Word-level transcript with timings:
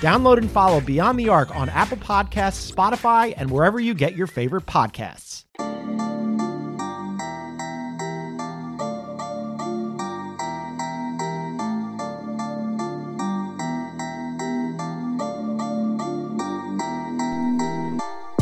Download 0.00 0.36
and 0.36 0.50
follow 0.50 0.80
Beyond 0.80 1.18
the 1.18 1.30
Arc 1.30 1.56
on 1.56 1.70
Apple 1.70 1.96
Podcasts, 1.96 2.70
Spotify, 2.70 3.32
and 3.34 3.50
wherever 3.50 3.80
you 3.80 3.94
get 3.94 4.14
your 4.14 4.26
favorite 4.26 4.66
podcasts. 4.66 5.44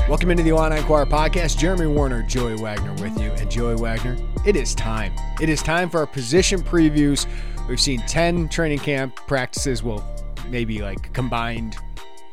Welcome 0.08 0.30
into 0.30 0.42
the 0.42 0.50
Illini 0.50 0.76
Inquirer 0.76 1.06
podcast. 1.06 1.56
Jeremy 1.56 1.86
Werner, 1.86 2.22
Joey 2.22 2.56
Wagner 2.56 2.92
with 3.02 3.18
you. 3.20 3.30
And 3.32 3.50
Joey 3.50 3.74
Wagner, 3.76 4.16
it 4.44 4.54
is 4.54 4.74
time. 4.74 5.12
It 5.40 5.48
is 5.48 5.62
time 5.62 5.88
for 5.88 5.98
our 6.00 6.06
position 6.06 6.62
previews. 6.62 7.26
We've 7.68 7.80
seen 7.80 8.00
10 8.00 8.48
training 8.48 8.80
camp 8.80 9.16
practices, 9.26 9.82
well, 9.82 10.13
maybe 10.50 10.82
like 10.82 11.12
combined 11.12 11.76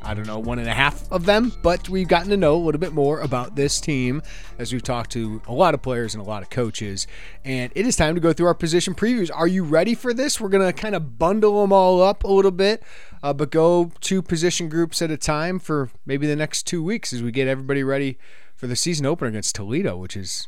I 0.04 0.16
don't 0.16 0.26
know, 0.26 0.40
one 0.40 0.58
and 0.58 0.68
a 0.68 0.74
half 0.74 1.10
of 1.12 1.26
them, 1.26 1.54
but 1.62 1.88
we've 1.88 2.08
gotten 2.08 2.30
to 2.32 2.38
know 2.38 2.56
a 2.56 2.58
little 2.58 2.80
bit 2.80 2.94
more 2.94 3.20
about 3.20 3.56
this 3.56 3.80
team 3.80 4.24
as 4.58 4.74
we've 4.74 4.82
talked 4.82 5.12
to 5.12 5.42
a 5.48 5.54
lot 5.54 5.76
of 5.76 5.82
players 5.84 6.16
and 6.16 6.26
a 6.26 6.28
lot 6.28 6.42
of 6.42 6.50
coaches. 6.50 7.06
And 7.46 7.72
it 7.76 7.86
is 7.86 7.96
time 7.96 8.16
to 8.16 8.22
go 8.22 8.34
through 8.34 8.48
our 8.48 8.56
position 8.56 8.96
previews. 8.96 9.30
Are 9.34 9.48
you 9.48 9.64
ready 9.64 9.94
for 9.94 10.14
this? 10.14 10.42
We're 10.42 10.50
going 10.50 10.66
to 10.66 10.74
kind 10.74 10.96
of 10.96 11.20
bundle 11.20 11.62
them 11.62 11.72
all 11.72 12.02
up 12.02 12.24
a 12.24 12.28
little 12.28 12.52
bit, 12.52 12.82
uh, 13.22 13.34
but 13.34 13.52
go 13.52 13.92
two 14.02 14.24
position 14.24 14.70
groups 14.70 15.02
at 15.04 15.12
a 15.12 15.18
time 15.18 15.60
for 15.60 15.92
maybe 16.06 16.26
the 16.26 16.36
next 16.36 16.64
two 16.64 16.84
weeks 16.84 17.14
as 17.14 17.22
we 17.22 17.32
get 17.32 17.48
everybody 17.48 17.84
ready 17.84 18.18
for 18.56 18.66
the 18.66 18.76
season 18.76 19.06
opener 19.06 19.30
against 19.30 19.56
Toledo, 19.56 19.98
which 19.98 20.18
is 20.18 20.48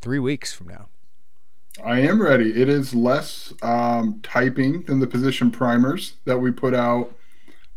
three 0.00 0.18
weeks 0.18 0.52
from 0.54 0.68
now. 0.68 0.88
I 1.82 2.00
am 2.00 2.22
ready. 2.22 2.60
It 2.60 2.68
is 2.68 2.94
less 2.94 3.52
um, 3.62 4.20
typing 4.22 4.82
than 4.82 5.00
the 5.00 5.06
position 5.06 5.50
primers 5.50 6.14
that 6.24 6.38
we 6.38 6.52
put 6.52 6.74
out 6.74 7.16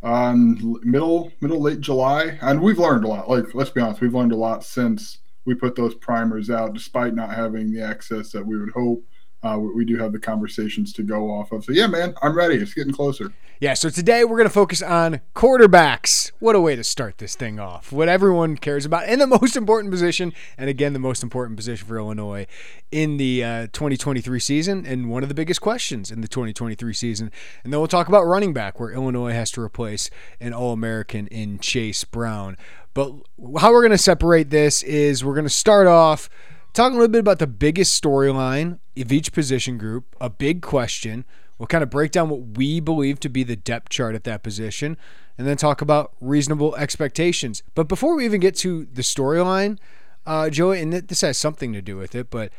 on 0.04 0.80
middle 0.84 1.32
middle 1.42 1.62
late 1.62 1.82
July, 1.82 2.38
and 2.42 2.62
we've 2.62 2.78
learned 2.78 3.06
a 3.06 3.08
lot. 3.08 3.30
Like 3.30 3.56
let's 3.56 3.72
be 3.72 3.82
honest, 3.82 4.02
we've 4.02 4.14
learned 4.14 4.34
a 4.34 4.38
lot 4.38 4.64
since 4.64 5.20
we 5.46 5.56
put 5.56 5.76
those 5.76 5.96
primers 5.96 6.50
out, 6.50 6.74
despite 6.74 7.16
not 7.16 7.34
having 7.34 7.72
the 7.72 7.82
access 7.82 8.32
that 8.32 8.46
we 8.46 8.60
would 8.60 8.72
hope 8.72 9.04
uh, 9.44 9.58
we 9.60 9.86
do 9.86 9.98
have 9.98 10.12
the 10.12 10.20
conversations 10.20 10.92
to 10.94 11.04
go 11.04 11.30
off 11.30 11.52
of. 11.52 11.64
So 11.64 11.72
yeah, 11.72 11.88
man, 11.88 12.16
I'm 12.22 12.36
ready. 12.36 12.56
It's 12.56 12.74
getting 12.74 12.94
closer. 12.94 13.32
Yeah. 13.60 13.74
So 13.74 13.90
today 13.90 14.24
we're 14.24 14.38
going 14.38 14.48
to 14.48 14.54
focus 14.54 14.82
on 14.82 15.22
quarterbacks. 15.36 16.32
What 16.40 16.56
a 16.56 16.60
way 16.60 16.76
to 16.76 16.84
start 16.84 17.18
this 17.18 17.36
thing 17.36 17.60
off. 17.60 17.92
What 17.92 18.10
everyone 18.10 18.58
cares 18.58 18.86
about, 18.86 19.06
and 19.06 19.22
the 19.22 19.28
most 19.42 19.56
important 19.56 19.92
position, 19.92 20.34
and 20.58 20.70
again 20.70 20.94
the 20.94 21.00
most 21.00 21.24
important 21.24 21.58
position 21.58 21.88
for 21.88 21.98
Illinois 21.98 22.48
in 22.92 23.18
the 23.18 23.44
uh, 23.44 23.68
2023 23.74 24.40
season, 24.40 24.86
and 24.86 25.10
one 25.10 25.24
of 25.24 25.30
the 25.30 25.36
biggest 25.36 25.62
questions 25.62 26.12
in 26.12 26.22
the 26.22 26.28
2023 26.28 26.94
season. 26.94 27.32
And 27.64 27.72
then 27.72 27.80
we'll 27.80 27.88
talk 27.88 28.08
about 28.08 28.24
running 28.26 28.54
back, 28.54 28.80
where 28.80 28.92
Illinois 28.92 29.34
has 29.34 29.52
to 29.52 29.62
replace 29.62 30.10
an 30.40 30.54
All-American 30.54 31.28
in 31.28 31.60
Chase 31.60 32.04
Brown. 32.04 32.58
But 32.94 33.14
how 33.60 33.72
we're 33.72 33.82
going 33.82 33.92
to 33.92 33.98
separate 34.00 34.50
this 34.50 34.82
is 34.82 35.24
we're 35.24 35.36
going 35.36 35.46
to 35.46 35.50
start 35.50 35.86
off 35.86 36.30
talking 36.78 36.96
a 36.96 37.00
little 37.00 37.12
bit 37.12 37.20
about 37.20 37.40
the 37.40 37.48
biggest 37.48 38.02
storyline 38.02 38.78
of 38.96 39.12
each 39.12 39.34
position 39.34 39.80
group, 39.80 40.16
a 40.22 40.30
big 40.30 40.62
question. 40.62 41.26
We'll 41.58 41.66
kind 41.66 41.84
of 41.84 41.90
break 41.90 42.12
down 42.12 42.30
what 42.30 42.56
we 42.56 42.80
believe 42.80 43.20
to 43.22 43.30
be 43.30 43.44
the 43.44 43.56
depth 43.56 43.90
chart 43.90 44.14
at 44.14 44.24
that 44.26 44.44
position, 44.44 44.96
and 45.40 45.48
then 45.48 45.58
talk 45.58 45.82
about 45.82 46.14
reasonable 46.22 46.76
expectations. 46.76 47.64
But 47.74 47.88
before 47.88 48.16
we 48.16 48.26
even 48.26 48.40
get 48.40 48.56
to 48.58 48.86
the 48.86 49.02
storyline, 49.02 49.80
uh, 50.28 50.52
Joey, 50.52 50.80
and 50.80 50.94
this 50.94 51.22
has 51.22 51.36
something 51.38 51.74
to 51.74 51.82
do 51.82 51.98
with 51.98 52.14
it, 52.14 52.30
but 52.30 52.52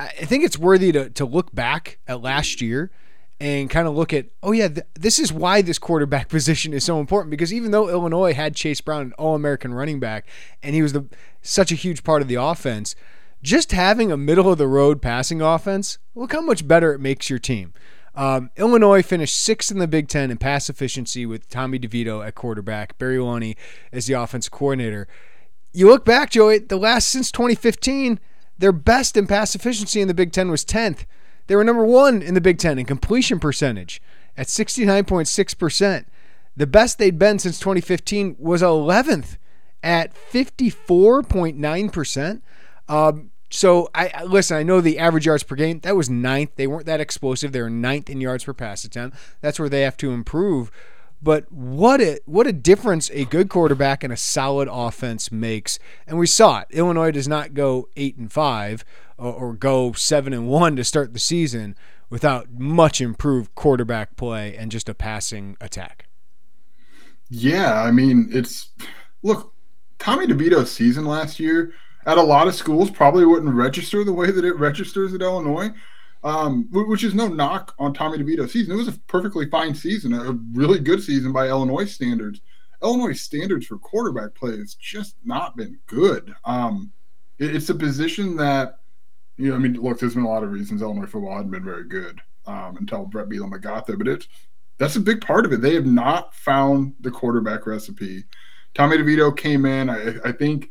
I 0.00 0.08
think 0.08 0.42
it's 0.42 0.58
worthy 0.58 0.90
to, 0.90 1.08
to 1.10 1.24
look 1.24 1.54
back 1.54 1.98
at 2.08 2.22
last 2.22 2.60
year 2.60 2.90
and 3.38 3.70
kind 3.70 3.86
of 3.86 3.94
look 3.94 4.12
at, 4.12 4.26
oh, 4.42 4.50
yeah, 4.50 4.66
th- 4.66 4.86
this 4.94 5.20
is 5.20 5.32
why 5.32 5.62
this 5.62 5.78
quarterback 5.78 6.28
position 6.30 6.72
is 6.72 6.82
so 6.82 6.98
important 6.98 7.30
because 7.30 7.52
even 7.54 7.70
though 7.70 7.88
Illinois 7.88 8.34
had 8.34 8.56
Chase 8.56 8.80
Brown, 8.80 9.02
an 9.02 9.12
All 9.12 9.36
American 9.36 9.72
running 9.72 10.00
back, 10.00 10.26
and 10.60 10.74
he 10.74 10.82
was 10.82 10.92
the, 10.92 11.06
such 11.40 11.70
a 11.70 11.76
huge 11.76 12.02
part 12.02 12.20
of 12.20 12.26
the 12.26 12.34
offense, 12.34 12.96
just 13.42 13.72
having 13.72 14.12
a 14.12 14.16
middle 14.16 14.50
of 14.50 14.58
the 14.58 14.66
road 14.66 15.00
passing 15.00 15.40
offense, 15.40 15.98
look 16.14 16.32
how 16.32 16.40
much 16.40 16.68
better 16.68 16.92
it 16.92 17.00
makes 17.00 17.30
your 17.30 17.38
team. 17.38 17.72
Um, 18.14 18.50
Illinois 18.56 19.02
finished 19.02 19.40
sixth 19.40 19.70
in 19.70 19.78
the 19.78 19.86
Big 19.86 20.08
Ten 20.08 20.30
in 20.30 20.36
pass 20.36 20.68
efficiency 20.68 21.24
with 21.26 21.48
Tommy 21.48 21.78
DeVito 21.78 22.26
at 22.26 22.34
quarterback, 22.34 22.98
Barry 22.98 23.18
Lunney 23.18 23.56
as 23.92 24.06
the 24.06 24.14
offensive 24.14 24.52
coordinator. 24.52 25.06
You 25.72 25.86
look 25.86 26.04
back, 26.04 26.30
Joey, 26.30 26.58
the 26.58 26.76
last 26.76 27.08
since 27.08 27.30
2015, 27.30 28.18
their 28.58 28.72
best 28.72 29.16
in 29.16 29.26
pass 29.26 29.54
efficiency 29.54 30.00
in 30.00 30.08
the 30.08 30.14
Big 30.14 30.32
Ten 30.32 30.50
was 30.50 30.64
10th. 30.64 31.04
They 31.46 31.54
were 31.56 31.64
number 31.64 31.84
one 31.84 32.22
in 32.22 32.34
the 32.34 32.40
Big 32.40 32.58
Ten 32.58 32.78
in 32.78 32.86
completion 32.86 33.40
percentage 33.40 34.02
at 34.36 34.48
69.6%. 34.48 36.04
The 36.56 36.66
best 36.66 36.98
they'd 36.98 37.18
been 37.18 37.38
since 37.38 37.58
2015 37.58 38.36
was 38.38 38.60
11th 38.60 39.38
at 39.82 40.14
54.9%. 40.14 42.42
Um, 42.88 43.29
so 43.50 43.90
I 43.94 44.22
listen. 44.24 44.56
I 44.56 44.62
know 44.62 44.80
the 44.80 44.98
average 44.98 45.26
yards 45.26 45.42
per 45.42 45.56
game 45.56 45.80
that 45.80 45.96
was 45.96 46.08
ninth. 46.08 46.52
They 46.54 46.68
weren't 46.68 46.86
that 46.86 47.00
explosive. 47.00 47.50
They 47.50 47.60
were 47.60 47.68
ninth 47.68 48.08
in 48.08 48.20
yards 48.20 48.44
per 48.44 48.54
pass 48.54 48.84
attempt. 48.84 49.16
That's 49.40 49.58
where 49.58 49.68
they 49.68 49.82
have 49.82 49.96
to 49.98 50.12
improve. 50.12 50.70
But 51.20 51.50
what 51.52 52.00
a 52.00 52.20
what 52.26 52.46
a 52.46 52.52
difference 52.52 53.10
a 53.10 53.24
good 53.24 53.48
quarterback 53.48 54.04
and 54.04 54.12
a 54.12 54.16
solid 54.16 54.68
offense 54.70 55.32
makes. 55.32 55.80
And 56.06 56.18
we 56.18 56.26
saw 56.26 56.60
it. 56.60 56.68
Illinois 56.70 57.10
does 57.10 57.28
not 57.28 57.52
go 57.52 57.88
eight 57.96 58.16
and 58.16 58.32
five 58.32 58.84
or, 59.18 59.32
or 59.32 59.52
go 59.52 59.92
seven 59.92 60.32
and 60.32 60.48
one 60.48 60.76
to 60.76 60.84
start 60.84 61.12
the 61.12 61.18
season 61.18 61.76
without 62.08 62.52
much 62.52 63.00
improved 63.00 63.54
quarterback 63.56 64.16
play 64.16 64.56
and 64.56 64.70
just 64.70 64.88
a 64.88 64.94
passing 64.94 65.56
attack. 65.60 66.06
Yeah, 67.28 67.82
I 67.82 67.90
mean 67.90 68.28
it's 68.30 68.70
look 69.22 69.52
Tommy 69.98 70.26
DeVito's 70.26 70.70
season 70.70 71.04
last 71.04 71.40
year 71.40 71.72
at 72.06 72.18
a 72.18 72.22
lot 72.22 72.48
of 72.48 72.54
schools 72.54 72.90
probably 72.90 73.24
wouldn't 73.24 73.54
register 73.54 74.04
the 74.04 74.12
way 74.12 74.30
that 74.30 74.44
it 74.44 74.58
registers 74.58 75.14
at 75.14 75.22
Illinois, 75.22 75.70
um, 76.24 76.68
which 76.70 77.04
is 77.04 77.14
no 77.14 77.28
knock 77.28 77.74
on 77.78 77.94
Tommy 77.94 78.18
DeVito's 78.18 78.52
season. 78.52 78.72
It 78.74 78.78
was 78.78 78.88
a 78.88 78.98
perfectly 79.06 79.48
fine 79.48 79.74
season, 79.74 80.12
a 80.12 80.32
really 80.52 80.78
good 80.78 81.02
season 81.02 81.32
by 81.32 81.48
Illinois 81.48 81.86
standards. 81.86 82.40
Illinois 82.82 83.12
standards 83.12 83.66
for 83.66 83.78
quarterback 83.78 84.34
play 84.34 84.56
has 84.56 84.74
just 84.74 85.16
not 85.24 85.56
been 85.56 85.78
good. 85.86 86.34
Um, 86.44 86.92
it, 87.38 87.54
it's 87.54 87.68
a 87.68 87.74
position 87.74 88.36
that, 88.36 88.78
you 89.36 89.50
know, 89.50 89.56
I 89.56 89.58
mean, 89.58 89.74
look, 89.74 89.98
there's 89.98 90.14
been 90.14 90.24
a 90.24 90.28
lot 90.28 90.42
of 90.42 90.50
reasons 90.50 90.82
Illinois 90.82 91.06
football 91.06 91.36
hadn't 91.36 91.50
been 91.50 91.64
very 91.64 91.84
good 91.84 92.20
um, 92.46 92.76
until 92.78 93.04
Bret 93.04 93.28
Bielema 93.28 93.60
got 93.60 93.86
there, 93.86 93.96
but 93.96 94.08
it's 94.08 94.28
that's 94.78 94.96
a 94.96 95.00
big 95.00 95.20
part 95.20 95.44
of 95.44 95.52
it. 95.52 95.60
They 95.60 95.74
have 95.74 95.84
not 95.84 96.34
found 96.34 96.94
the 97.00 97.10
quarterback 97.10 97.66
recipe. 97.66 98.24
Tommy 98.74 98.96
DeVito 98.96 99.36
came 99.36 99.66
in. 99.66 99.90
I, 99.90 100.14
I 100.24 100.32
think 100.32 100.70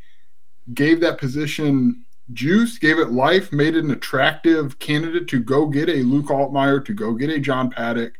gave 0.73 0.99
that 1.01 1.17
position 1.17 2.05
juice, 2.33 2.77
gave 2.77 2.99
it 2.99 3.11
life, 3.11 3.51
made 3.51 3.75
it 3.75 3.83
an 3.83 3.91
attractive 3.91 4.77
candidate 4.79 5.27
to 5.27 5.39
go 5.39 5.65
get 5.65 5.89
a 5.89 6.03
Luke 6.03 6.27
Altmyer, 6.27 6.83
to 6.85 6.93
go 6.93 7.13
get 7.13 7.29
a 7.29 7.39
John 7.39 7.69
Paddock. 7.69 8.13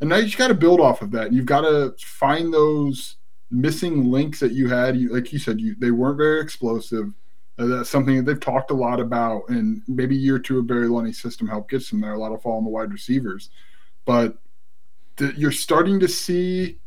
And 0.00 0.10
now 0.10 0.16
you 0.16 0.24
just 0.24 0.38
got 0.38 0.48
to 0.48 0.54
build 0.54 0.80
off 0.80 1.02
of 1.02 1.12
that. 1.12 1.32
You've 1.32 1.46
got 1.46 1.62
to 1.62 1.94
find 1.98 2.52
those 2.52 3.16
missing 3.50 4.10
links 4.10 4.40
that 4.40 4.52
you 4.52 4.68
had. 4.68 4.96
You, 4.96 5.14
like 5.14 5.32
you 5.32 5.38
said, 5.38 5.60
you, 5.60 5.74
they 5.78 5.90
weren't 5.90 6.18
very 6.18 6.40
explosive. 6.40 7.12
Uh, 7.58 7.66
that's 7.66 7.90
something 7.90 8.16
that 8.16 8.26
they've 8.26 8.40
talked 8.40 8.70
a 8.70 8.74
lot 8.74 9.00
about. 9.00 9.48
And 9.48 9.82
maybe 9.86 10.16
year 10.16 10.38
two 10.38 10.58
of 10.58 10.66
Barry 10.66 10.88
Lunney's 10.88 11.20
system 11.20 11.46
helped 11.46 11.70
get 11.70 11.82
some 11.82 12.00
there. 12.00 12.14
A 12.14 12.18
lot 12.18 12.32
of 12.32 12.42
fall 12.42 12.58
on 12.58 12.64
the 12.64 12.70
wide 12.70 12.92
receivers. 12.92 13.50
But 14.04 14.36
the, 15.16 15.32
you're 15.36 15.52
starting 15.52 16.00
to 16.00 16.08
see 16.08 16.78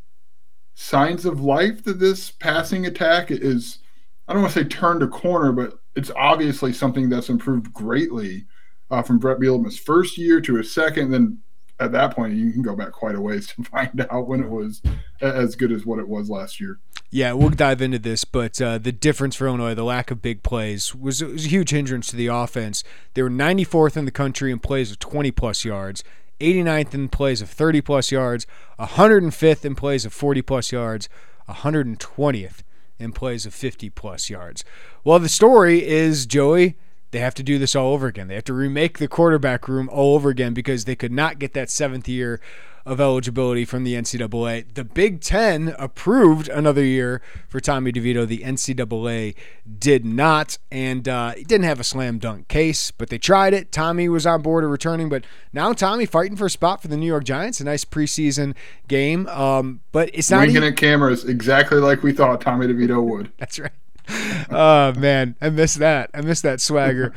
signs 0.73 1.25
of 1.25 1.39
life 1.39 1.83
that 1.85 1.99
this 1.99 2.29
passing 2.29 2.85
attack 2.85 3.31
is– 3.31 3.79
I 4.27 4.33
don't 4.33 4.41
want 4.41 4.53
to 4.53 4.59
say 4.59 4.67
turned 4.67 5.03
a 5.03 5.07
corner, 5.07 5.51
but 5.51 5.79
it's 5.95 6.11
obviously 6.15 6.73
something 6.73 7.09
that's 7.09 7.29
improved 7.29 7.71
greatly 7.73 8.45
uh, 8.89 9.01
from 9.01 9.19
Bret 9.19 9.39
Bielema's 9.39 9.77
first 9.77 10.17
year 10.17 10.41
to 10.41 10.55
his 10.55 10.73
second. 10.73 11.11
Then 11.11 11.39
at 11.79 11.91
that 11.91 12.15
point, 12.15 12.33
you 12.33 12.51
can 12.51 12.61
go 12.61 12.75
back 12.75 12.91
quite 12.91 13.15
a 13.15 13.21
ways 13.21 13.47
to 13.55 13.63
find 13.63 14.05
out 14.09 14.27
when 14.27 14.41
it 14.41 14.49
was 14.49 14.81
as 15.21 15.55
good 15.55 15.71
as 15.71 15.85
what 15.85 15.99
it 15.99 16.07
was 16.07 16.29
last 16.29 16.59
year. 16.59 16.79
Yeah, 17.11 17.33
we'll 17.33 17.49
dive 17.49 17.81
into 17.81 17.99
this, 17.99 18.25
but 18.25 18.59
uh, 18.61 18.77
the 18.77 18.91
difference 18.91 19.35
for 19.35 19.47
Illinois, 19.47 19.73
the 19.73 19.83
lack 19.83 20.11
of 20.11 20.21
big 20.21 20.43
plays, 20.43 20.93
was, 20.93 21.23
was 21.23 21.45
a 21.45 21.49
huge 21.49 21.69
hindrance 21.69 22.07
to 22.07 22.15
the 22.15 22.27
offense. 22.27 22.83
They 23.13 23.21
were 23.21 23.29
94th 23.29 23.95
in 23.95 24.05
the 24.05 24.11
country 24.11 24.51
in 24.51 24.59
plays 24.59 24.91
of 24.91 24.99
20 24.99 25.31
plus 25.31 25.63
yards, 25.63 26.03
89th 26.41 26.93
in 26.93 27.07
plays 27.07 27.41
of 27.41 27.49
30 27.49 27.81
plus 27.81 28.11
yards, 28.11 28.45
105th 28.79 29.63
in 29.63 29.75
plays 29.75 30.03
of 30.03 30.13
40 30.13 30.41
plus 30.41 30.71
yards, 30.71 31.07
120th 31.47 32.63
in 32.99 33.11
plays 33.11 33.45
of 33.45 33.53
50 33.53 33.89
plus 33.91 34.29
yards. 34.29 34.63
Well, 35.03 35.19
the 35.19 35.29
story 35.29 35.85
is 35.85 36.25
Joey 36.25 36.75
they 37.15 37.21
have 37.21 37.35
to 37.35 37.43
do 37.43 37.57
this 37.57 37.77
all 37.77 37.93
over 37.93 38.07
again. 38.07 38.27
They 38.27 38.35
have 38.35 38.43
to 38.43 38.53
remake 38.53 38.97
the 38.97 39.07
quarterback 39.07 39.69
room 39.69 39.87
all 39.87 40.15
over 40.15 40.29
again 40.29 40.53
because 40.53 40.83
they 40.83 40.97
could 40.97 41.13
not 41.13 41.39
get 41.39 41.53
that 41.53 41.69
seventh 41.69 42.09
year 42.09 42.41
of 42.85 43.01
eligibility 43.01 43.65
from 43.65 43.83
the 43.83 43.95
NCAA. 43.95 44.73
The 44.73 44.83
Big 44.83 45.21
Ten 45.21 45.75
approved 45.79 46.47
another 46.49 46.83
year 46.83 47.21
for 47.47 47.59
Tommy 47.59 47.91
DeVito. 47.91 48.27
The 48.27 48.39
NCAA 48.39 49.35
did 49.79 50.05
not, 50.05 50.57
and 50.71 51.07
uh, 51.07 51.33
it 51.35 51.47
didn't 51.47 51.65
have 51.65 51.79
a 51.79 51.83
slam 51.83 52.19
dunk 52.19 52.47
case, 52.47 52.91
but 52.91 53.09
they 53.09 53.17
tried 53.17 53.53
it. 53.53 53.71
Tommy 53.71 54.07
was 54.07 54.27
on 54.27 54.41
board 54.41 54.63
of 54.63 54.69
returning, 54.69 55.09
but 55.09 55.25
now 55.51 55.73
Tommy 55.73 56.05
fighting 56.05 56.37
for 56.37 56.45
a 56.45 56.49
spot 56.49 56.81
for 56.81 56.87
the 56.87 56.97
New 56.97 57.07
York 57.07 57.23
Giants. 57.23 57.59
A 57.59 57.63
nice 57.63 57.85
preseason 57.85 58.53
game, 58.87 59.27
um, 59.27 59.81
but 59.91 60.11
it's 60.13 60.29
not 60.29 60.39
winking 60.41 60.57
even- 60.57 60.73
at 60.73 60.77
cameras 60.77 61.25
exactly 61.25 61.79
like 61.79 62.03
we 62.03 62.11
thought 62.13 62.41
Tommy 62.41 62.67
DeVito 62.67 63.03
would. 63.03 63.31
That's 63.39 63.57
right 63.59 63.71
oh 64.49 64.93
man, 64.93 65.35
I 65.41 65.49
miss 65.49 65.75
that. 65.75 66.09
I 66.13 66.21
miss 66.21 66.41
that 66.41 66.61
swagger. 66.61 67.13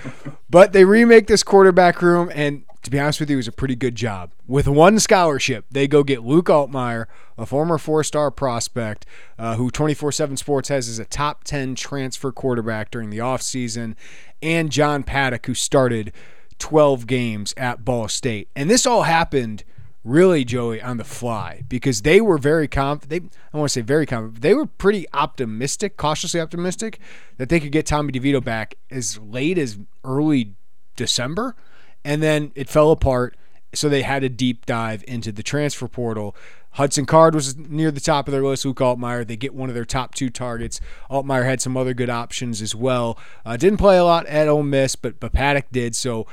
But 0.51 0.73
they 0.73 0.85
remake 0.85 1.27
this 1.27 1.43
quarterback 1.43 2.03
room, 2.03 2.31
and 2.35 2.65
to 2.83 2.91
be 2.91 2.99
honest 2.99 3.21
with 3.21 3.31
you, 3.31 3.37
it 3.37 3.39
was 3.39 3.49
a 3.49 3.53
pretty 3.53 3.77
good 3.77 3.95
job. 3.95 4.31
With 4.47 4.69
one 4.69 4.99
scholarship, 4.99 5.67
they 5.71 5.87
go 5.87 6.03
get 6.03 6.23
Luke 6.23 6.47
Altmyer, 6.47 7.07
a 7.37 7.45
former 7.45 7.79
four-star 7.79 8.31
prospect, 8.31 9.05
uh, 9.39 9.57
who 9.57 9.71
24/7 9.71 10.37
Sports 10.37 10.69
has 10.69 10.89
as 10.89 10.99
a 10.99 11.05
top 11.05 11.45
10 11.45 11.75
transfer 11.75 12.33
quarterback 12.33 12.91
during 12.91 13.11
the 13.11 13.19
offseason, 13.19 13.95
and 14.43 14.71
John 14.71 15.03
Paddock, 15.03 15.47
who 15.47 15.55
started 15.55 16.13
12 16.59 17.07
games 17.07 17.55
at 17.57 17.85
Ball 17.85 18.09
State. 18.09 18.49
And 18.57 18.71
this 18.71 18.87
all 18.87 19.03
happened– 19.03 19.65
really, 20.05 20.45
Joey, 20.45 20.81
on 20.81 20.97
the 20.97 21.05
fly 21.05 21.63
because 21.69 22.03
they 22.03 22.21
were 22.21 22.39
very 22.39 22.69
confident. 22.69 23.33
They, 23.33 23.39
I 23.53 23.59
want 23.59 23.71
to 23.71 23.73
say 23.73 23.81
very 23.81 24.07
confident. 24.07 24.43
They 24.43 24.55
were 24.55 24.67
pretty 24.67 25.07
optimistic, 25.13 25.97
cautiously 25.97 26.41
optimistic, 26.41 26.99
that 27.37 27.49
they 27.49 27.61
could 27.61 27.73
get 27.73 27.87
Tommy 27.87 28.13
DeVito 28.13 28.43
back 28.43 28.75
as 28.91 29.19
late 29.19 29.59
as 29.59 29.79
early 30.05 30.55
December, 30.97 31.57
and 32.05 32.23
then 32.23 32.53
it 32.55 32.69
fell 32.69 32.91
apart. 32.91 33.37
So 33.75 33.91
they 33.91 34.03
had 34.03 34.25
a 34.25 34.31
deep 34.31 34.65
dive 34.65 35.05
into 35.07 35.31
the 35.31 35.43
transfer 35.43 35.89
portal. 35.89 36.35
Hudson 36.73 37.07
Card 37.07 37.35
was 37.35 37.57
near 37.57 37.91
the 37.91 38.01
top 38.01 38.29
of 38.29 38.33
their 38.33 38.43
list. 38.43 38.65
Luke 38.65 38.79
Altmyer, 38.79 39.27
they 39.27 39.37
get 39.37 39.55
one 39.55 39.69
of 39.69 39.75
their 39.75 39.85
top 39.85 40.15
two 40.15 40.31
targets. 40.31 40.81
Altmyer 41.11 41.45
had 41.45 41.61
some 41.61 41.77
other 41.77 41.93
good 41.93 42.09
options 42.09 42.63
as 42.63 42.75
well. 42.75 43.19
Uh, 43.45 43.57
didn't 43.57 43.79
play 43.79 43.99
a 43.99 44.05
lot 44.05 44.27
at 44.27 44.49
Ole 44.49 44.63
Miss, 44.63 44.97
but, 44.97 45.21
but 45.21 45.33
Paddock 45.33 45.67
did. 45.71 45.95
So 45.97 46.27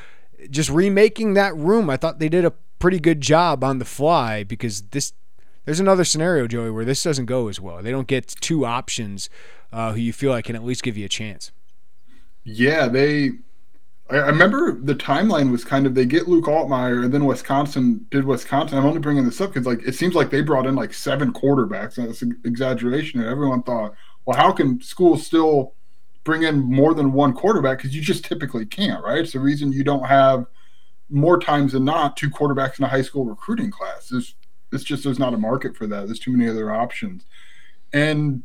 just 0.49 0.69
remaking 0.69 1.33
that 1.33 1.55
room, 1.55 1.89
I 1.89 1.97
thought 1.97 2.19
they 2.19 2.29
did 2.29 2.45
a 2.45 2.53
pretty 2.79 2.99
good 2.99 3.21
job 3.21 3.63
on 3.63 3.79
the 3.79 3.85
fly 3.85 4.43
because 4.43 4.83
this 4.89 5.13
there's 5.65 5.79
another 5.79 6.05
scenario, 6.05 6.47
Joey, 6.47 6.69
where 6.69 6.85
this 6.85 7.01
doesn't 7.01 7.25
go 7.25 7.47
as 7.47 7.59
well. 7.59 7.81
They 7.81 7.91
don't 7.91 8.07
get 8.07 8.27
two 8.39 8.65
options 8.65 9.29
uh, 9.73 9.93
who 9.93 9.99
you 9.99 10.13
feel 10.13 10.31
like 10.31 10.45
can 10.45 10.55
at 10.55 10.63
least 10.63 10.83
give 10.83 10.95
you 10.95 11.05
a 11.05 11.09
chance. 11.09 11.51
Yeah, 12.43 12.87
they. 12.87 13.31
I, 14.07 14.17
remember 14.17 14.79
the 14.79 14.93
timeline 14.93 15.51
was 15.51 15.65
kind 15.65 15.87
of 15.87 15.95
they 15.95 16.05
get 16.05 16.27
Luke 16.27 16.45
Altmyer 16.45 17.03
and 17.03 17.11
then 17.11 17.25
Wisconsin 17.25 18.05
did 18.11 18.23
Wisconsin. 18.23 18.77
I'm 18.77 18.85
only 18.85 18.99
bringing 18.99 19.25
this 19.25 19.41
up 19.41 19.51
because 19.51 19.65
like 19.65 19.81
it 19.81 19.95
seems 19.95 20.13
like 20.13 20.29
they 20.29 20.41
brought 20.41 20.67
in 20.67 20.75
like 20.75 20.93
seven 20.93 21.33
quarterbacks. 21.33 21.95
That's 21.95 22.21
an 22.21 22.39
exaggeration. 22.45 23.19
And 23.19 23.27
everyone 23.27 23.63
thought, 23.63 23.95
well, 24.25 24.37
how 24.37 24.51
can 24.51 24.79
schools 24.81 25.25
still 25.25 25.73
bring 26.23 26.43
in 26.43 26.59
more 26.59 26.93
than 26.93 27.13
one 27.13 27.33
quarterback? 27.33 27.79
Because 27.79 27.95
you 27.95 28.01
just 28.03 28.23
typically 28.23 28.67
can't, 28.67 29.03
right? 29.03 29.19
It's 29.19 29.33
the 29.33 29.39
reason 29.39 29.73
you 29.73 29.83
don't 29.83 30.05
have 30.05 30.45
more 31.09 31.39
times 31.39 31.73
than 31.73 31.85
not 31.85 32.17
two 32.17 32.29
quarterbacks 32.29 32.79
in 32.79 32.85
a 32.85 32.89
high 32.89 33.01
school 33.01 33.25
recruiting 33.25 33.71
class. 33.71 34.09
There's 34.09 34.35
it's 34.71 34.83
just 34.83 35.03
there's 35.03 35.19
not 35.19 35.33
a 35.33 35.37
market 35.37 35.75
for 35.77 35.87
that. 35.87 36.05
There's 36.05 36.19
too 36.19 36.31
many 36.31 36.49
other 36.49 36.71
options. 36.71 37.25
And 37.93 38.43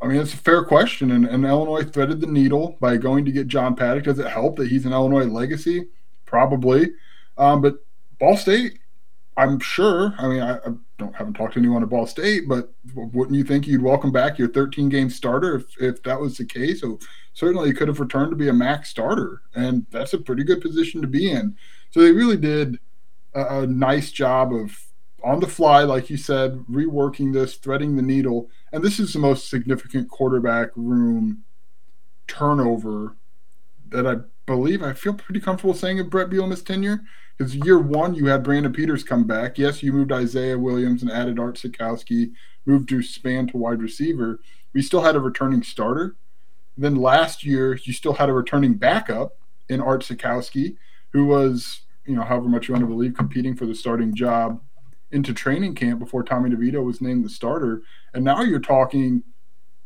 I 0.00 0.06
mean, 0.06 0.20
it's 0.20 0.34
a 0.34 0.38
fair 0.38 0.64
question. 0.64 1.10
And, 1.10 1.24
and 1.24 1.44
Illinois 1.44 1.84
threaded 1.84 2.20
the 2.20 2.26
needle 2.26 2.76
by 2.80 2.96
going 2.96 3.24
to 3.24 3.32
get 3.32 3.48
John 3.48 3.74
Paddock. 3.74 4.04
Does 4.04 4.18
it 4.18 4.26
help 4.26 4.56
that 4.56 4.68
he's 4.68 4.84
an 4.84 4.92
Illinois 4.92 5.24
legacy? 5.24 5.88
Probably. 6.26 6.92
Um, 7.38 7.62
but 7.62 7.76
Ball 8.20 8.36
State, 8.36 8.78
I'm 9.36 9.58
sure. 9.58 10.14
I 10.18 10.28
mean, 10.28 10.42
I, 10.42 10.56
I, 10.56 10.72
don't 10.98 11.14
haven't 11.14 11.34
talked 11.34 11.54
to 11.54 11.58
anyone 11.58 11.82
at 11.82 11.88
Ball 11.88 12.06
State, 12.06 12.48
but 12.48 12.72
wouldn't 12.94 13.36
you 13.36 13.44
think 13.44 13.66
you'd 13.66 13.82
welcome 13.82 14.12
back 14.12 14.38
your 14.38 14.48
13 14.48 14.88
game 14.88 15.10
starter 15.10 15.56
if, 15.56 15.80
if 15.80 16.02
that 16.04 16.20
was 16.20 16.36
the 16.36 16.44
case? 16.44 16.80
So 16.80 16.98
certainly 17.32 17.68
he 17.68 17.74
could 17.74 17.88
have 17.88 18.00
returned 18.00 18.30
to 18.30 18.36
be 18.36 18.48
a 18.48 18.52
max 18.52 18.90
starter, 18.90 19.42
and 19.54 19.86
that's 19.90 20.12
a 20.12 20.18
pretty 20.18 20.44
good 20.44 20.60
position 20.60 21.00
to 21.02 21.08
be 21.08 21.30
in. 21.30 21.56
So 21.90 22.00
they 22.00 22.12
really 22.12 22.36
did 22.36 22.78
a, 23.34 23.62
a 23.62 23.66
nice 23.66 24.12
job 24.12 24.54
of 24.54 24.78
on 25.24 25.40
the 25.40 25.46
fly, 25.46 25.82
like 25.82 26.10
you 26.10 26.16
said, 26.16 26.52
reworking 26.70 27.32
this, 27.32 27.56
threading 27.56 27.96
the 27.96 28.02
needle. 28.02 28.50
And 28.72 28.84
this 28.84 29.00
is 29.00 29.12
the 29.12 29.18
most 29.18 29.48
significant 29.48 30.10
quarterback 30.10 30.68
room 30.76 31.44
turnover 32.26 33.16
that 33.88 34.06
I 34.06 34.16
believe 34.46 34.82
I 34.82 34.92
feel 34.92 35.14
pretty 35.14 35.40
comfortable 35.40 35.74
saying 35.74 35.98
of 35.98 36.10
Bret 36.10 36.28
Bielema's 36.28 36.62
tenure. 36.62 37.00
Because 37.36 37.56
year 37.56 37.78
one, 37.78 38.14
you 38.14 38.26
had 38.26 38.42
Brandon 38.42 38.72
Peters 38.72 39.02
come 39.02 39.24
back. 39.24 39.58
Yes, 39.58 39.82
you 39.82 39.92
moved 39.92 40.12
Isaiah 40.12 40.58
Williams 40.58 41.02
and 41.02 41.10
added 41.10 41.38
Art 41.38 41.56
Sitkowski, 41.56 42.32
moved 42.64 42.88
to 42.90 43.02
span 43.02 43.48
to 43.48 43.56
wide 43.56 43.82
receiver. 43.82 44.40
We 44.72 44.82
still 44.82 45.02
had 45.02 45.16
a 45.16 45.20
returning 45.20 45.62
starter. 45.62 46.16
Then 46.76 46.96
last 46.96 47.44
year, 47.44 47.74
you 47.74 47.92
still 47.92 48.14
had 48.14 48.28
a 48.28 48.32
returning 48.32 48.74
backup 48.74 49.36
in 49.68 49.80
Art 49.80 50.02
Sitkowski, 50.02 50.76
who 51.12 51.26
was 51.26 51.80
you 52.06 52.14
know, 52.14 52.22
however 52.22 52.48
much 52.48 52.68
you 52.68 52.74
want 52.74 52.82
to 52.82 52.88
believe, 52.88 53.14
competing 53.14 53.54
for 53.54 53.66
the 53.66 53.74
starting 53.74 54.14
job 54.14 54.60
into 55.10 55.32
training 55.32 55.74
camp 55.74 55.98
before 55.98 56.22
Tommy 56.22 56.50
DeVito 56.50 56.84
was 56.84 57.00
named 57.00 57.24
the 57.24 57.30
starter. 57.30 57.82
And 58.12 58.24
now 58.24 58.42
you're 58.42 58.60
talking, 58.60 59.22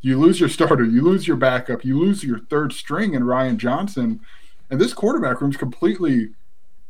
you 0.01 0.19
lose 0.19 0.41
your 0.41 0.49
starter, 0.49 0.85
you 0.85 1.03
lose 1.03 1.29
your 1.29 1.37
backup, 1.37 1.85
you 1.85 1.99
lose 1.99 2.25
your 2.25 2.41
third 2.41 2.73
string 2.73 3.15
in 3.15 3.25
Ryan 3.25 3.59
Johnson. 3.59 4.21
And 4.71 4.81
this 4.81 4.95
quarterback 4.95 5.41
room's 5.41 5.57
completely 5.57 6.31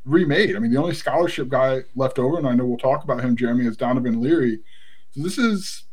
remade. 0.05 0.57
I 0.57 0.59
mean, 0.59 0.73
the 0.73 0.81
only 0.81 0.95
scholarship 0.95 1.49
guy 1.49 1.83
left 1.95 2.19
over, 2.19 2.39
and 2.39 2.47
I 2.47 2.55
know 2.55 2.65
we'll 2.65 2.79
talk 2.79 3.05
about 3.05 3.23
him, 3.23 3.37
Jeremy, 3.37 3.67
is 3.67 3.77
Donovan 3.77 4.21
Leary. 4.21 4.61
So 5.11 5.23
this 5.23 5.39
is 5.39 5.85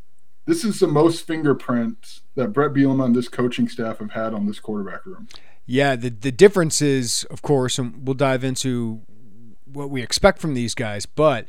this 0.45 0.63
is 0.63 0.79
the 0.79 0.88
most 0.88 1.25
fingerprints 1.25 2.21
that 2.35 2.50
Bret 2.50 2.74
Bielema 2.74 3.05
and 3.05 3.15
this 3.15 3.27
coaching 3.27 3.67
staff 3.67 4.00
have 4.00 4.12
had 4.12 4.33
on 4.33 4.45
this 4.45 4.59
quarterback 4.59 5.05
room. 5.05 5.27
Yeah, 5.65 5.95
the 5.95 6.09
the 6.09 6.31
difference 6.31 6.81
is, 6.81 7.25
of 7.29 7.41
course, 7.41 7.79
and 7.79 8.05
we'll 8.05 8.13
dive 8.13 8.43
into 8.43 9.01
what 9.65 9.89
we 9.89 10.01
expect 10.01 10.39
from 10.39 10.53
these 10.53 10.75
guys, 10.75 11.05
but 11.05 11.47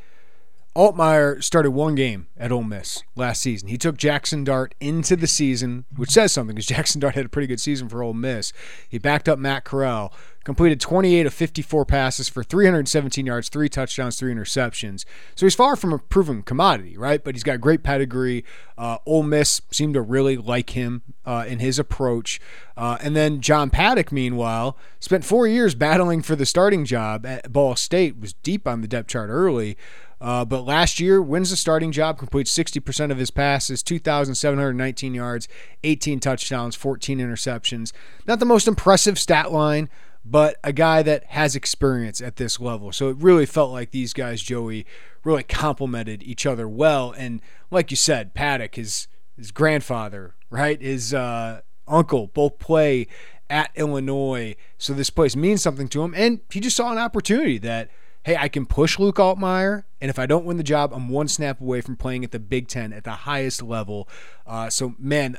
Altmyer 0.76 1.42
started 1.42 1.70
one 1.70 1.94
game 1.94 2.26
at 2.36 2.52
Ole 2.52 2.62
Miss 2.62 3.02
last 3.14 3.40
season. 3.40 3.68
He 3.68 3.78
took 3.78 3.96
Jackson 3.96 4.44
Dart 4.44 4.74
into 4.78 5.16
the 5.16 5.26
season, 5.26 5.86
which 5.96 6.10
says 6.10 6.32
something 6.32 6.54
because 6.54 6.66
Jackson 6.76 7.00
Dart 7.00 7.14
had 7.14 7.24
a 7.24 7.30
pretty 7.30 7.46
good 7.46 7.60
season 7.60 7.88
for 7.88 8.02
Ole 8.02 8.12
Miss. 8.12 8.52
He 8.86 8.98
backed 8.98 9.26
up 9.26 9.38
Matt 9.38 9.64
Corral, 9.64 10.12
completed 10.46 10.80
28 10.80 11.26
of 11.26 11.34
54 11.34 11.84
passes 11.84 12.28
for 12.28 12.44
317 12.44 13.26
yards, 13.26 13.48
three 13.48 13.68
touchdowns, 13.68 14.16
three 14.16 14.32
interceptions. 14.32 15.04
So 15.34 15.44
he's 15.44 15.56
far 15.56 15.74
from 15.74 15.92
a 15.92 15.98
proven 15.98 16.44
commodity, 16.44 16.96
right? 16.96 17.22
But 17.22 17.34
he's 17.34 17.42
got 17.42 17.60
great 17.60 17.82
pedigree. 17.82 18.44
Uh, 18.78 18.98
Ole 19.06 19.24
Miss 19.24 19.60
seemed 19.72 19.94
to 19.94 20.00
really 20.00 20.36
like 20.36 20.70
him 20.70 21.02
uh, 21.24 21.46
in 21.48 21.58
his 21.58 21.80
approach. 21.80 22.40
Uh, 22.76 22.96
and 23.00 23.16
then 23.16 23.40
John 23.40 23.70
Paddock, 23.70 24.12
meanwhile, 24.12 24.78
spent 25.00 25.24
four 25.24 25.48
years 25.48 25.74
battling 25.74 26.22
for 26.22 26.36
the 26.36 26.46
starting 26.46 26.84
job 26.84 27.26
at 27.26 27.52
Ball 27.52 27.74
State, 27.74 28.20
was 28.20 28.34
deep 28.34 28.68
on 28.68 28.82
the 28.82 28.88
depth 28.88 29.08
chart 29.08 29.30
early. 29.30 29.76
Uh, 30.20 30.44
but 30.44 30.62
last 30.62 31.00
year, 31.00 31.20
wins 31.20 31.50
the 31.50 31.56
starting 31.56 31.90
job, 31.90 32.18
completes 32.18 32.56
60% 32.56 33.10
of 33.10 33.18
his 33.18 33.32
passes, 33.32 33.82
2,719 33.82 35.12
yards, 35.12 35.48
18 35.82 36.20
touchdowns, 36.20 36.76
14 36.76 37.18
interceptions. 37.18 37.92
Not 38.26 38.38
the 38.38 38.46
most 38.46 38.68
impressive 38.68 39.18
stat 39.18 39.52
line, 39.52 39.90
but 40.28 40.56
a 40.64 40.72
guy 40.72 41.02
that 41.02 41.24
has 41.24 41.54
experience 41.54 42.20
at 42.20 42.36
this 42.36 42.58
level. 42.60 42.92
So 42.92 43.08
it 43.08 43.16
really 43.18 43.46
felt 43.46 43.72
like 43.72 43.90
these 43.90 44.12
guys, 44.12 44.42
Joey, 44.42 44.86
really 45.24 45.42
complemented 45.42 46.22
each 46.22 46.46
other 46.46 46.68
well. 46.68 47.12
And 47.16 47.40
like 47.70 47.90
you 47.90 47.96
said, 47.96 48.34
Paddock, 48.34 48.74
his 48.74 49.08
his 49.36 49.50
grandfather, 49.50 50.34
right, 50.50 50.80
his 50.80 51.12
uh, 51.12 51.60
uncle, 51.86 52.28
both 52.28 52.58
play 52.58 53.06
at 53.50 53.70
Illinois. 53.74 54.56
So 54.78 54.94
this 54.94 55.10
place 55.10 55.36
means 55.36 55.62
something 55.62 55.88
to 55.88 56.02
him. 56.02 56.14
And 56.16 56.40
he 56.50 56.60
just 56.60 56.76
saw 56.76 56.90
an 56.90 56.98
opportunity 56.98 57.58
that– 57.58 57.90
hey, 58.26 58.36
I 58.36 58.48
can 58.48 58.66
push 58.66 58.98
Luke 58.98 59.18
Altmyer, 59.18 59.84
and 60.00 60.10
if 60.10 60.18
I 60.18 60.26
don't 60.26 60.44
win 60.44 60.56
the 60.56 60.64
job, 60.64 60.92
I'm 60.92 61.08
one 61.08 61.28
snap 61.28 61.60
away 61.60 61.80
from 61.80 61.94
playing 61.94 62.24
at 62.24 62.32
the 62.32 62.40
Big 62.40 62.66
Ten 62.66 62.92
at 62.92 63.04
the 63.04 63.12
highest 63.12 63.62
level. 63.62 64.08
Uh, 64.44 64.68
so, 64.68 64.96
man, 64.98 65.38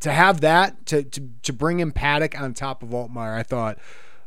to 0.00 0.12
have 0.12 0.40
that 0.40 0.86
to 0.86 1.02
to 1.02 1.30
to 1.42 1.52
bring 1.52 1.80
in 1.80 1.92
Paddock 1.92 2.38
on 2.40 2.54
top 2.54 2.82
of 2.82 2.90
Altmyer, 2.90 3.36
I 3.36 3.42
thought 3.42 3.78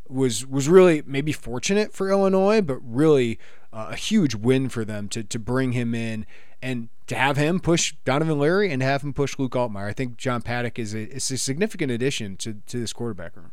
was 0.08 0.46
was 0.46 0.70
really 0.70 1.04
maybe 1.06 1.32
fortunate 1.32 1.94
for 1.94 2.10
Illinois, 2.10 2.62
but 2.62 2.80
really 2.84 3.40
uh, 3.74 3.90
a 3.92 3.96
huge 3.96 4.36
win 4.36 4.70
for 4.70 4.86
them 4.86 5.10
to 5.10 5.24
to 5.24 5.40
bring 5.40 5.74
him 5.74 5.94
in 5.94 6.26
and 6.62 6.90
to 7.08 7.16
have 7.16 7.38
him 7.38 7.60
push 7.60 7.94
Donovan 8.04 8.40
Leary 8.40 8.72
and 8.72 8.84
have 8.84 9.02
him 9.02 9.14
push 9.14 9.40
Luke 9.40 9.54
Altmyer. 9.54 9.88
I 9.88 9.94
think 9.94 10.18
John 10.18 10.42
Paddock 10.42 10.78
is 10.78 10.94
a, 10.94 11.10
is 11.10 11.32
a 11.32 11.38
significant 11.38 11.92
addition 11.92 12.36
to, 12.38 12.56
to 12.68 12.80
this 12.80 12.94
quarterback 12.94 13.36
room. 13.36 13.52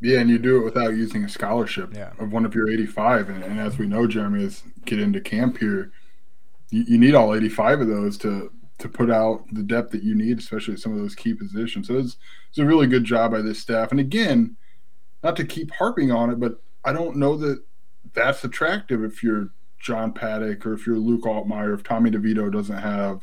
Yeah, 0.00 0.20
and 0.20 0.30
you 0.30 0.38
do 0.38 0.58
it 0.58 0.64
without 0.64 0.90
using 0.90 1.24
a 1.24 1.28
scholarship 1.28 1.94
yeah. 1.94 2.12
of 2.18 2.32
one 2.32 2.44
of 2.44 2.54
your 2.54 2.70
85. 2.70 3.30
And, 3.30 3.42
and, 3.42 3.58
as 3.58 3.78
we 3.78 3.86
know, 3.86 4.06
Jeremy, 4.06 4.44
is 4.44 4.62
get 4.84 5.00
into 5.00 5.20
camp 5.20 5.58
here, 5.58 5.90
you, 6.70 6.82
you, 6.82 6.98
need 6.98 7.14
all 7.14 7.34
85 7.34 7.80
of 7.80 7.88
those 7.88 8.18
to 8.18 8.52
to 8.78 8.88
put 8.88 9.10
out 9.10 9.44
the 9.52 9.62
depth 9.62 9.90
that 9.92 10.02
you 10.02 10.14
need, 10.14 10.38
especially 10.38 10.74
at 10.74 10.80
some 10.80 10.92
of 10.92 10.98
those 10.98 11.14
key 11.14 11.34
positions. 11.34 11.88
So 11.88 11.98
it's, 11.98 12.16
it's 12.48 12.58
a 12.58 12.64
really 12.64 12.86
good 12.86 13.04
job 13.04 13.32
by 13.32 13.40
this 13.40 13.58
staff. 13.58 13.90
And 13.90 14.00
again, 14.00 14.56
not 15.22 15.36
to 15.36 15.44
keep 15.44 15.70
harping 15.72 16.12
on 16.12 16.30
it, 16.30 16.38
but 16.38 16.60
I 16.84 16.92
don't 16.92 17.16
know 17.16 17.36
that 17.38 17.62
that's 18.12 18.44
attractive 18.44 19.02
if 19.02 19.22
you're 19.22 19.50
John 19.80 20.12
Paddock 20.12 20.66
or 20.66 20.74
if 20.74 20.86
you're 20.86 20.98
Luke 20.98 21.22
Altmyer, 21.22 21.74
if 21.74 21.82
Tommy 21.82 22.10
DeVito 22.10 22.52
doesn't 22.52 22.78
have 22.78 23.20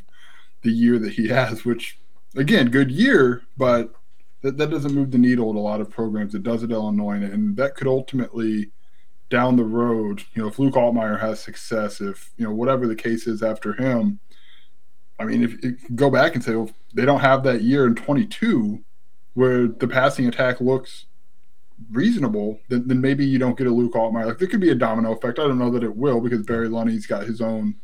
the 0.62 0.70
year 0.70 0.98
that 0.98 1.12
he 1.12 1.28
has, 1.30 1.64
which 1.64 1.98
again, 2.36 2.70
good 2.70 2.90
year, 2.90 3.42
but 3.56 3.94
that, 4.42 4.58
that 4.58 4.70
doesn't 4.70 4.94
move 4.94 5.10
the 5.10 5.18
needle 5.18 5.50
at 5.50 5.56
a 5.56 5.60
lot 5.60 5.80
of 5.80 5.88
programs. 5.88 6.34
It 6.34 6.42
does 6.42 6.62
at 6.62 6.70
Illinois, 6.70 7.22
and 7.22 7.56
that 7.56 7.76
could 7.76 7.86
ultimately 7.86 8.70
down 9.30 9.56
the 9.56 9.64
road, 9.64 10.22
you 10.34 10.42
know, 10.42 10.48
if 10.48 10.58
Luke 10.58 10.74
Altmyer 10.74 11.18
has 11.18 11.40
success, 11.40 12.00
if 12.00 12.32
you 12.36 12.44
know 12.44 12.52
whatever 12.52 12.86
the 12.86 12.94
case 12.94 13.26
is 13.26 13.42
after 13.42 13.72
him, 13.72 14.20
I 15.18 15.24
mean, 15.24 15.44
if, 15.44 15.64
if 15.64 15.94
go 15.94 16.10
back 16.10 16.34
and 16.34 16.42
say, 16.42 16.54
well, 16.56 16.70
they 16.92 17.04
don't 17.04 17.20
have 17.20 17.42
that 17.44 17.62
year 17.62 17.86
in 17.86 17.94
22 17.94 18.82
where 19.34 19.66
the 19.66 19.88
passing 19.88 20.26
attack 20.26 20.60
looks 20.60 21.06
reasonable, 21.90 22.60
then, 22.68 22.86
then 22.86 23.00
maybe 23.00 23.24
you 23.24 23.38
don't 23.38 23.58
get 23.58 23.66
a 23.66 23.70
Luke 23.70 23.94
Altmyer. 23.94 24.26
Like 24.26 24.38
there 24.38 24.48
could 24.48 24.60
be 24.60 24.70
a 24.70 24.74
domino 24.74 25.12
effect. 25.12 25.38
I 25.38 25.42
don't 25.42 25.58
know 25.58 25.70
that 25.70 25.84
it 25.84 25.96
will 25.96 26.20
because 26.20 26.42
Barry 26.42 26.68
Lunney's 26.68 27.06
got 27.06 27.24
his 27.24 27.40
own 27.40 27.76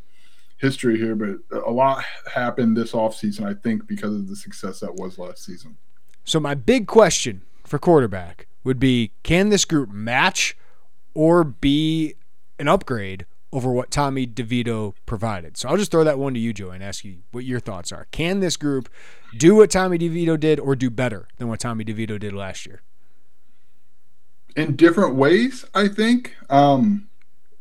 history 0.58 0.98
here, 0.98 1.16
but 1.16 1.64
a 1.66 1.70
lot 1.70 2.04
happened 2.32 2.76
this 2.76 2.92
offseason, 2.92 3.44
I 3.44 3.54
think, 3.60 3.86
because 3.86 4.14
of 4.14 4.28
the 4.28 4.36
success 4.36 4.80
that 4.80 4.94
was 4.94 5.18
last 5.18 5.44
season. 5.44 5.76
So 6.24 6.38
my 6.38 6.54
big 6.54 6.86
question 6.86 7.42
for 7.64 7.78
quarterback 7.78 8.46
would 8.62 8.78
be 8.78 9.12
can 9.22 9.48
this 9.48 9.64
group 9.64 9.90
match 9.90 10.56
or 11.14 11.42
be 11.44 12.14
an 12.58 12.68
upgrade 12.68 13.24
over 13.52 13.72
what 13.72 13.90
Tommy 13.90 14.26
DeVito 14.26 14.94
provided? 15.06 15.56
So 15.56 15.68
I'll 15.68 15.76
just 15.76 15.90
throw 15.90 16.04
that 16.04 16.18
one 16.18 16.34
to 16.34 16.40
you, 16.40 16.52
Joe, 16.52 16.70
and 16.70 16.82
ask 16.82 17.04
you 17.04 17.18
what 17.32 17.44
your 17.44 17.60
thoughts 17.60 17.92
are. 17.92 18.06
Can 18.10 18.40
this 18.40 18.56
group 18.56 18.88
do 19.36 19.56
what 19.56 19.70
Tommy 19.70 19.98
DeVito 19.98 20.38
did 20.38 20.60
or 20.60 20.76
do 20.76 20.90
better 20.90 21.28
than 21.38 21.48
what 21.48 21.60
Tommy 21.60 21.84
DeVito 21.84 22.18
did 22.18 22.32
last 22.32 22.66
year? 22.66 22.82
In 24.56 24.76
different 24.76 25.14
ways, 25.14 25.64
I 25.74 25.88
think. 25.88 26.34
Um, 26.48 27.08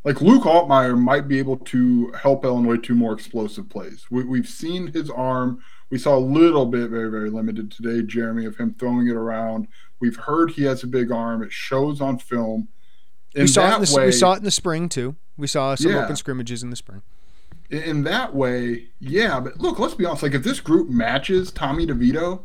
like 0.02 0.20
Luke 0.20 0.44
Altmyer 0.44 0.98
might 0.98 1.28
be 1.28 1.38
able 1.38 1.58
to 1.58 2.10
help 2.12 2.44
Illinois 2.44 2.78
to 2.78 2.94
more 2.94 3.12
explosive 3.12 3.68
plays. 3.68 4.06
We, 4.10 4.24
we've 4.24 4.48
seen 4.48 4.88
his 4.88 5.10
arm 5.10 5.62
we 5.90 5.98
saw 5.98 6.16
a 6.16 6.20
little 6.20 6.66
bit, 6.66 6.88
very, 6.88 7.10
very 7.10 7.30
limited 7.30 7.70
today, 7.70 8.02
Jeremy, 8.06 8.46
of 8.46 8.56
him 8.56 8.74
throwing 8.78 9.08
it 9.08 9.16
around. 9.16 9.66
We've 9.98 10.16
heard 10.16 10.52
he 10.52 10.62
has 10.64 10.84
a 10.84 10.86
big 10.86 11.10
arm. 11.10 11.42
It 11.42 11.52
shows 11.52 12.00
on 12.00 12.18
film. 12.18 12.68
We 13.34 13.46
saw, 13.46 13.72
it 13.72 13.76
in 13.76 13.84
the, 13.84 13.94
way, 13.96 14.06
we 14.06 14.12
saw 14.12 14.32
it 14.34 14.38
in 14.38 14.44
the 14.44 14.50
spring, 14.50 14.88
too. 14.88 15.16
We 15.36 15.46
saw 15.46 15.74
some 15.74 15.92
yeah. 15.92 16.04
open 16.04 16.16
scrimmages 16.16 16.62
in 16.62 16.70
the 16.70 16.76
spring. 16.76 17.02
In 17.70 18.02
that 18.02 18.34
way, 18.34 18.88
yeah. 18.98 19.38
But 19.38 19.60
look, 19.60 19.78
let's 19.78 19.94
be 19.94 20.04
honest. 20.04 20.24
Like, 20.24 20.34
if 20.34 20.42
this 20.42 20.58
group 20.60 20.88
matches 20.88 21.52
Tommy 21.52 21.86
DeVito, 21.86 22.42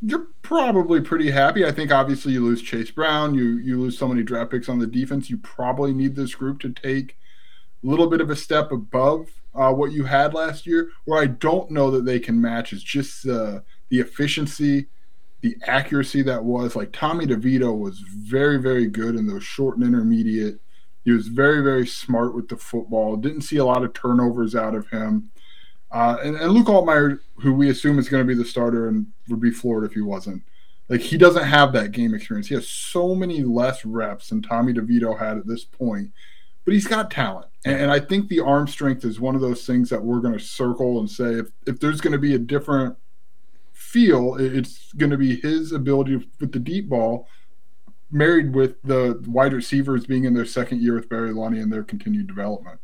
you're 0.00 0.26
probably 0.42 1.00
pretty 1.00 1.30
happy. 1.30 1.64
I 1.64 1.72
think 1.72 1.90
obviously 1.90 2.32
you 2.32 2.44
lose 2.44 2.62
Chase 2.62 2.90
Brown, 2.90 3.34
you 3.34 3.56
you 3.56 3.80
lose 3.80 3.98
so 3.98 4.06
many 4.06 4.22
draft 4.22 4.50
picks 4.50 4.68
on 4.68 4.78
the 4.78 4.86
defense. 4.86 5.30
You 5.30 5.38
probably 5.38 5.92
need 5.92 6.14
this 6.14 6.34
group 6.34 6.60
to 6.60 6.70
take 6.70 7.16
a 7.82 7.86
little 7.86 8.08
bit 8.08 8.20
of 8.20 8.30
a 8.30 8.36
step 8.36 8.70
above 8.70 9.28
uh, 9.54 9.72
what 9.72 9.92
you 9.92 10.04
had 10.04 10.34
last 10.34 10.66
year. 10.66 10.90
Where 11.04 11.20
I 11.20 11.26
don't 11.26 11.70
know 11.70 11.90
that 11.90 12.04
they 12.04 12.20
can 12.20 12.40
match 12.40 12.72
is 12.72 12.82
just 12.82 13.26
uh, 13.26 13.60
the 13.88 14.00
efficiency, 14.00 14.88
the 15.40 15.56
accuracy 15.66 16.22
that 16.22 16.44
was. 16.44 16.76
Like 16.76 16.92
Tommy 16.92 17.26
DeVito 17.26 17.76
was 17.76 18.00
very, 18.00 18.58
very 18.58 18.86
good 18.86 19.14
in 19.14 19.26
those 19.26 19.44
short 19.44 19.76
and 19.76 19.86
intermediate. 19.86 20.60
He 21.04 21.12
was 21.12 21.28
very, 21.28 21.62
very 21.62 21.86
smart 21.86 22.34
with 22.34 22.48
the 22.48 22.56
football. 22.56 23.16
Didn't 23.16 23.42
see 23.42 23.56
a 23.56 23.64
lot 23.64 23.84
of 23.84 23.92
turnovers 23.92 24.54
out 24.54 24.74
of 24.74 24.88
him. 24.88 25.30
Uh, 25.90 26.18
and, 26.22 26.36
and 26.36 26.52
Luke 26.52 26.66
Altmyer, 26.66 27.20
who 27.36 27.54
we 27.54 27.70
assume 27.70 27.98
is 27.98 28.08
going 28.08 28.22
to 28.22 28.28
be 28.28 28.34
the 28.34 28.44
starter 28.44 28.88
and 28.88 29.06
would 29.28 29.40
be 29.40 29.50
floored 29.50 29.84
if 29.84 29.94
he 29.94 30.02
wasn't, 30.02 30.42
like 30.90 31.00
he 31.00 31.16
doesn't 31.16 31.44
have 31.44 31.72
that 31.72 31.92
game 31.92 32.12
experience. 32.12 32.48
He 32.48 32.54
has 32.54 32.68
so 32.68 33.14
many 33.14 33.42
less 33.42 33.86
reps 33.86 34.28
than 34.28 34.42
Tommy 34.42 34.74
DeVito 34.74 35.18
had 35.18 35.38
at 35.38 35.46
this 35.46 35.64
point 35.64 36.10
but 36.68 36.74
he's 36.74 36.86
got 36.86 37.10
talent. 37.10 37.46
And, 37.64 37.80
and 37.80 37.90
I 37.90 37.98
think 37.98 38.28
the 38.28 38.40
arm 38.40 38.68
strength 38.68 39.02
is 39.02 39.18
one 39.18 39.34
of 39.34 39.40
those 39.40 39.64
things 39.64 39.88
that 39.88 40.04
we're 40.04 40.20
going 40.20 40.34
to 40.34 40.38
circle 40.38 40.98
and 40.98 41.10
say 41.10 41.36
if, 41.36 41.46
if 41.66 41.80
there's 41.80 42.02
going 42.02 42.12
to 42.12 42.18
be 42.18 42.34
a 42.34 42.38
different 42.38 42.94
feel, 43.88 44.36
it's 44.38 44.92
going 44.92 45.10
to 45.10 45.16
be 45.16 45.36
his 45.40 45.72
ability 45.72 46.16
with 46.40 46.52
the 46.52 46.58
deep 46.58 46.88
ball 46.88 47.26
married 48.10 48.54
with 48.54 48.80
the 48.82 49.22
wide 49.26 49.52
receivers 49.52 50.06
being 50.06 50.24
in 50.24 50.34
their 50.34 50.46
second 50.46 50.80
year 50.82 50.94
with 50.94 51.08
Barry 51.08 51.32
Lunney 51.32 51.62
and 51.62 51.72
their 51.72 51.82
continued 51.82 52.26
development. 52.26 52.80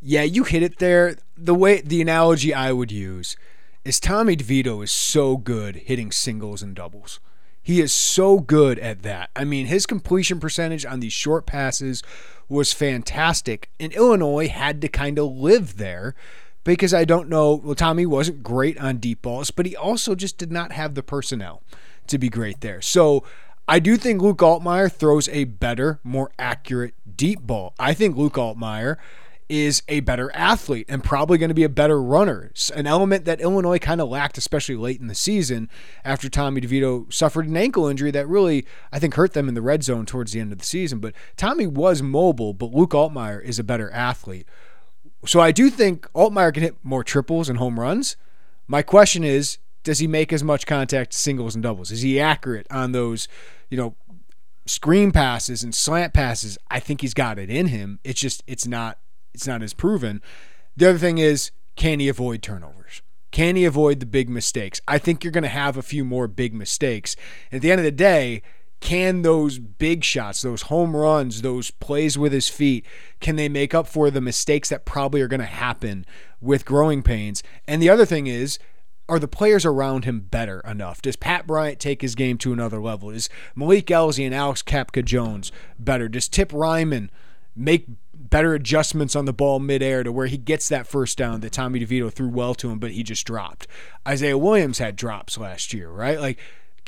Yeah, 0.00 0.22
you 0.22 0.44
hit 0.44 0.62
it 0.62 0.78
there. 0.78 1.16
The 1.36 1.54
way 1.54 1.80
the 1.80 2.00
analogy 2.00 2.54
I 2.54 2.72
would 2.72 2.92
use 2.92 3.36
is 3.84 4.00
Tommy 4.00 4.36
DeVito 4.36 4.82
is 4.82 4.90
so 4.90 5.36
good 5.36 5.76
hitting 5.76 6.12
singles 6.12 6.62
and 6.62 6.74
doubles. 6.74 7.20
He 7.62 7.80
is 7.80 7.92
so 7.92 8.38
good 8.38 8.78
at 8.78 9.02
that. 9.02 9.30
I 9.36 9.44
mean, 9.44 9.66
his 9.66 9.86
completion 9.86 10.40
percentage 10.40 10.86
on 10.86 11.00
these 11.00 11.12
short 11.12 11.46
passes 11.46 12.02
was 12.48 12.72
fantastic. 12.72 13.70
And 13.78 13.92
Illinois 13.92 14.48
had 14.48 14.80
to 14.80 14.88
kind 14.88 15.18
of 15.18 15.30
live 15.30 15.76
there 15.76 16.14
because 16.64 16.94
I 16.94 17.04
don't 17.04 17.28
know. 17.28 17.54
Well, 17.54 17.74
Tommy 17.74 18.06
wasn't 18.06 18.42
great 18.42 18.78
on 18.78 18.98
deep 18.98 19.22
balls, 19.22 19.50
but 19.50 19.66
he 19.66 19.76
also 19.76 20.14
just 20.14 20.38
did 20.38 20.52
not 20.52 20.72
have 20.72 20.94
the 20.94 21.02
personnel 21.02 21.62
to 22.06 22.18
be 22.18 22.28
great 22.28 22.60
there. 22.60 22.80
So 22.80 23.24
I 23.68 23.78
do 23.78 23.96
think 23.96 24.20
Luke 24.20 24.38
Altmyer 24.38 24.90
throws 24.90 25.28
a 25.28 25.44
better, 25.44 26.00
more 26.02 26.32
accurate 26.38 26.94
deep 27.16 27.40
ball. 27.40 27.74
I 27.78 27.94
think 27.94 28.16
Luke 28.16 28.34
Altmyer 28.34 28.96
is 29.48 29.82
a 29.88 29.98
better 30.00 30.30
athlete 30.32 30.86
and 30.88 31.02
probably 31.02 31.36
going 31.36 31.48
to 31.48 31.54
be 31.54 31.64
a 31.64 31.68
better 31.68 32.00
runner. 32.00 32.52
An 32.74 32.86
element 32.86 33.24
that 33.24 33.40
Illinois 33.40 33.80
kind 33.80 34.00
of 34.00 34.08
lacked, 34.08 34.38
especially 34.38 34.76
late 34.76 35.00
in 35.00 35.08
the 35.08 35.14
season 35.14 35.68
after 36.04 36.28
Tommy 36.28 36.60
DeVito 36.60 37.12
suffered 37.12 37.48
an 37.48 37.56
ankle 37.56 37.88
injury 37.88 38.12
that 38.12 38.28
really, 38.28 38.64
I 38.92 39.00
think, 39.00 39.14
hurt 39.14 39.32
them 39.32 39.48
in 39.48 39.54
the 39.54 39.62
red 39.62 39.82
zone 39.82 40.06
towards 40.06 40.32
the 40.32 40.40
end 40.40 40.52
of 40.52 40.58
the 40.58 40.64
season. 40.64 41.00
But 41.00 41.14
Tommy 41.36 41.66
was 41.66 42.00
mobile, 42.00 42.54
but 42.54 42.72
Luke 42.72 42.90
Altmyer 42.90 43.42
is 43.42 43.58
a 43.58 43.64
better 43.64 43.90
athlete. 43.90 44.46
So 45.26 45.40
I 45.40 45.52
do 45.52 45.70
think 45.70 46.10
Altmyer 46.12 46.52
can 46.52 46.62
hit 46.62 46.76
more 46.82 47.04
triples 47.04 47.48
and 47.48 47.58
home 47.58 47.78
runs. 47.78 48.16
My 48.66 48.82
question 48.82 49.24
is, 49.24 49.58
does 49.82 49.98
he 49.98 50.06
make 50.06 50.32
as 50.32 50.44
much 50.44 50.66
contact 50.66 51.12
singles 51.12 51.54
and 51.54 51.62
doubles? 51.62 51.90
Is 51.90 52.02
he 52.02 52.20
accurate 52.20 52.66
on 52.70 52.92
those, 52.92 53.28
you 53.68 53.76
know, 53.76 53.94
screen 54.66 55.10
passes 55.12 55.62
and 55.62 55.74
slant 55.74 56.12
passes? 56.12 56.58
I 56.70 56.80
think 56.80 57.00
he's 57.00 57.14
got 57.14 57.38
it 57.38 57.50
in 57.50 57.66
him. 57.68 57.98
It's 58.04 58.20
just 58.20 58.42
it's 58.46 58.66
not 58.66 58.98
it's 59.34 59.46
not 59.46 59.62
as 59.62 59.74
proven. 59.74 60.22
The 60.76 60.90
other 60.90 60.98
thing 60.98 61.18
is, 61.18 61.50
can 61.76 62.00
he 62.00 62.08
avoid 62.08 62.42
turnovers? 62.42 63.02
Can 63.30 63.56
he 63.56 63.64
avoid 63.64 64.00
the 64.00 64.06
big 64.06 64.28
mistakes? 64.28 64.80
I 64.88 64.98
think 64.98 65.22
you're 65.22 65.30
going 65.30 65.42
to 65.42 65.48
have 65.48 65.76
a 65.76 65.82
few 65.82 66.04
more 66.04 66.26
big 66.26 66.52
mistakes. 66.52 67.16
At 67.52 67.62
the 67.62 67.70
end 67.70 67.78
of 67.78 67.84
the 67.84 67.92
day, 67.92 68.42
can 68.80 69.22
those 69.22 69.58
big 69.58 70.02
shots, 70.04 70.42
those 70.42 70.62
home 70.62 70.96
runs, 70.96 71.42
those 71.42 71.70
plays 71.70 72.16
with 72.18 72.32
his 72.32 72.48
feet, 72.48 72.84
can 73.20 73.36
they 73.36 73.48
make 73.48 73.74
up 73.74 73.86
for 73.86 74.10
the 74.10 74.20
mistakes 74.20 74.68
that 74.70 74.84
probably 74.84 75.20
are 75.20 75.28
going 75.28 75.40
to 75.40 75.46
happen 75.46 76.04
with 76.40 76.64
growing 76.64 77.02
pains? 77.02 77.42
And 77.68 77.82
the 77.82 77.90
other 77.90 78.06
thing 78.06 78.26
is, 78.26 78.58
are 79.08 79.18
the 79.18 79.28
players 79.28 79.66
around 79.66 80.04
him 80.04 80.20
better 80.20 80.60
enough? 80.60 81.02
Does 81.02 81.16
Pat 81.16 81.46
Bryant 81.46 81.80
take 81.80 82.00
his 82.00 82.14
game 82.14 82.38
to 82.38 82.52
another 82.52 82.80
level? 82.80 83.10
Is 83.10 83.28
Malik 83.54 83.86
Elzy 83.86 84.24
and 84.24 84.34
Alex 84.34 84.62
Kapka 84.62 85.04
Jones 85.04 85.50
better? 85.78 86.08
Does 86.08 86.28
Tip 86.28 86.50
Reiman 86.50 87.10
make 87.56 87.86
better 88.14 88.54
adjustments 88.54 89.16
on 89.16 89.24
the 89.24 89.32
ball 89.32 89.58
midair 89.58 90.02
to 90.04 90.12
where 90.12 90.26
he 90.26 90.36
gets 90.36 90.68
that 90.68 90.86
first 90.86 91.18
down 91.18 91.40
that 91.40 91.52
Tommy 91.52 91.84
DeVito 91.84 92.12
threw 92.12 92.28
well 92.28 92.54
to 92.54 92.70
him, 92.70 92.78
but 92.78 92.92
he 92.92 93.02
just 93.02 93.26
dropped. 93.26 93.66
Isaiah 94.06 94.38
Williams 94.38 94.78
had 94.78 94.94
drops 94.94 95.36
last 95.36 95.72
year, 95.74 95.90
right? 95.90 96.20
Like, 96.20 96.38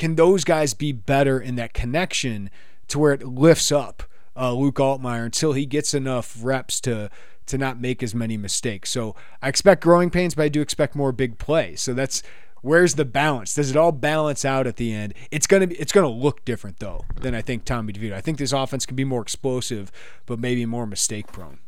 can 0.03 0.17
those 0.17 0.43
guys 0.43 0.75
be 0.75 0.91
better 0.91 1.39
in 1.39 1.55
that 1.55 1.73
connection 1.73 2.51
to 2.89 2.99
where 2.99 3.13
it 3.13 3.23
lifts 3.23 3.71
up 3.71 4.03
uh, 4.37 4.53
Luke 4.53 4.75
Altmyer 4.75 5.25
until 5.25 5.53
he 5.53 5.65
gets 5.65 5.95
enough 5.95 6.37
reps 6.43 6.81
to 6.81 7.09
to 7.47 7.57
not 7.57 7.81
make 7.81 8.03
as 8.03 8.13
many 8.13 8.37
mistakes? 8.37 8.91
So 8.91 9.15
I 9.41 9.49
expect 9.49 9.81
growing 9.81 10.11
pains, 10.11 10.35
but 10.35 10.43
I 10.43 10.49
do 10.49 10.61
expect 10.61 10.97
more 10.97 11.13
big 11.13 11.39
plays. 11.39 11.81
So 11.81 11.95
that's 11.95 12.25
Where's 12.63 12.95
the 12.95 13.05
balance? 13.05 13.55
Does 13.55 13.71
it 13.71 13.77
all 13.77 13.93
balance 13.93 14.45
out 14.45 14.67
at 14.67 14.75
the 14.75 14.93
end? 14.93 15.15
It's 15.31 15.47
gonna 15.47 15.69
be. 15.69 15.77
It's 15.77 15.93
gonna 15.93 16.09
look 16.09 16.45
different 16.45 16.81
though 16.81 17.05
than 17.21 17.33
I 17.33 17.41
think 17.41 17.65
Tommy 17.65 17.93
DeVito. 17.93 18.15
I 18.15 18.21
think 18.21 18.39
this 18.39 18.53
offense 18.53 18.85
can 18.85 18.97
be 18.97 19.05
more 19.05 19.23
explosive, 19.23 19.93
but 20.27 20.41
maybe 20.41 20.67
more 20.67 20.87
mistake 20.87 21.31
prone. 21.31 21.61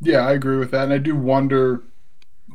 Yeah, 0.00 0.18
I 0.18 0.32
agree 0.32 0.58
with 0.58 0.70
that, 0.70 0.84
and 0.84 0.92
I 0.92 0.98
do 0.98 1.16
wonder 1.16 1.82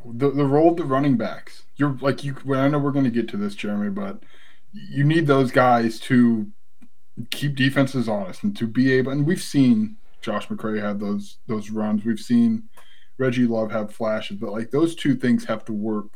the, 0.02 0.30
the 0.30 0.46
role 0.46 0.70
of 0.70 0.76
the 0.78 0.84
running 0.84 1.18
backs. 1.18 1.64
You're 1.76 1.98
like 2.00 2.24
you. 2.24 2.36
I 2.54 2.68
know 2.68 2.78
we're 2.78 2.90
going 2.90 3.04
to 3.04 3.10
get 3.10 3.28
to 3.28 3.36
this, 3.36 3.54
Jeremy, 3.54 3.90
but 3.90 4.22
you 4.74 5.04
need 5.04 5.26
those 5.26 5.50
guys 5.50 5.98
to 6.00 6.50
keep 7.30 7.54
defenses 7.54 8.08
honest 8.08 8.42
and 8.42 8.56
to 8.56 8.66
be 8.66 8.92
able. 8.92 9.12
And 9.12 9.24
we've 9.24 9.42
seen 9.42 9.96
Josh 10.20 10.48
McCray 10.48 10.80
have 10.80 10.98
those 10.98 11.38
those 11.46 11.70
runs. 11.70 12.04
We've 12.04 12.18
seen 12.18 12.64
Reggie 13.18 13.46
Love 13.46 13.70
have 13.70 13.94
flashes, 13.94 14.36
but 14.38 14.52
like 14.52 14.70
those 14.70 14.94
two 14.94 15.14
things 15.14 15.44
have 15.44 15.64
to 15.66 15.72
work 15.72 16.06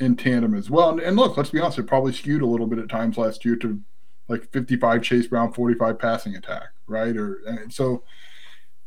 in 0.00 0.16
tandem 0.16 0.54
as 0.54 0.68
well. 0.68 0.90
And, 0.90 1.00
and 1.00 1.16
look, 1.16 1.36
let's 1.36 1.50
be 1.50 1.60
honest, 1.60 1.78
it 1.78 1.86
probably 1.86 2.12
skewed 2.12 2.42
a 2.42 2.46
little 2.46 2.66
bit 2.66 2.80
at 2.80 2.88
times 2.88 3.16
last 3.16 3.44
year 3.44 3.56
to 3.56 3.80
like 4.28 4.50
55 4.50 5.02
Chase 5.02 5.26
Brown, 5.28 5.52
45 5.52 5.98
passing 5.98 6.34
attack, 6.34 6.68
right? 6.86 7.16
Or 7.16 7.40
so 7.68 8.02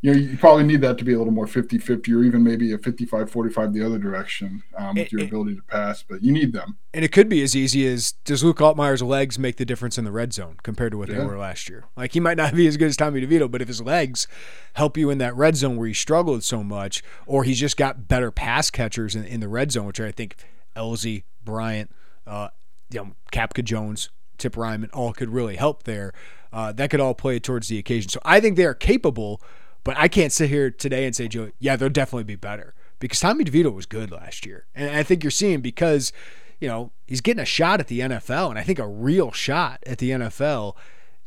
you 0.00 0.12
know, 0.12 0.18
you 0.18 0.36
probably 0.36 0.62
need 0.62 0.80
that 0.82 0.96
to 0.98 1.04
be 1.04 1.12
a 1.12 1.18
little 1.18 1.32
more 1.32 1.46
50 1.46 1.78
50 1.78 2.14
or 2.14 2.22
even 2.22 2.44
maybe 2.44 2.72
a 2.72 2.78
55 2.78 3.30
45 3.30 3.72
the 3.72 3.84
other 3.84 3.98
direction 3.98 4.62
um, 4.76 4.94
with 4.94 5.06
it, 5.06 5.12
your 5.12 5.24
ability 5.24 5.56
to 5.56 5.62
pass, 5.62 6.04
but 6.08 6.22
you 6.22 6.32
need 6.32 6.52
them. 6.52 6.78
And 6.94 7.04
it 7.04 7.10
could 7.10 7.28
be 7.28 7.42
as 7.42 7.56
easy 7.56 7.86
as 7.86 8.12
does 8.12 8.44
Luke 8.44 8.58
Altmyer's 8.58 9.02
legs 9.02 9.38
make 9.38 9.56
the 9.56 9.64
difference 9.64 9.98
in 9.98 10.04
the 10.04 10.12
red 10.12 10.32
zone 10.32 10.56
compared 10.62 10.92
to 10.92 10.98
what 10.98 11.08
yeah. 11.08 11.18
they 11.18 11.24
were 11.24 11.36
last 11.36 11.68
year? 11.68 11.86
Like 11.96 12.12
he 12.12 12.20
might 12.20 12.36
not 12.36 12.54
be 12.54 12.68
as 12.68 12.76
good 12.76 12.88
as 12.88 12.96
Tommy 12.96 13.20
DeVito, 13.26 13.50
but 13.50 13.60
if 13.60 13.66
his 13.66 13.82
legs 13.82 14.28
help 14.74 14.96
you 14.96 15.10
in 15.10 15.18
that 15.18 15.34
red 15.34 15.56
zone 15.56 15.76
where 15.76 15.88
he 15.88 15.94
struggled 15.94 16.44
so 16.44 16.62
much, 16.62 17.02
or 17.26 17.42
he's 17.42 17.58
just 17.58 17.76
got 17.76 18.06
better 18.06 18.30
pass 18.30 18.70
catchers 18.70 19.16
in, 19.16 19.24
in 19.24 19.40
the 19.40 19.48
red 19.48 19.72
zone, 19.72 19.86
which 19.86 20.00
I 20.00 20.12
think 20.12 20.36
Elzy, 20.76 21.24
Bryant, 21.44 21.90
uh, 22.24 22.48
you 22.90 23.00
know, 23.00 23.12
Kapka 23.32 23.64
Jones, 23.64 24.10
Tip 24.38 24.54
Reiman 24.54 24.90
all 24.92 25.12
could 25.12 25.30
really 25.30 25.56
help 25.56 25.82
there. 25.82 26.12
Uh, 26.52 26.70
that 26.72 26.88
could 26.88 27.00
all 27.00 27.14
play 27.14 27.40
towards 27.40 27.66
the 27.66 27.78
occasion. 27.78 28.08
So 28.08 28.20
I 28.24 28.38
think 28.38 28.56
they 28.56 28.64
are 28.64 28.74
capable 28.74 29.42
but 29.88 29.96
I 29.96 30.06
can't 30.06 30.34
sit 30.34 30.50
here 30.50 30.70
today 30.70 31.06
and 31.06 31.16
say, 31.16 31.28
Joe, 31.28 31.50
yeah, 31.58 31.74
they'll 31.74 31.88
definitely 31.88 32.24
be 32.24 32.36
better 32.36 32.74
because 32.98 33.20
Tommy 33.20 33.42
DeVito 33.42 33.72
was 33.72 33.86
good 33.86 34.10
last 34.10 34.44
year. 34.44 34.66
And 34.74 34.94
I 34.94 35.02
think 35.02 35.24
you're 35.24 35.30
seeing 35.30 35.62
because, 35.62 36.12
you 36.60 36.68
know, 36.68 36.92
he's 37.06 37.22
getting 37.22 37.40
a 37.40 37.46
shot 37.46 37.80
at 37.80 37.86
the 37.86 38.00
NFL, 38.00 38.50
and 38.50 38.58
I 38.58 38.64
think 38.64 38.78
a 38.78 38.86
real 38.86 39.32
shot 39.32 39.82
at 39.86 39.96
the 39.96 40.10
NFL. 40.10 40.76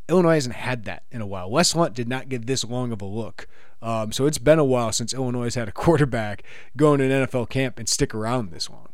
Illinois 0.08 0.34
hasn't 0.34 0.54
had 0.54 0.84
that 0.84 1.02
in 1.10 1.20
a 1.20 1.26
while. 1.26 1.50
Wes 1.50 1.74
Lunt 1.74 1.92
did 1.92 2.06
not 2.06 2.28
get 2.28 2.46
this 2.46 2.62
long 2.64 2.92
of 2.92 3.02
a 3.02 3.04
look. 3.04 3.48
Um, 3.82 4.12
so 4.12 4.26
it's 4.26 4.38
been 4.38 4.60
a 4.60 4.64
while 4.64 4.92
since 4.92 5.12
Illinois 5.12 5.42
has 5.42 5.56
had 5.56 5.66
a 5.66 5.72
quarterback 5.72 6.44
go 6.76 6.94
in 6.94 7.00
an 7.00 7.26
NFL 7.26 7.48
camp 7.48 7.80
and 7.80 7.88
stick 7.88 8.14
around 8.14 8.52
this 8.52 8.70
long. 8.70 8.90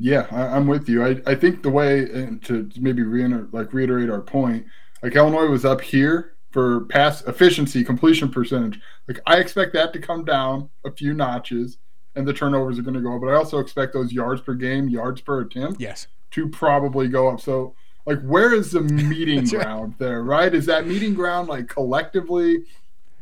Yeah, 0.00 0.26
I, 0.32 0.56
am 0.56 0.66
with 0.66 0.88
you. 0.88 1.04
I, 1.04 1.22
I 1.24 1.36
think 1.36 1.62
the 1.62 1.70
way 1.70 2.06
to 2.42 2.68
maybe 2.80 3.04
reiter, 3.04 3.46
like 3.52 3.72
reiterate 3.72 4.10
our 4.10 4.20
point, 4.20 4.66
like 5.00 5.14
Illinois 5.14 5.46
was 5.46 5.64
up 5.64 5.80
here 5.80 6.33
for 6.54 6.84
pass 6.84 7.20
efficiency, 7.22 7.82
completion 7.82 8.30
percentage. 8.30 8.78
Like 9.08 9.18
I 9.26 9.38
expect 9.38 9.72
that 9.72 9.92
to 9.92 9.98
come 9.98 10.24
down 10.24 10.70
a 10.86 10.92
few 10.92 11.12
notches, 11.12 11.78
and 12.14 12.24
the 12.24 12.32
turnovers 12.32 12.78
are 12.78 12.82
going 12.82 12.94
to 12.94 13.00
go 13.00 13.16
up. 13.16 13.22
But 13.22 13.30
I 13.30 13.34
also 13.34 13.58
expect 13.58 13.92
those 13.92 14.12
yards 14.12 14.40
per 14.40 14.54
game, 14.54 14.88
yards 14.88 15.20
per 15.20 15.40
attempt, 15.40 15.80
yes, 15.80 16.06
to 16.30 16.48
probably 16.48 17.08
go 17.08 17.28
up. 17.28 17.40
So 17.40 17.74
like, 18.06 18.22
where 18.22 18.54
is 18.54 18.70
the 18.70 18.80
meeting 18.82 19.44
ground 19.46 19.94
right. 19.94 19.98
there? 19.98 20.22
Right? 20.22 20.54
Is 20.54 20.64
that 20.66 20.86
meeting 20.86 21.12
ground 21.12 21.48
like 21.48 21.66
collectively 21.66 22.62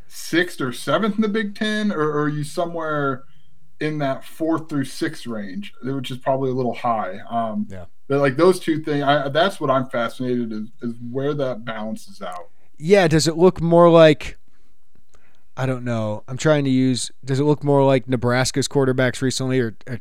sixth 0.09 0.61
or 0.61 0.75
seventh 0.75 1.15
in 1.15 1.23
the 1.23 1.29
Big 1.29 1.55
Ten, 1.55 1.91
or, 1.91 2.03
or 2.03 2.25
are 2.25 2.29
you 2.29 2.45
somewhere? 2.45 3.25
in 3.81 3.99
that 3.99 4.25
fourth 4.25 4.69
through 4.69 4.85
sixth 4.85 5.27
range, 5.27 5.75
which 5.83 6.13
is 6.13 6.17
probably 6.17 6.51
a 6.51 6.55
little 6.55 6.75
high. 6.75 7.19
Um, 7.29 7.67
yeah. 7.69 7.87
But 8.07 8.21
like 8.21 8.37
those 8.37 8.61
two 8.61 8.81
things, 8.81 9.03
I, 9.03 9.29
that's 9.29 9.61
what 9.61 9.71
I'm 9.71 9.89
fascinated 9.89 10.53
is, 10.53 10.69
is 10.83 10.95
where 11.11 11.35
that 11.35 11.65
balances 11.65 12.23
out 12.23 12.52
yeah, 12.83 13.07
does 13.07 13.29
it 13.29 13.37
look 13.37 13.61
more 13.61 13.89
like 13.89 14.39
I 15.57 15.67
don't 15.67 15.85
know. 15.85 16.25
I'm 16.29 16.39
trying 16.39 16.65
to 16.65 16.71
use. 16.71 17.11
Does 17.25 17.39
it 17.39 17.45
look 17.45 17.63
more 17.63 17.85
like 17.85 18.09
Nebraska's 18.09 18.69
quarterbacks 18.69 19.21
recently, 19.21 19.61
or, 19.61 19.77
or 19.87 20.01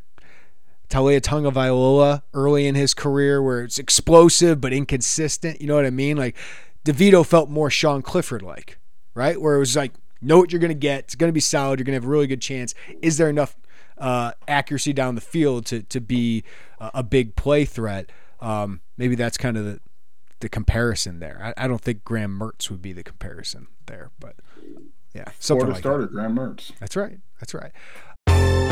Taulia 0.88 1.20
Tagovailoa 1.20 2.22
early 2.32 2.66
in 2.66 2.74
his 2.74 2.94
career, 2.94 3.42
where 3.42 3.62
it's 3.62 3.78
explosive 3.78 4.60
but 4.60 4.72
inconsistent? 4.72 5.60
You 5.60 5.66
know 5.66 5.76
what 5.76 5.84
I 5.84 5.90
mean? 5.90 6.16
Like 6.16 6.36
DeVito 6.84 7.24
felt 7.24 7.50
more 7.50 7.70
Sean 7.70 8.02
Clifford 8.02 8.42
like, 8.42 8.78
right? 9.14 9.40
Where 9.40 9.56
it 9.56 9.58
was 9.58 9.76
like, 9.76 9.92
know 10.22 10.38
what 10.38 10.52
you're 10.52 10.60
going 10.60 10.70
to 10.70 10.74
get. 10.74 11.04
It's 11.04 11.14
going 11.14 11.28
to 11.28 11.34
be 11.34 11.40
solid. 11.40 11.78
You're 11.78 11.84
going 11.84 11.92
to 11.92 12.02
have 12.02 12.08
a 12.08 12.10
really 12.10 12.26
good 12.26 12.40
chance. 12.42 12.74
Is 13.02 13.18
there 13.18 13.28
enough 13.28 13.54
uh, 13.98 14.32
accuracy 14.48 14.94
down 14.94 15.14
the 15.16 15.20
field 15.20 15.66
to 15.66 15.82
to 15.82 16.00
be 16.00 16.44
a 16.80 17.02
big 17.02 17.36
play 17.36 17.66
threat? 17.66 18.10
Um, 18.40 18.80
maybe 18.96 19.14
that's 19.14 19.36
kind 19.36 19.58
of 19.58 19.64
the 19.66 19.80
the 20.42 20.48
comparison 20.48 21.20
there. 21.20 21.54
I, 21.56 21.64
I, 21.64 21.68
don't 21.68 21.80
think 21.80 22.04
Graham 22.04 22.38
Mertz 22.38 22.68
would 22.68 22.82
be 22.82 22.92
the 22.92 23.04
comparison 23.04 23.68
there, 23.86 24.10
but 24.18 24.34
yeah, 25.14 25.24
something 25.38 25.66
Florida 25.66 25.72
like 25.72 25.80
starter 25.80 26.02
that. 26.02 26.12
Graham 26.12 26.36
Mertz. 26.36 26.72
That's 26.80 26.96
right. 26.96 27.18
That's 27.40 27.54
right. 27.54 28.71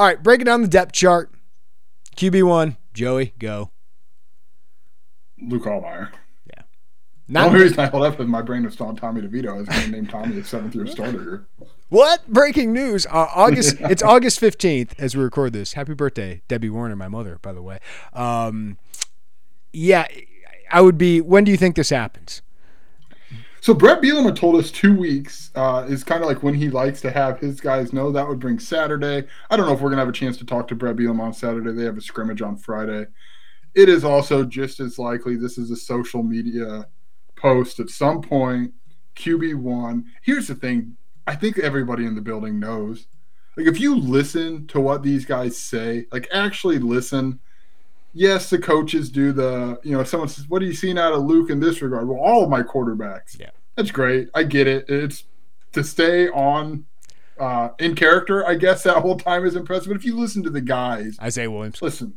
All 0.00 0.06
right, 0.06 0.22
breaking 0.22 0.46
down 0.46 0.62
the 0.62 0.66
depth 0.68 0.92
chart. 0.92 1.30
QB1, 2.16 2.78
Joey, 2.94 3.34
go. 3.38 3.70
Luke 5.38 5.64
Altmyer. 5.64 6.08
Yeah. 6.46 6.62
Not 7.28 7.40
the 7.40 7.46
only 7.48 7.60
reason 7.64 7.80
I 7.80 7.86
hold 7.88 8.04
up 8.04 8.18
my 8.20 8.40
brain 8.40 8.64
was 8.64 8.80
on 8.80 8.96
Tommy 8.96 9.20
DeVito. 9.20 9.50
I 9.50 9.58
was 9.58 9.68
going 9.68 9.82
to 9.82 9.90
name 9.90 10.06
Tommy 10.06 10.38
a 10.38 10.44
seventh 10.44 10.74
year 10.74 10.86
starter. 10.86 11.46
What? 11.90 12.26
Breaking 12.28 12.72
news. 12.72 13.04
Uh, 13.04 13.26
August. 13.34 13.76
It's 13.80 14.02
August 14.02 14.40
15th 14.40 14.92
as 14.98 15.14
we 15.14 15.22
record 15.22 15.52
this. 15.52 15.74
Happy 15.74 15.92
birthday, 15.92 16.40
Debbie 16.48 16.70
Werner, 16.70 16.96
my 16.96 17.08
mother, 17.08 17.38
by 17.42 17.52
the 17.52 17.60
way. 17.60 17.78
Um, 18.14 18.78
yeah, 19.74 20.06
I 20.72 20.80
would 20.80 20.96
be. 20.96 21.20
When 21.20 21.44
do 21.44 21.50
you 21.50 21.58
think 21.58 21.76
this 21.76 21.90
happens? 21.90 22.40
So 23.60 23.74
Bret 23.74 24.00
Bielema 24.00 24.34
told 24.34 24.56
us 24.56 24.70
two 24.70 24.94
weeks 24.96 25.50
uh, 25.54 25.84
is 25.88 26.02
kind 26.02 26.22
of 26.22 26.28
like 26.28 26.42
when 26.42 26.54
he 26.54 26.70
likes 26.70 27.02
to 27.02 27.10
have 27.10 27.38
his 27.38 27.60
guys 27.60 27.92
know. 27.92 28.10
That 28.10 28.26
would 28.26 28.40
bring 28.40 28.58
Saturday. 28.58 29.26
I 29.50 29.56
don't 29.56 29.66
know 29.66 29.74
if 29.74 29.80
we're 29.80 29.90
gonna 29.90 30.00
have 30.00 30.08
a 30.08 30.12
chance 30.12 30.38
to 30.38 30.46
talk 30.46 30.66
to 30.68 30.74
Bret 30.74 30.96
Bielema 30.96 31.20
on 31.20 31.32
Saturday. 31.34 31.72
They 31.72 31.84
have 31.84 31.98
a 31.98 32.02
scrimmage 32.02 32.40
on 32.40 32.56
Friday. 32.56 33.06
It 33.74 33.88
is 33.88 34.02
also 34.02 34.44
just 34.44 34.80
as 34.80 34.98
likely 34.98 35.36
this 35.36 35.58
is 35.58 35.70
a 35.70 35.76
social 35.76 36.22
media 36.22 36.86
post 37.36 37.80
at 37.80 37.90
some 37.90 38.22
point. 38.22 38.72
QB 39.16 39.56
one. 39.56 40.06
Here's 40.22 40.48
the 40.48 40.54
thing. 40.54 40.96
I 41.26 41.36
think 41.36 41.58
everybody 41.58 42.06
in 42.06 42.14
the 42.14 42.22
building 42.22 42.58
knows. 42.58 43.06
Like 43.56 43.66
if 43.66 43.78
you 43.78 43.94
listen 43.94 44.66
to 44.68 44.80
what 44.80 45.02
these 45.02 45.26
guys 45.26 45.58
say, 45.58 46.06
like 46.12 46.28
actually 46.32 46.78
listen. 46.78 47.40
Yes, 48.12 48.50
the 48.50 48.58
coaches 48.58 49.10
do 49.10 49.32
the, 49.32 49.78
you 49.82 49.96
know, 49.96 50.02
someone 50.04 50.28
says, 50.28 50.48
What 50.48 50.62
are 50.62 50.66
you 50.66 50.74
seeing 50.74 50.98
out 50.98 51.12
of 51.12 51.22
Luke 51.22 51.50
in 51.50 51.60
this 51.60 51.80
regard? 51.80 52.08
Well, 52.08 52.18
all 52.18 52.44
of 52.44 52.50
my 52.50 52.62
quarterbacks. 52.62 53.38
Yeah. 53.38 53.50
That's 53.76 53.90
great. 53.90 54.28
I 54.34 54.42
get 54.42 54.66
it. 54.66 54.86
It's 54.88 55.24
to 55.72 55.84
stay 55.84 56.28
on 56.28 56.86
uh, 57.40 57.70
in 57.78 57.94
character, 57.94 58.46
I 58.46 58.54
guess 58.54 58.82
that 58.82 58.98
whole 58.98 59.16
time 59.16 59.46
is 59.46 59.56
impressive. 59.56 59.88
But 59.88 59.96
if 59.96 60.04
you 60.04 60.16
listen 60.18 60.42
to 60.42 60.50
the 60.50 60.60
guys, 60.60 61.16
Isaiah 61.20 61.50
Williams, 61.50 61.80
listen, 61.80 62.14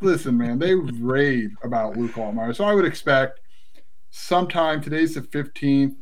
listen, 0.00 0.36
man, 0.36 0.58
they 0.58 0.74
rave 0.74 1.56
about 1.62 1.96
Luke 1.96 2.12
Altmyer. 2.12 2.54
So 2.54 2.64
I 2.64 2.74
would 2.74 2.84
expect 2.84 3.40
sometime 4.10 4.80
today's 4.80 5.14
the 5.14 5.20
15th. 5.20 5.94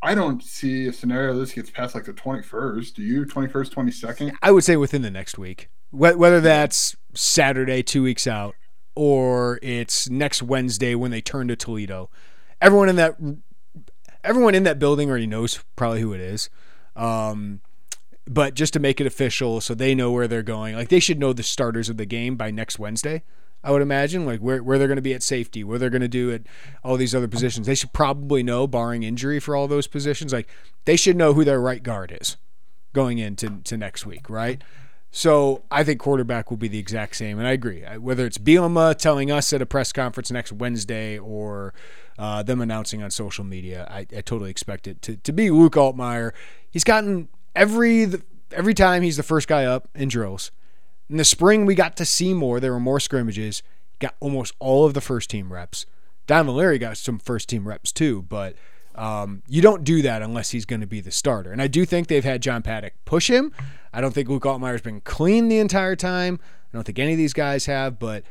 I 0.00 0.14
don't 0.14 0.42
see 0.42 0.86
a 0.86 0.92
scenario 0.92 1.36
this 1.38 1.52
gets 1.52 1.70
past 1.70 1.94
like 1.94 2.04
the 2.04 2.12
21st. 2.12 2.94
Do 2.94 3.02
you? 3.02 3.26
21st, 3.26 3.74
22nd? 3.74 4.36
I 4.40 4.52
would 4.52 4.64
say 4.64 4.76
within 4.76 5.02
the 5.02 5.10
next 5.10 5.38
week. 5.38 5.68
Whether 5.90 6.40
that's 6.40 6.96
Saturday, 7.14 7.82
two 7.82 8.02
weeks 8.02 8.26
out, 8.26 8.54
or 8.98 9.60
it's 9.62 10.10
next 10.10 10.42
Wednesday 10.42 10.92
when 10.92 11.12
they 11.12 11.20
turn 11.20 11.46
to 11.46 11.54
Toledo. 11.54 12.10
Everyone 12.60 12.88
in 12.88 12.96
that 12.96 13.16
everyone 14.24 14.56
in 14.56 14.64
that 14.64 14.80
building 14.80 15.08
already 15.08 15.24
knows 15.28 15.62
probably 15.76 16.00
who 16.00 16.12
it 16.12 16.20
is. 16.20 16.50
Um, 16.96 17.60
but 18.26 18.54
just 18.54 18.72
to 18.72 18.80
make 18.80 19.00
it 19.00 19.06
official 19.06 19.60
so 19.60 19.72
they 19.72 19.94
know 19.94 20.10
where 20.10 20.26
they're 20.26 20.42
going. 20.42 20.74
Like 20.74 20.88
they 20.88 20.98
should 20.98 21.20
know 21.20 21.32
the 21.32 21.44
starters 21.44 21.88
of 21.88 21.96
the 21.96 22.06
game 22.06 22.34
by 22.34 22.50
next 22.50 22.80
Wednesday. 22.80 23.22
I 23.62 23.70
would 23.70 23.82
imagine, 23.82 24.26
like 24.26 24.40
where, 24.40 24.64
where 24.64 24.78
they're 24.78 24.88
going 24.88 24.96
to 24.96 25.02
be 25.02 25.14
at 25.14 25.22
safety, 25.22 25.62
where 25.62 25.78
they're 25.78 25.90
going 25.90 26.02
to 26.02 26.08
do 26.08 26.32
at 26.32 26.42
all 26.82 26.96
these 26.96 27.14
other 27.14 27.28
positions. 27.28 27.68
They 27.68 27.76
should 27.76 27.92
probably 27.92 28.42
know, 28.42 28.66
barring 28.66 29.04
injury 29.04 29.38
for 29.38 29.54
all 29.54 29.68
those 29.68 29.86
positions. 29.86 30.32
Like 30.32 30.48
they 30.86 30.96
should 30.96 31.16
know 31.16 31.34
who 31.34 31.44
their 31.44 31.60
right 31.60 31.84
guard 31.84 32.16
is 32.20 32.36
going 32.92 33.18
into 33.18 33.60
to 33.62 33.76
next 33.76 34.06
week, 34.06 34.28
right? 34.28 34.60
So 35.10 35.62
I 35.70 35.84
think 35.84 36.00
quarterback 36.00 36.50
will 36.50 36.58
be 36.58 36.68
the 36.68 36.78
exact 36.78 37.16
same, 37.16 37.38
and 37.38 37.48
I 37.48 37.52
agree. 37.52 37.82
Whether 37.82 38.26
it's 38.26 38.38
Bielema 38.38 38.96
telling 38.96 39.30
us 39.30 39.52
at 39.52 39.62
a 39.62 39.66
press 39.66 39.92
conference 39.92 40.30
next 40.30 40.52
Wednesday 40.52 41.18
or 41.18 41.72
uh, 42.18 42.42
them 42.42 42.60
announcing 42.60 43.02
on 43.02 43.10
social 43.10 43.44
media, 43.44 43.86
I, 43.90 44.00
I 44.00 44.20
totally 44.20 44.50
expect 44.50 44.86
it 44.86 45.00
to, 45.02 45.16
to 45.16 45.32
be 45.32 45.50
Luke 45.50 45.74
Altmyer. 45.74 46.32
He's 46.70 46.84
gotten 46.84 47.28
every 47.56 48.06
every 48.52 48.74
time 48.74 49.02
he's 49.02 49.16
the 49.16 49.22
first 49.22 49.48
guy 49.48 49.64
up 49.64 49.88
in 49.94 50.08
drills. 50.08 50.50
In 51.08 51.16
the 51.16 51.24
spring, 51.24 51.64
we 51.64 51.74
got 51.74 51.96
to 51.96 52.04
see 52.04 52.34
more. 52.34 52.60
There 52.60 52.72
were 52.72 52.80
more 52.80 53.00
scrimmages. 53.00 53.62
Got 53.98 54.14
almost 54.20 54.54
all 54.58 54.84
of 54.84 54.94
the 54.94 55.00
first 55.00 55.30
team 55.30 55.52
reps. 55.52 55.86
Donovan 56.26 56.56
Leary 56.56 56.78
got 56.78 56.98
some 56.98 57.18
first 57.18 57.48
team 57.48 57.66
reps 57.66 57.90
too, 57.92 58.22
but 58.22 58.54
um, 58.98 59.42
you 59.46 59.62
don't 59.62 59.84
do 59.84 60.02
that 60.02 60.22
unless 60.22 60.50
he's 60.50 60.64
going 60.64 60.80
to 60.80 60.86
be 60.86 61.00
the 61.00 61.12
starter. 61.12 61.52
And 61.52 61.62
I 61.62 61.68
do 61.68 61.84
think 61.84 62.08
they've 62.08 62.24
had 62.24 62.42
John 62.42 62.62
Paddock 62.62 62.94
push 63.04 63.30
him. 63.30 63.52
I 63.92 64.00
don't 64.00 64.12
think 64.12 64.28
Luke 64.28 64.42
Altmyer's 64.42 64.82
been 64.82 65.00
clean 65.00 65.48
the 65.48 65.58
entire 65.58 65.94
time. 65.94 66.40
I 66.42 66.76
don't 66.76 66.84
think 66.84 66.98
any 66.98 67.12
of 67.12 67.18
these 67.18 67.32
guys 67.32 67.66
have, 67.66 68.00
but 68.00 68.24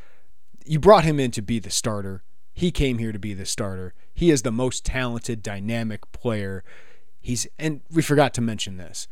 you 0.65 0.77
brought 0.77 1.05
him 1.05 1.21
in 1.21 1.31
to 1.31 1.41
be 1.41 1.59
the 1.59 1.69
starter. 1.69 2.23
He 2.53 2.69
came 2.71 2.97
here 2.97 3.13
to 3.13 3.19
be 3.19 3.33
the 3.33 3.45
starter. 3.45 3.93
He 4.13 4.29
is 4.29 4.41
the 4.41 4.51
most 4.51 4.83
talented, 4.83 5.41
dynamic 5.41 6.11
player. 6.11 6.65
He's 7.21 7.47
and 7.57 7.81
we 7.89 8.01
forgot 8.01 8.33
to 8.33 8.41
mention 8.41 8.77
this. 8.77 9.07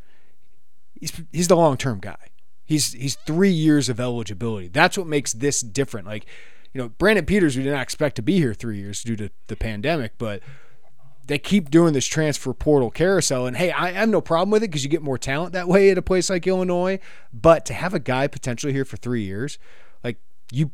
He's 0.94 1.22
he's 1.32 1.48
the 1.48 1.56
long 1.56 1.78
term 1.78 2.00
guy. 2.00 2.32
He's 2.66 2.94
he's 2.94 3.16
three 3.16 3.52
years 3.52 3.88
of 3.88 4.00
eligibility. 4.00 4.68
That's 4.68 4.98
what 4.98 5.08
makes 5.08 5.32
this 5.32 5.62
different. 5.62 6.06
Like, 6.06 6.26
you 6.74 6.82
know, 6.82 6.90
Brandon 6.90 7.26
Peters, 7.26 7.56
we 7.56 7.64
did 7.64 7.72
not 7.72 7.84
expect 7.84 8.16
to 8.18 8.22
be 8.22 8.40
here 8.40 8.54
three 8.54 8.80
years 8.80 9.04
due 9.04 9.16
to 9.16 9.30
the 9.48 9.56
pandemic, 9.56 10.14
but 10.18 10.42
they 11.28 11.38
keep 11.40 11.70
doing 11.70 11.94
this 11.94 12.06
transfer 12.06 12.54
portal 12.54 12.92
carousel. 12.92 13.48
And 13.48 13.58
hey, 13.58 13.72
I 13.72 13.92
have 13.92 14.10
no 14.10 14.22
problem 14.22 14.52
with 14.52 14.64
it 14.64 14.68
because 14.68 14.84
you 14.84 14.90
get 14.90 15.02
more 15.02 15.18
talent 15.18 15.54
that 15.54 15.68
way 15.68 15.90
at 15.90 15.98
a 15.98 16.02
place 16.02 16.30
like 16.30 16.46
Illinois. 16.46 17.00
But 17.34 17.66
to 17.66 17.74
have 17.74 17.94
a 17.94 18.00
guy 18.00 18.28
potentially 18.28 18.74
here 18.74 18.86
for 18.86 18.98
three 18.98 19.24
years, 19.24 19.58
like 20.04 20.18
you, 20.52 20.72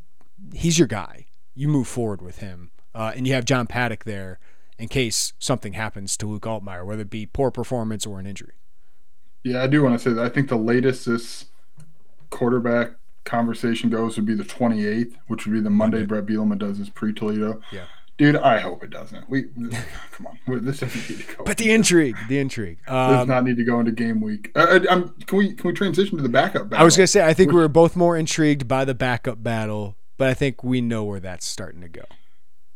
he's 0.54 0.78
your 0.78 0.88
guy. 0.88 1.28
You 1.54 1.68
move 1.68 1.88
forward 1.88 2.22
with 2.22 2.40
him, 2.40 2.72
uh, 2.96 3.12
and 3.16 3.28
you 3.28 3.34
have 3.34 3.44
John 3.44 3.68
Paddock 3.68 4.06
there 4.06 4.40
in 4.80 4.88
case 4.88 5.34
something 5.38 5.74
happens 5.74 6.16
to 6.18 6.26
Luke 6.26 6.44
Altmyer, 6.44 6.86
whether 6.86 7.02
it 7.02 7.10
be 7.10 7.26
poor 7.26 7.52
performance 7.52 8.06
or 8.06 8.20
an 8.20 8.26
injury. 8.26 8.54
Yeah, 9.44 9.64
I 9.64 9.68
do 9.68 9.84
want 9.84 10.00
to 10.00 10.00
say 10.00 10.14
that 10.14 10.24
I 10.24 10.30
think 10.30 10.50
the 10.50 10.56
latest 10.56 11.06
this 11.06 11.46
quarterback 12.30 12.92
conversation 13.26 13.90
goes 13.90 14.16
would 14.16 14.26
be 14.26 14.34
the 14.34 14.44
28th, 14.44 15.16
which 15.28 15.46
would 15.46 15.54
be 15.54 15.60
the 15.60 15.70
Monday, 15.70 15.98
Monday. 15.98 16.08
Bret 16.08 16.26
Bielema 16.26 16.58
does 16.58 16.78
his 16.78 16.90
pre 16.90 17.14
Toledo. 17.14 17.62
Yeah. 17.72 17.86
Dude, 18.22 18.36
I 18.36 18.60
hope 18.60 18.84
it 18.84 18.92
doesn't. 18.92 19.28
We 19.32 19.44
come 20.12 20.28
on, 20.28 20.64
this 20.64 20.82
doesn't 20.82 21.10
need 21.10 21.26
to 21.26 21.38
go. 21.38 21.44
But 21.44 21.58
the 21.58 21.72
intrigue, 21.72 22.16
the 22.30 22.38
intrigue 22.38 22.78
um, 22.88 23.16
does 23.16 23.28
not 23.28 23.44
need 23.44 23.58
to 23.58 23.64
go 23.64 23.80
into 23.80 23.92
game 23.92 24.22
week. 24.22 24.52
Uh, 24.56 24.80
uh 24.88 25.08
can 25.26 25.38
we 25.40 25.54
can 25.56 25.68
we 25.68 25.74
transition 25.74 26.18
to 26.18 26.22
the 26.22 26.30
backup 26.30 26.70
battle? 26.70 26.84
I 26.84 26.86
was 26.86 26.96
gonna 26.96 27.08
say 27.08 27.26
I 27.26 27.34
think 27.34 27.52
we 27.52 27.58
were 27.58 27.68
both 27.68 27.96
more 27.96 28.16
intrigued 28.16 28.68
by 28.68 28.86
the 28.86 28.94
backup 28.94 29.42
battle, 29.42 29.96
but 30.18 30.28
I 30.28 30.36
think 30.36 30.64
we 30.64 30.82
know 30.82 31.04
where 31.04 31.20
that's 31.20 31.48
starting 31.48 31.82
to 31.82 31.90
go. 31.90 32.04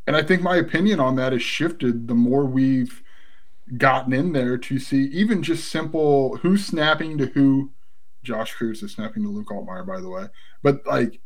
And 0.08 0.16
I 0.16 0.24
think 0.24 0.42
my 0.42 0.56
opinion 0.56 1.00
on 1.00 1.16
that 1.18 1.32
has 1.32 1.44
shifted 1.44 2.08
the 2.08 2.16
more 2.16 2.46
we've 2.46 3.04
gotten 3.78 4.14
in 4.14 4.34
there 4.34 4.58
to 4.58 4.80
see 4.80 5.04
even 5.10 5.44
just 5.44 5.70
simple 5.70 6.38
who's 6.38 6.66
snapping 6.66 7.20
to 7.20 7.28
who. 7.28 7.70
Josh 8.24 8.56
Kreutz 8.56 8.82
is 8.82 8.94
snapping 8.94 9.22
to 9.22 9.30
Luke 9.30 9.50
Altmyer, 9.50 9.86
by 9.86 10.02
the 10.02 10.10
way. 10.10 10.26
But 10.64 10.88
like, 10.88 11.20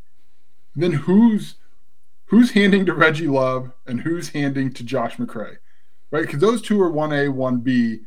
then 0.75 0.91
who's 0.91 1.55
who's 2.29 2.51
handing 2.51 2.85
to 2.85 2.93
Reggie 2.93 3.27
Love 3.27 3.71
and 3.87 3.99
who's 4.01 4.29
handing 4.29 4.71
to 4.73 4.83
Josh 4.83 5.17
McCray, 5.17 5.57
right? 6.11 6.21
Because 6.21 6.39
those 6.39 6.61
two 6.61 6.79
are 6.81 6.91
1A, 6.91 7.33
1B. 7.33 8.01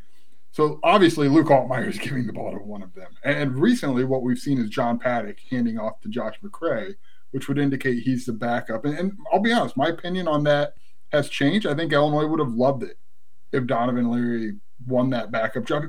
So 0.52 0.78
obviously, 0.84 1.28
Luke 1.28 1.48
Altmyer 1.48 1.88
is 1.88 1.98
giving 2.02 2.26
the 2.26 2.32
ball 2.32 2.52
to 2.52 2.58
one 2.58 2.82
of 2.82 2.94
them. 2.94 3.12
And 3.24 3.58
recently, 3.58 4.04
what 4.04 4.22
we've 4.22 4.38
seen 4.38 4.58
is 4.58 4.70
John 4.70 4.98
Paddock 4.98 5.38
handing 5.50 5.78
off 5.78 6.00
to 6.00 6.08
Josh 6.08 6.36
McCray, 6.42 6.94
which 7.32 7.48
would 7.48 7.58
indicate 7.58 8.04
he's 8.04 8.24
the 8.24 8.32
backup. 8.32 8.84
And, 8.84 8.96
and 8.96 9.18
I'll 9.32 9.40
be 9.40 9.52
honest, 9.52 9.76
my 9.76 9.88
opinion 9.88 10.28
on 10.28 10.44
that 10.44 10.74
has 11.10 11.28
changed. 11.28 11.66
I 11.66 11.74
think 11.74 11.92
Illinois 11.92 12.26
would 12.26 12.40
have 12.40 12.54
loved 12.54 12.84
it 12.84 12.98
if 13.50 13.66
Donovan 13.66 14.10
Leary 14.10 14.54
won 14.86 15.10
that 15.10 15.32
backup 15.32 15.64
job. 15.64 15.84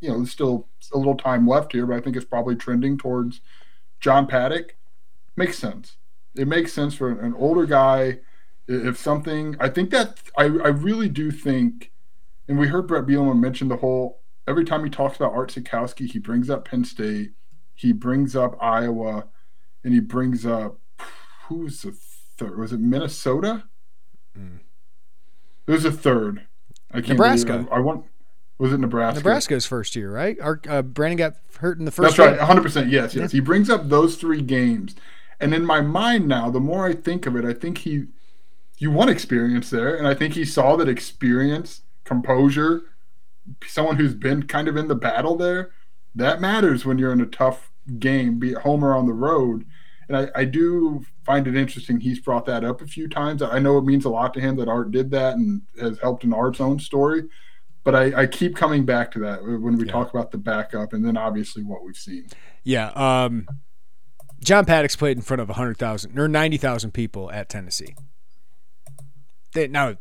You 0.00 0.10
know, 0.10 0.16
there's 0.18 0.30
still 0.30 0.68
a 0.92 0.98
little 0.98 1.16
time 1.16 1.46
left 1.46 1.72
here, 1.72 1.86
but 1.86 1.96
I 1.96 2.00
think 2.00 2.16
it's 2.16 2.26
probably 2.26 2.56
trending 2.56 2.98
towards 2.98 3.40
John 4.00 4.26
Paddock. 4.26 4.76
Makes 5.36 5.58
sense 5.58 5.96
it 6.34 6.48
makes 6.48 6.72
sense 6.72 6.94
for 6.94 7.08
an 7.08 7.34
older 7.34 7.66
guy. 7.66 8.18
If 8.68 8.98
something, 8.98 9.56
I 9.58 9.68
think 9.68 9.90
that 9.90 10.20
I, 10.36 10.44
I 10.44 10.68
really 10.68 11.08
do 11.08 11.30
think, 11.30 11.90
and 12.46 12.58
we 12.58 12.68
heard 12.68 12.86
Bret 12.86 13.06
Bielema 13.06 13.38
mention 13.38 13.68
the 13.68 13.76
whole. 13.76 14.20
Every 14.46 14.64
time 14.64 14.84
he 14.84 14.90
talks 14.90 15.16
about 15.16 15.32
Art 15.32 15.52
Sitkowski, 15.52 16.10
he 16.10 16.18
brings 16.18 16.48
up 16.48 16.64
Penn 16.64 16.84
State, 16.84 17.32
he 17.74 17.92
brings 17.92 18.36
up 18.36 18.56
Iowa, 18.60 19.26
and 19.82 19.92
he 19.92 20.00
brings 20.00 20.46
up 20.46 20.78
who's 21.48 21.82
the 21.82 21.92
third? 22.38 22.58
Was 22.58 22.72
it 22.72 22.80
Minnesota? 22.80 23.64
Mm. 24.38 24.60
There's 25.66 25.84
a 25.84 25.92
third. 25.92 26.46
I 26.90 27.00
can't 27.00 27.10
Nebraska. 27.10 27.66
I, 27.70 27.76
I 27.76 27.78
want. 27.80 28.06
Was 28.58 28.72
it 28.72 28.78
Nebraska? 28.78 29.20
Nebraska's 29.20 29.66
first 29.66 29.96
year, 29.96 30.12
right? 30.12 30.38
Our, 30.40 30.60
uh, 30.68 30.82
Brandon 30.82 31.16
got 31.16 31.34
hurt 31.58 31.78
in 31.78 31.86
the 31.86 31.90
first. 31.90 32.16
That's 32.16 32.30
right, 32.30 32.38
100. 32.38 32.62
percent 32.62 32.90
Yes, 32.90 33.14
yes. 33.14 33.32
He 33.32 33.40
brings 33.40 33.70
up 33.70 33.88
those 33.88 34.16
three 34.16 34.42
games, 34.42 34.94
and 35.40 35.54
in 35.54 35.64
my 35.64 35.80
mind 35.80 36.28
now, 36.28 36.50
the 36.50 36.60
more 36.60 36.86
I 36.86 36.92
think 36.92 37.26
of 37.26 37.36
it, 37.36 37.44
I 37.44 37.52
think 37.52 37.78
he, 37.78 38.04
you 38.78 38.90
want 38.90 39.10
experience 39.10 39.70
there, 39.70 39.96
and 39.96 40.06
I 40.06 40.14
think 40.14 40.34
he 40.34 40.44
saw 40.44 40.76
that 40.76 40.88
experience, 40.88 41.82
composure, 42.04 42.82
someone 43.66 43.96
who's 43.96 44.14
been 44.14 44.44
kind 44.44 44.68
of 44.68 44.76
in 44.76 44.88
the 44.88 44.94
battle 44.94 45.36
there, 45.36 45.70
that 46.14 46.40
matters 46.40 46.84
when 46.84 46.98
you're 46.98 47.12
in 47.12 47.20
a 47.20 47.26
tough 47.26 47.70
game, 47.98 48.38
be 48.38 48.52
it 48.52 48.58
home 48.58 48.84
or 48.84 48.94
on 48.94 49.06
the 49.06 49.12
road. 49.12 49.64
And 50.08 50.16
I, 50.16 50.28
I 50.34 50.44
do 50.44 51.04
find 51.24 51.46
it 51.46 51.56
interesting. 51.56 52.00
He's 52.00 52.18
brought 52.18 52.44
that 52.46 52.64
up 52.64 52.82
a 52.82 52.86
few 52.86 53.08
times. 53.08 53.42
I 53.42 53.60
know 53.60 53.78
it 53.78 53.84
means 53.84 54.04
a 54.04 54.10
lot 54.10 54.34
to 54.34 54.40
him 54.40 54.56
that 54.56 54.68
Art 54.68 54.90
did 54.90 55.10
that 55.12 55.34
and 55.34 55.62
has 55.80 56.00
helped 56.00 56.24
in 56.24 56.32
Art's 56.32 56.60
own 56.60 56.80
story. 56.80 57.28
But 57.84 57.94
I, 57.94 58.22
I 58.22 58.26
keep 58.26 58.56
coming 58.56 58.84
back 58.84 59.10
to 59.12 59.20
that 59.20 59.42
when 59.42 59.76
we 59.76 59.86
yeah. 59.86 59.92
talk 59.92 60.10
about 60.10 60.32
the 60.32 60.38
backup 60.38 60.92
and 60.92 61.04
then 61.04 61.16
obviously 61.16 61.62
what 61.62 61.84
we've 61.84 61.96
seen. 61.96 62.26
Yeah. 62.64 62.88
Um, 62.88 63.46
John 64.42 64.64
Paddock's 64.64 64.96
played 64.96 65.16
in 65.16 65.22
front 65.22 65.40
of 65.40 65.48
100,000 65.48 66.18
or 66.18 66.28
90,000 66.28 66.92
people 66.92 67.30
at 67.30 67.48
Tennessee. 67.48 67.94
They, 69.52 69.68
now, 69.68 69.96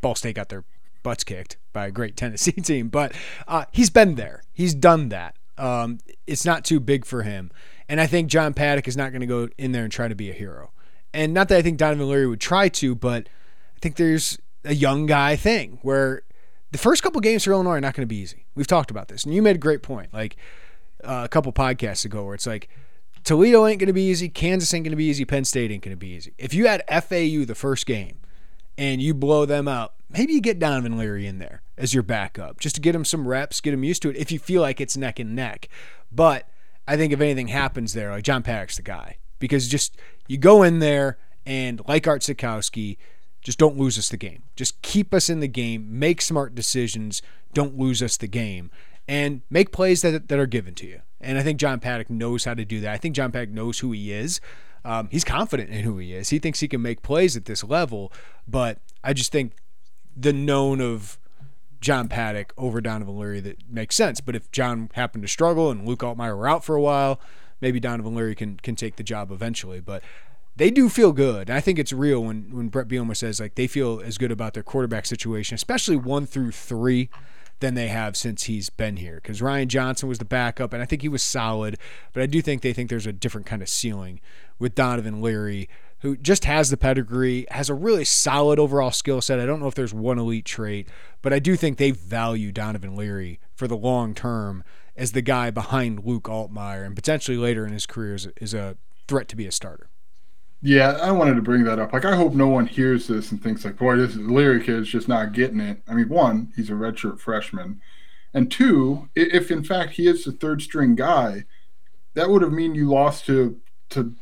Ball 0.00 0.14
State 0.14 0.36
got 0.36 0.48
their 0.48 0.64
butts 1.02 1.24
kicked 1.24 1.56
by 1.72 1.86
a 1.86 1.90
great 1.90 2.16
Tennessee 2.16 2.52
team, 2.52 2.88
but 2.88 3.12
uh, 3.46 3.64
he's 3.72 3.90
been 3.90 4.14
there. 4.14 4.42
He's 4.52 4.74
done 4.74 5.10
that. 5.10 5.36
Um, 5.58 5.98
it's 6.26 6.44
not 6.44 6.64
too 6.64 6.80
big 6.80 7.04
for 7.04 7.22
him. 7.22 7.50
And 7.88 8.00
I 8.00 8.06
think 8.06 8.30
John 8.30 8.54
Paddock 8.54 8.86
is 8.86 8.96
not 8.96 9.10
going 9.10 9.20
to 9.20 9.26
go 9.26 9.48
in 9.58 9.72
there 9.72 9.82
and 9.82 9.92
try 9.92 10.08
to 10.08 10.14
be 10.14 10.30
a 10.30 10.34
hero. 10.34 10.70
And 11.12 11.32
not 11.32 11.48
that 11.48 11.58
I 11.58 11.62
think 11.62 11.78
Donovan 11.78 12.08
Leary 12.08 12.26
would 12.26 12.40
try 12.40 12.68
to, 12.68 12.94
but 12.94 13.28
I 13.76 13.78
think 13.80 13.96
there's 13.96 14.38
a 14.64 14.74
young 14.74 15.06
guy 15.06 15.36
thing 15.36 15.78
where 15.82 16.22
the 16.70 16.78
first 16.78 17.02
couple 17.02 17.20
games 17.20 17.44
for 17.44 17.52
Illinois 17.52 17.72
are 17.72 17.80
not 17.80 17.94
going 17.94 18.02
to 18.02 18.06
be 18.06 18.18
easy. 18.18 18.44
We've 18.54 18.66
talked 18.66 18.90
about 18.90 19.08
this. 19.08 19.24
And 19.24 19.34
you 19.34 19.40
made 19.40 19.56
a 19.56 19.58
great 19.58 19.82
point. 19.82 20.12
Like 20.12 20.36
uh, 21.02 21.22
a 21.24 21.28
couple 21.28 21.52
podcasts 21.52 22.04
ago 22.04 22.24
where 22.24 22.34
it's 22.34 22.46
like, 22.46 22.68
Toledo 23.24 23.66
ain't 23.66 23.80
going 23.80 23.88
to 23.88 23.92
be 23.92 24.08
easy. 24.08 24.28
Kansas 24.28 24.72
ain't 24.72 24.84
going 24.84 24.92
to 24.92 24.96
be 24.96 25.04
easy. 25.04 25.24
Penn 25.24 25.44
State 25.44 25.70
ain't 25.70 25.82
going 25.82 25.96
to 25.96 25.96
be 25.96 26.08
easy. 26.08 26.32
If 26.38 26.54
you 26.54 26.66
had 26.66 26.82
FAU 26.88 27.44
the 27.44 27.54
first 27.54 27.86
game 27.86 28.18
and 28.76 29.02
you 29.02 29.14
blow 29.14 29.44
them 29.44 29.68
out, 29.68 29.94
maybe 30.10 30.32
you 30.32 30.40
get 30.40 30.58
Donovan 30.58 30.96
Leary 30.96 31.26
in 31.26 31.38
there 31.38 31.62
as 31.76 31.94
your 31.94 32.02
backup 32.02 32.60
just 32.60 32.74
to 32.76 32.80
get 32.80 32.94
him 32.94 33.04
some 33.04 33.28
reps, 33.28 33.60
get 33.60 33.74
him 33.74 33.84
used 33.84 34.02
to 34.02 34.10
it 34.10 34.16
if 34.16 34.32
you 34.32 34.38
feel 34.38 34.62
like 34.62 34.80
it's 34.80 34.96
neck 34.96 35.18
and 35.18 35.34
neck. 35.34 35.68
But 36.10 36.48
I 36.86 36.96
think 36.96 37.12
if 37.12 37.20
anything 37.20 37.48
happens 37.48 37.92
there, 37.92 38.10
like 38.10 38.24
John 38.24 38.42
Paddock's 38.42 38.76
the 38.76 38.82
guy 38.82 39.18
because 39.38 39.68
just 39.68 39.96
you 40.26 40.38
go 40.38 40.62
in 40.62 40.78
there 40.78 41.18
and 41.44 41.80
like 41.86 42.06
Art 42.06 42.22
Sitkowski, 42.22 42.96
just 43.42 43.58
don't 43.58 43.78
lose 43.78 43.98
us 43.98 44.08
the 44.08 44.16
game. 44.16 44.42
Just 44.56 44.80
keep 44.82 45.14
us 45.14 45.28
in 45.28 45.40
the 45.40 45.48
game, 45.48 45.98
make 45.98 46.20
smart 46.20 46.54
decisions, 46.54 47.22
don't 47.54 47.78
lose 47.78 48.02
us 48.02 48.16
the 48.16 48.26
game, 48.26 48.70
and 49.06 49.42
make 49.48 49.72
plays 49.72 50.02
that, 50.02 50.28
that 50.28 50.38
are 50.38 50.46
given 50.46 50.74
to 50.74 50.86
you. 50.86 51.00
And 51.20 51.38
I 51.38 51.42
think 51.42 51.58
John 51.58 51.80
Paddock 51.80 52.10
knows 52.10 52.44
how 52.44 52.54
to 52.54 52.64
do 52.64 52.80
that. 52.80 52.92
I 52.92 52.96
think 52.96 53.14
John 53.14 53.32
Paddock 53.32 53.50
knows 53.50 53.80
who 53.80 53.92
he 53.92 54.12
is. 54.12 54.40
Um, 54.84 55.08
he's 55.10 55.24
confident 55.24 55.70
in 55.70 55.82
who 55.82 55.98
he 55.98 56.14
is. 56.14 56.30
He 56.30 56.38
thinks 56.38 56.60
he 56.60 56.68
can 56.68 56.80
make 56.80 57.02
plays 57.02 57.36
at 57.36 57.46
this 57.46 57.64
level. 57.64 58.12
But 58.46 58.78
I 59.02 59.12
just 59.12 59.32
think 59.32 59.52
the 60.16 60.32
known 60.32 60.80
of 60.80 61.18
John 61.80 62.08
Paddock 62.08 62.52
over 62.56 62.80
Donovan 62.80 63.18
Leary 63.18 63.40
that 63.40 63.68
makes 63.68 63.96
sense. 63.96 64.20
But 64.20 64.36
if 64.36 64.50
John 64.52 64.90
happened 64.94 65.22
to 65.22 65.28
struggle 65.28 65.70
and 65.70 65.86
Luke 65.86 66.00
Altmyer 66.00 66.36
were 66.36 66.48
out 66.48 66.64
for 66.64 66.74
a 66.74 66.80
while, 66.80 67.20
maybe 67.60 67.80
Donovan 67.80 68.14
Leary 68.14 68.34
can 68.34 68.56
can 68.58 68.76
take 68.76 68.96
the 68.96 69.02
job 69.02 69.30
eventually. 69.30 69.80
But 69.80 70.02
they 70.56 70.70
do 70.70 70.88
feel 70.88 71.12
good. 71.12 71.50
I 71.50 71.60
think 71.60 71.78
it's 71.78 71.92
real 71.92 72.22
when 72.22 72.54
when 72.54 72.68
Bret 72.68 72.88
Bielema 72.88 73.16
says 73.16 73.40
like 73.40 73.54
they 73.54 73.66
feel 73.66 74.00
as 74.04 74.18
good 74.18 74.32
about 74.32 74.54
their 74.54 74.62
quarterback 74.62 75.06
situation, 75.06 75.54
especially 75.54 75.96
one 75.96 76.26
through 76.26 76.52
three 76.52 77.10
than 77.60 77.74
they 77.74 77.88
have 77.88 78.16
since 78.16 78.44
he's 78.44 78.70
been 78.70 78.96
here. 78.96 79.16
Because 79.16 79.42
Ryan 79.42 79.68
Johnson 79.68 80.08
was 80.08 80.18
the 80.18 80.24
backup, 80.24 80.72
and 80.72 80.82
I 80.82 80.86
think 80.86 81.02
he 81.02 81.08
was 81.08 81.22
solid, 81.22 81.76
but 82.12 82.22
I 82.22 82.26
do 82.26 82.40
think 82.42 82.62
they 82.62 82.72
think 82.72 82.90
there's 82.90 83.06
a 83.06 83.12
different 83.12 83.46
kind 83.46 83.62
of 83.62 83.68
ceiling 83.68 84.20
with 84.58 84.74
Donovan 84.74 85.20
Leary, 85.20 85.68
who 86.00 86.16
just 86.16 86.44
has 86.44 86.70
the 86.70 86.76
pedigree, 86.76 87.46
has 87.50 87.68
a 87.68 87.74
really 87.74 88.04
solid 88.04 88.58
overall 88.58 88.90
skill 88.90 89.20
set. 89.20 89.40
I 89.40 89.46
don't 89.46 89.60
know 89.60 89.66
if 89.66 89.74
there's 89.74 89.94
one 89.94 90.18
elite 90.18 90.44
trait, 90.44 90.88
but 91.22 91.32
I 91.32 91.38
do 91.38 91.56
think 91.56 91.78
they 91.78 91.90
value 91.90 92.52
Donovan 92.52 92.96
Leary 92.96 93.40
for 93.54 93.66
the 93.66 93.76
long 93.76 94.14
term 94.14 94.62
as 94.96 95.12
the 95.12 95.22
guy 95.22 95.50
behind 95.50 96.04
Luke 96.04 96.24
Altmyer 96.24 96.84
and 96.84 96.94
potentially 96.94 97.36
later 97.36 97.66
in 97.66 97.72
his 97.72 97.86
career 97.86 98.14
is, 98.14 98.28
is 98.40 98.54
a 98.54 98.76
threat 99.06 99.28
to 99.28 99.36
be 99.36 99.46
a 99.46 99.52
starter. 99.52 99.88
Yeah, 100.60 100.98
I 101.00 101.12
wanted 101.12 101.36
to 101.36 101.42
bring 101.42 101.64
that 101.64 101.78
up. 101.78 101.92
Like, 101.92 102.04
I 102.04 102.16
hope 102.16 102.32
no 102.34 102.48
one 102.48 102.66
hears 102.66 103.06
this 103.06 103.30
and 103.30 103.40
thinks 103.40 103.64
like, 103.64 103.76
"Boy, 103.76 103.96
this 103.96 104.16
Leary 104.16 104.62
kid's 104.62 104.88
just 104.88 105.06
not 105.06 105.32
getting 105.32 105.60
it." 105.60 105.82
I 105.86 105.94
mean, 105.94 106.08
one, 106.08 106.52
he's 106.56 106.70
a 106.70 106.72
redshirt 106.72 107.20
freshman, 107.20 107.80
and 108.34 108.50
two, 108.50 109.08
if 109.14 109.50
in 109.50 109.62
fact 109.62 109.92
he 109.92 110.08
is 110.08 110.24
the 110.24 110.32
third 110.32 110.62
string 110.62 110.96
guy, 110.96 111.44
that 112.14 112.28
would 112.28 112.42
have 112.42 112.52
mean 112.52 112.74
you 112.74 112.90
lost 112.90 113.24
to 113.26 113.60
to 113.90 114.14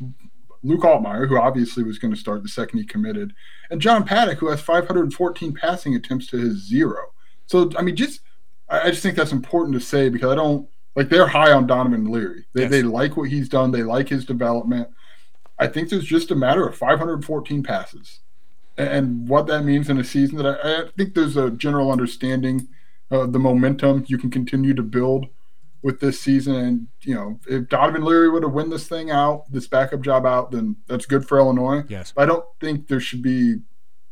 Luke 0.63 0.83
Altmyer, 0.83 1.29
who 1.29 1.39
obviously 1.39 1.83
was 1.83 1.99
going 1.99 2.13
to 2.13 2.21
start 2.21 2.43
the 2.43 2.49
second 2.49 2.81
he 2.81 2.85
committed, 2.85 3.33
and 3.71 3.81
John 3.81 4.05
Paddock, 4.05 4.39
who 4.39 4.49
has 4.49 4.61
514 4.61 5.55
passing 5.55 5.95
attempts 5.95 6.27
to 6.29 6.37
his 6.37 6.67
zero. 6.69 7.13
So, 7.47 7.71
I 7.79 7.83
mean, 7.83 7.97
just 7.97 8.21
I 8.69 8.91
just 8.91 9.03
think 9.03 9.17
that's 9.17 9.33
important 9.33 9.75
to 9.75 9.81
say 9.81 10.09
because 10.09 10.31
I 10.31 10.35
don't 10.35 10.69
like 10.97 11.09
they're 11.09 11.27
high 11.27 11.53
on 11.53 11.67
Donovan 11.67 12.11
Leary. 12.11 12.47
They, 12.53 12.63
yes. 12.63 12.71
they 12.71 12.83
like 12.83 13.17
what 13.17 13.31
he's 13.31 13.49
done. 13.49 13.71
They 13.71 13.83
like 13.83 14.09
his 14.09 14.25
development. 14.25 14.89
I 15.59 15.67
think 15.67 15.89
there's 15.89 16.05
just 16.05 16.31
a 16.31 16.37
matter 16.37 16.67
of 16.67 16.77
514 16.77 17.63
passes 17.63 18.21
and 18.77 19.29
what 19.29 19.47
that 19.47 19.65
means 19.65 19.89
in 19.89 19.99
a 19.99 20.05
season 20.05 20.37
that 20.39 20.47
I, 20.47 20.83
I 20.83 20.89
think 20.97 21.15
there's 21.15 21.37
a 21.37 21.51
general 21.51 21.91
understanding 21.91 22.69
of 23.11 23.33
the 23.33 23.39
momentum 23.39 24.05
you 24.09 24.19
can 24.19 24.31
continue 24.31 24.75
to 24.75 24.83
build 24.83 25.27
with 25.83 26.01
this 26.01 26.21
season. 26.21 26.57
And, 26.57 26.89
you 27.03 27.15
know, 27.15 27.39
if 27.47 27.69
Donovan 27.69 28.05
Leary 28.05 28.29
would 28.29 28.43
have 28.43 28.53
win 28.53 28.71
this 28.71 28.89
thing 28.89 29.11
out, 29.11 29.51
this 29.51 29.69
backup 29.69 30.01
job 30.01 30.27
out, 30.27 30.51
then 30.51 30.77
that's 30.89 31.07
good 31.07 31.27
for 31.27 31.39
Illinois. 31.39 31.85
Yes. 31.89 32.13
But 32.15 32.23
I 32.23 32.27
don't 32.27 32.45
think 32.61 32.89
there 32.89 33.01
should 33.01 33.23
be 33.23 33.57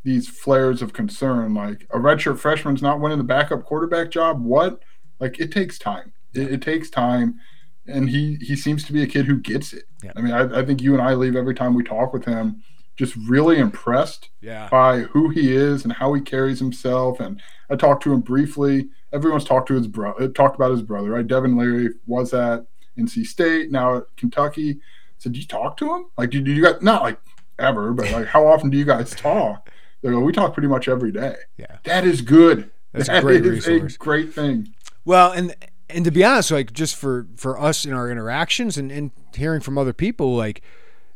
these 0.04 0.28
flares 0.28 0.80
of 0.82 0.92
concern. 0.92 1.54
Like 1.54 1.86
a 1.90 1.98
redshirt 1.98 2.38
freshman's 2.38 2.82
not 2.82 3.00
winning 3.00 3.18
the 3.18 3.24
backup 3.24 3.64
quarterback 3.64 4.10
job. 4.10 4.42
What? 4.42 4.80
Like 5.18 5.40
it 5.40 5.50
takes 5.50 5.78
time. 5.78 6.12
It, 6.32 6.54
it 6.54 6.62
takes 6.62 6.90
time 6.90 7.40
and 7.86 8.08
he 8.08 8.36
he 8.40 8.56
seems 8.56 8.84
to 8.84 8.92
be 8.92 9.02
a 9.02 9.06
kid 9.06 9.26
who 9.26 9.38
gets 9.38 9.72
it. 9.72 9.84
Yeah. 10.02 10.12
I 10.16 10.20
mean, 10.20 10.32
I, 10.32 10.60
I, 10.60 10.64
think 10.64 10.80
you 10.80 10.94
and 10.94 11.02
I 11.02 11.14
leave 11.14 11.36
every 11.36 11.54
time 11.54 11.74
we 11.74 11.82
talk 11.82 12.12
with 12.12 12.24
him 12.24 12.62
just 12.96 13.16
really 13.16 13.58
impressed 13.58 14.30
yeah. 14.40 14.68
by 14.70 15.00
who 15.00 15.30
he 15.30 15.54
is 15.54 15.84
and 15.84 15.92
how 15.92 16.12
he 16.14 16.20
carries 16.20 16.60
himself. 16.60 17.18
And 17.20 17.40
I 17.68 17.76
talked 17.76 18.02
to 18.04 18.12
him 18.12 18.20
briefly. 18.20 18.88
Everyone's 19.12 19.44
talked 19.44 19.68
to 19.68 19.74
his 19.74 19.88
brother, 19.88 20.24
uh, 20.24 20.28
talked 20.28 20.56
about 20.56 20.70
his 20.70 20.82
brother, 20.82 21.10
right? 21.10 21.26
Devin 21.26 21.56
Leary 21.56 21.90
was 22.06 22.32
at 22.32 22.66
NC 22.98 23.26
State, 23.26 23.72
now 23.72 23.98
at 23.98 24.04
Kentucky. 24.16 24.80
So 25.18 25.30
did 25.30 25.38
you 25.38 25.46
talk 25.46 25.76
to 25.78 25.92
him? 25.92 26.06
Like, 26.16 26.30
did 26.30 26.46
you 26.46 26.62
guys 26.62 26.82
not 26.82 27.02
like 27.02 27.18
ever, 27.58 27.92
but 27.92 28.10
like 28.12 28.26
how 28.26 28.46
often 28.46 28.70
do 28.70 28.78
you 28.78 28.84
guys 28.84 29.10
talk? 29.16 29.70
They 30.02 30.10
go, 30.10 30.20
we 30.20 30.32
talk 30.32 30.52
pretty 30.52 30.68
much 30.68 30.86
every 30.86 31.12
day. 31.12 31.36
Yeah, 31.56 31.78
that 31.84 32.04
is 32.04 32.20
good. 32.20 32.70
That's 32.92 33.08
that 33.08 33.18
a 33.18 33.22
great 33.22 33.44
is 33.44 33.66
resource. 33.66 33.94
a 33.94 33.98
great 33.98 34.34
thing. 34.34 34.74
Well, 35.04 35.32
and 35.32 35.54
and 35.88 36.04
to 36.04 36.10
be 36.10 36.24
honest, 36.24 36.50
like 36.50 36.72
just 36.72 36.96
for 36.96 37.26
for 37.36 37.60
us 37.60 37.84
in 37.84 37.92
our 37.92 38.10
interactions 38.10 38.76
and, 38.76 38.90
and 38.90 39.10
hearing 39.34 39.60
from 39.60 39.78
other 39.78 39.92
people, 39.92 40.34
like 40.34 40.62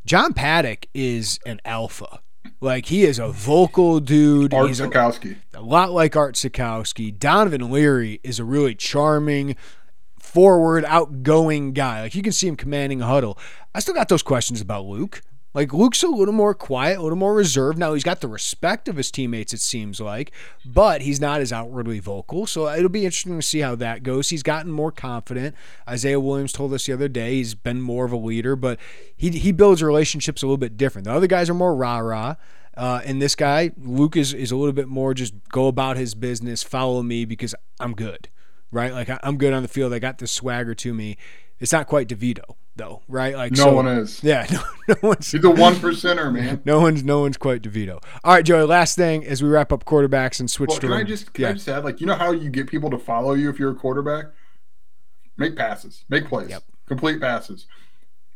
John 0.04 0.32
Paddock 0.32 0.86
is 0.94 1.38
an 1.46 1.60
alpha. 1.64 2.20
Like 2.60 2.86
he 2.86 3.04
is 3.04 3.18
a 3.18 3.28
vocal 3.28 4.00
dude. 4.00 4.52
Art 4.52 4.68
He's 4.68 4.80
Sitkowski. 4.80 5.36
A, 5.54 5.58
a 5.58 5.62
lot 5.62 5.92
like 5.92 6.16
Art 6.16 6.34
Sitkowski. 6.34 7.16
Donovan 7.16 7.70
Leary 7.70 8.20
is 8.24 8.38
a 8.38 8.44
really 8.44 8.74
charming, 8.74 9.54
forward, 10.18 10.84
outgoing 10.86 11.72
guy. 11.72 12.02
Like 12.02 12.14
you 12.14 12.22
can 12.22 12.32
see 12.32 12.48
him 12.48 12.56
commanding 12.56 13.00
a 13.02 13.06
huddle. 13.06 13.38
I 13.74 13.80
still 13.80 13.94
got 13.94 14.08
those 14.08 14.22
questions 14.22 14.60
about 14.60 14.86
Luke. 14.86 15.22
Like 15.54 15.72
Luke's 15.72 16.02
a 16.02 16.08
little 16.08 16.34
more 16.34 16.54
quiet, 16.54 16.98
a 16.98 17.02
little 17.02 17.16
more 17.16 17.34
reserved. 17.34 17.78
Now 17.78 17.94
he's 17.94 18.04
got 18.04 18.20
the 18.20 18.28
respect 18.28 18.86
of 18.86 18.96
his 18.96 19.10
teammates, 19.10 19.54
it 19.54 19.60
seems 19.60 19.98
like, 20.00 20.30
but 20.64 21.02
he's 21.02 21.20
not 21.20 21.40
as 21.40 21.52
outwardly 21.52 22.00
vocal. 22.00 22.46
So 22.46 22.68
it'll 22.68 22.90
be 22.90 23.04
interesting 23.04 23.36
to 23.36 23.46
see 23.46 23.60
how 23.60 23.74
that 23.76 24.02
goes. 24.02 24.28
He's 24.28 24.42
gotten 24.42 24.70
more 24.70 24.92
confident. 24.92 25.56
Isaiah 25.88 26.20
Williams 26.20 26.52
told 26.52 26.74
us 26.74 26.86
the 26.86 26.92
other 26.92 27.08
day 27.08 27.34
he's 27.34 27.54
been 27.54 27.80
more 27.80 28.04
of 28.04 28.12
a 28.12 28.16
leader, 28.16 28.56
but 28.56 28.78
he 29.16 29.30
he 29.30 29.52
builds 29.52 29.82
relationships 29.82 30.42
a 30.42 30.46
little 30.46 30.58
bit 30.58 30.76
different. 30.76 31.06
The 31.06 31.14
other 31.14 31.26
guys 31.26 31.48
are 31.48 31.54
more 31.54 31.74
rah 31.74 31.98
rah. 31.98 32.36
Uh, 32.76 33.00
and 33.04 33.20
this 33.20 33.34
guy, 33.34 33.72
Luke, 33.76 34.16
is, 34.16 34.32
is 34.32 34.52
a 34.52 34.56
little 34.56 34.72
bit 34.72 34.86
more 34.86 35.12
just 35.12 35.34
go 35.48 35.66
about 35.66 35.96
his 35.96 36.14
business, 36.14 36.62
follow 36.62 37.02
me 37.02 37.24
because 37.24 37.52
I'm 37.80 37.92
good, 37.94 38.28
right? 38.70 38.92
Like 38.92 39.10
I'm 39.24 39.36
good 39.36 39.52
on 39.52 39.62
the 39.62 39.68
field. 39.68 39.92
I 39.92 39.98
got 39.98 40.18
this 40.18 40.30
swagger 40.30 40.76
to 40.76 40.94
me. 40.94 41.16
It's 41.58 41.72
not 41.72 41.88
quite 41.88 42.06
DeVito 42.06 42.54
though, 42.78 43.02
right? 43.08 43.34
Like 43.34 43.52
no 43.52 43.64
so, 43.64 43.72
one 43.74 43.86
is. 43.86 44.22
Yeah, 44.28 44.46
no, 44.50 44.62
no 44.88 44.94
one's. 45.02 45.30
He's 45.30 45.42
the 45.42 45.50
one 45.50 45.74
percenter, 45.74 46.32
man. 46.32 46.62
No 46.64 46.80
one's 46.80 47.04
no 47.04 47.20
one's 47.20 47.36
quite 47.36 47.62
DeVito. 47.62 48.02
All 48.24 48.32
right, 48.34 48.44
Joey. 48.44 48.64
Last 48.64 48.96
thing 48.96 49.24
as 49.26 49.42
we 49.42 49.48
wrap 49.48 49.72
up 49.72 49.84
quarterbacks 49.84 50.40
and 50.40 50.50
switch 50.50 50.70
well, 50.70 50.78
to. 50.78 50.86
Can 50.88 50.92
I 50.92 51.02
just 51.02 51.32
can 51.34 51.42
yeah. 51.42 51.48
I 51.50 51.52
just 51.52 51.68
add 51.68 51.84
like 51.84 52.00
you 52.00 52.06
know 52.06 52.14
how 52.14 52.32
you 52.32 52.48
get 52.48 52.68
people 52.68 52.90
to 52.90 52.98
follow 52.98 53.34
you 53.34 53.50
if 53.50 53.58
you're 53.58 53.72
a 53.72 53.74
quarterback? 53.74 54.26
Make 55.36 55.56
passes, 55.56 56.04
make 56.08 56.26
plays, 56.26 56.48
yep. 56.48 56.62
complete 56.86 57.20
passes. 57.20 57.66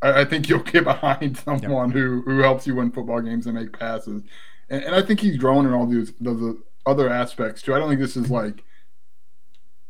I, 0.03 0.21
I, 0.21 0.25
think 0.25 0.49
you'll 0.49 0.61
get 0.63 0.85
behind 0.85 1.39
someone 1.39 1.89
yep. 1.89 1.97
who 1.97 2.23
who 2.23 2.39
helps 2.41 2.67
you 2.67 2.75
win 2.75 2.93
football 2.93 3.21
games 3.21 3.47
and 3.47 3.55
make 3.55 3.77
passes, 3.79 4.23
and, 4.69 4.85
and 4.85 4.95
I 4.95 5.03
think 5.03 5.21
he's 5.21 5.37
grown 5.37 5.67
in 5.67 5.73
all 5.73 5.87
these 5.87 6.13
those 6.21 6.43
uh, 6.43 6.59
other 6.85 7.09
aspects 7.09 7.63
too. 7.63 7.75
I 7.75 7.79
don't 7.79 7.89
think 7.89 8.01
this 8.01 8.17
is 8.17 8.31
like 8.31 8.65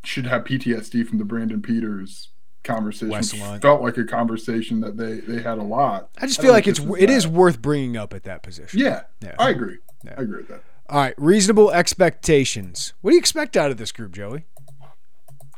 should 0.05 0.27
have 0.27 0.45
PTSD 0.45 1.07
from 1.07 1.19
the 1.19 1.25
Brandon 1.25 1.63
Peters 1.63 2.29
conversation 2.63 3.61
felt 3.61 3.83
like 3.83 3.97
a 3.97 4.05
conversation 4.05 4.81
that 4.81 4.97
they 4.97 5.21
they 5.21 5.43
had 5.43 5.59
a 5.59 5.63
lot. 5.63 6.11
I 6.19 6.27
just 6.27 6.41
feel 6.41 6.53
I 6.53 6.55
like 6.55 6.67
it's 6.67 6.81
it 6.99 7.11
is 7.11 7.27
worth 7.27 7.61
bringing 7.61 7.97
up 7.97 8.15
at 8.15 8.25
that 8.25 8.43
position. 8.43 8.79
Yeah, 8.79 9.03
yeah. 9.21 9.35
I 9.39 9.51
agree. 9.51 9.79
Yeah. 10.05 10.15
I 10.19 10.23
agree 10.23 10.39
with 10.39 10.49
that. 10.49 10.63
All 10.89 10.99
right, 10.99 11.15
reasonable 11.17 11.71
expectations. 11.71 12.93
What 13.01 13.13
do 13.13 13.15
you 13.15 13.21
expect 13.21 13.57
out 13.57 13.71
of 13.71 13.77
this 13.77 13.93
group, 13.93 14.13
Joey? 14.13 14.45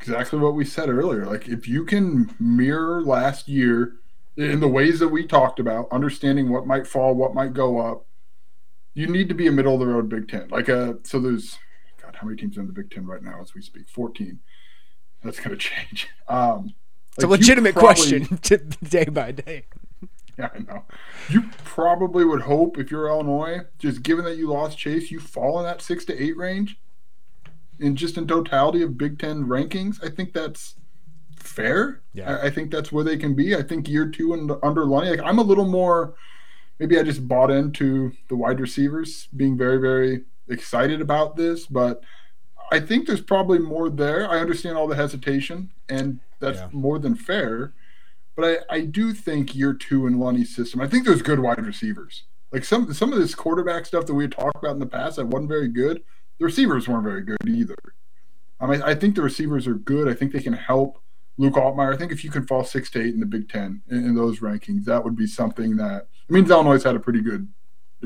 Exactly 0.00 0.38
what 0.38 0.54
we 0.54 0.64
said 0.64 0.88
earlier. 0.88 1.26
Like 1.26 1.48
if 1.48 1.66
you 1.66 1.84
can 1.84 2.34
mirror 2.38 3.02
last 3.02 3.48
year 3.48 3.94
in 4.36 4.60
the 4.60 4.68
ways 4.68 4.98
that 4.98 5.08
we 5.08 5.26
talked 5.26 5.58
about, 5.58 5.88
understanding 5.90 6.50
what 6.50 6.66
might 6.66 6.86
fall, 6.86 7.14
what 7.14 7.34
might 7.34 7.52
go 7.52 7.80
up, 7.80 8.06
you 8.92 9.06
need 9.06 9.28
to 9.28 9.34
be 9.34 9.46
a 9.46 9.52
middle 9.52 9.74
of 9.74 9.80
the 9.80 9.86
road 9.86 10.08
Big 10.08 10.28
Ten. 10.28 10.48
Like 10.48 10.68
a 10.68 10.90
uh, 10.90 10.94
so 11.02 11.18
there's 11.18 11.58
God, 12.00 12.16
how 12.20 12.26
many 12.26 12.36
teams 12.36 12.56
in 12.56 12.66
the 12.66 12.72
Big 12.72 12.90
Ten 12.90 13.06
right 13.06 13.22
now 13.22 13.40
as 13.40 13.54
we 13.54 13.62
speak? 13.62 13.88
Fourteen. 13.88 14.40
That's 15.22 15.40
going 15.40 15.50
to 15.56 15.56
change. 15.56 16.08
Um, 16.28 16.74
it's 17.14 17.24
like 17.24 17.28
a 17.28 17.30
legitimate 17.30 17.74
probably, 17.74 18.26
question 18.26 18.78
day 18.82 19.04
by 19.04 19.32
day. 19.32 19.64
Yeah, 20.36 20.48
I 20.52 20.58
know. 20.58 20.82
You 21.28 21.44
probably 21.62 22.24
would 22.24 22.42
hope 22.42 22.76
if 22.76 22.90
you're 22.90 23.06
Illinois, 23.06 23.60
just 23.78 24.02
given 24.02 24.24
that 24.24 24.36
you 24.36 24.48
lost 24.48 24.76
Chase, 24.76 25.12
you 25.12 25.20
fall 25.20 25.60
in 25.60 25.64
that 25.64 25.80
six 25.80 26.04
to 26.06 26.20
eight 26.20 26.36
range. 26.36 26.80
In 27.78 27.94
just 27.94 28.18
in 28.18 28.26
totality 28.26 28.82
of 28.82 28.98
Big 28.98 29.20
Ten 29.20 29.44
rankings, 29.44 30.04
I 30.04 30.10
think 30.10 30.32
that's 30.32 30.74
fair. 31.38 32.02
Yeah. 32.14 32.38
I, 32.38 32.46
I 32.46 32.50
think 32.50 32.72
that's 32.72 32.90
where 32.90 33.04
they 33.04 33.16
can 33.16 33.34
be. 33.34 33.54
I 33.54 33.62
think 33.62 33.88
year 33.88 34.08
two 34.08 34.32
and 34.32 34.50
under 34.64 34.84
Lunney, 34.84 35.10
like 35.10 35.22
I'm 35.24 35.38
a 35.38 35.42
little 35.42 35.66
more. 35.68 36.14
Maybe 36.80 36.98
I 36.98 37.04
just 37.04 37.28
bought 37.28 37.52
into 37.52 38.10
the 38.28 38.34
wide 38.34 38.58
receivers 38.58 39.28
being 39.36 39.56
very, 39.56 39.78
very 39.78 40.24
excited 40.48 41.00
about 41.00 41.36
this, 41.36 41.66
but 41.66 42.02
I 42.70 42.80
think 42.80 43.06
there's 43.06 43.20
probably 43.20 43.58
more 43.58 43.90
there. 43.90 44.28
I 44.28 44.38
understand 44.38 44.76
all 44.76 44.86
the 44.86 44.96
hesitation, 44.96 45.70
and 45.88 46.20
that's 46.40 46.58
yeah. 46.58 46.68
more 46.72 46.98
than 46.98 47.14
fair. 47.14 47.72
But 48.36 48.64
I, 48.70 48.76
I 48.76 48.80
do 48.80 49.12
think 49.12 49.54
year 49.54 49.72
two 49.72 50.06
in 50.06 50.16
Lunney's 50.16 50.54
system, 50.54 50.80
I 50.80 50.88
think 50.88 51.04
there's 51.06 51.22
good 51.22 51.40
wide 51.40 51.64
receivers. 51.64 52.24
Like 52.52 52.64
some 52.64 52.92
some 52.92 53.12
of 53.12 53.18
this 53.18 53.34
quarterback 53.34 53.86
stuff 53.86 54.06
that 54.06 54.14
we 54.14 54.24
had 54.24 54.32
talked 54.32 54.56
about 54.56 54.72
in 54.72 54.78
the 54.78 54.86
past 54.86 55.16
that 55.16 55.26
wasn't 55.26 55.48
very 55.48 55.68
good. 55.68 56.02
The 56.38 56.44
receivers 56.44 56.88
weren't 56.88 57.04
very 57.04 57.22
good 57.22 57.38
either. 57.46 57.76
Um, 58.60 58.70
I 58.70 58.72
mean, 58.72 58.82
I 58.82 58.94
think 58.94 59.14
the 59.14 59.22
receivers 59.22 59.66
are 59.66 59.74
good. 59.74 60.08
I 60.08 60.14
think 60.14 60.32
they 60.32 60.40
can 60.40 60.52
help 60.52 60.98
Luke 61.36 61.54
Altmyer. 61.54 61.92
I 61.92 61.96
think 61.96 62.12
if 62.12 62.24
you 62.24 62.30
can 62.30 62.46
fall 62.46 62.64
six 62.64 62.90
to 62.90 63.00
eight 63.00 63.14
in 63.14 63.20
the 63.20 63.26
Big 63.26 63.48
Ten 63.48 63.82
in, 63.88 64.04
in 64.04 64.14
those 64.14 64.40
rankings, 64.40 64.84
that 64.84 65.04
would 65.04 65.16
be 65.16 65.26
something 65.26 65.76
that 65.76 66.06
it 66.28 66.32
means 66.32 66.50
Illinois 66.50 66.82
had 66.82 66.96
a 66.96 67.00
pretty 67.00 67.20
good 67.20 67.48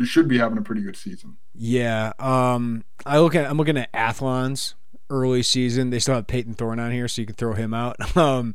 it 0.01 0.07
should 0.07 0.29
be 0.29 0.39
having 0.39 0.59
a 0.59 0.63
pretty 0.63 0.83
good 0.83 0.97
season. 0.97 1.37
Yeah. 1.55 2.13
Um, 2.19 2.85
I 3.05 3.19
look 3.19 3.35
at 3.35 3.49
I'm 3.49 3.57
looking 3.57 3.77
at 3.77 3.91
Athlon's 3.93 4.75
early 5.11 5.43
season. 5.43 5.91
They 5.91 5.99
still 5.99 6.15
have 6.15 6.27
Payton 6.27 6.55
Thorne 6.55 6.81
on 6.81 6.93
here, 6.93 7.09
so 7.09 7.23
you 7.23 7.27
can 7.27 7.37
throw 7.37 7.55
him 7.55 7.75
out. 7.75 7.97
Um, 8.17 8.55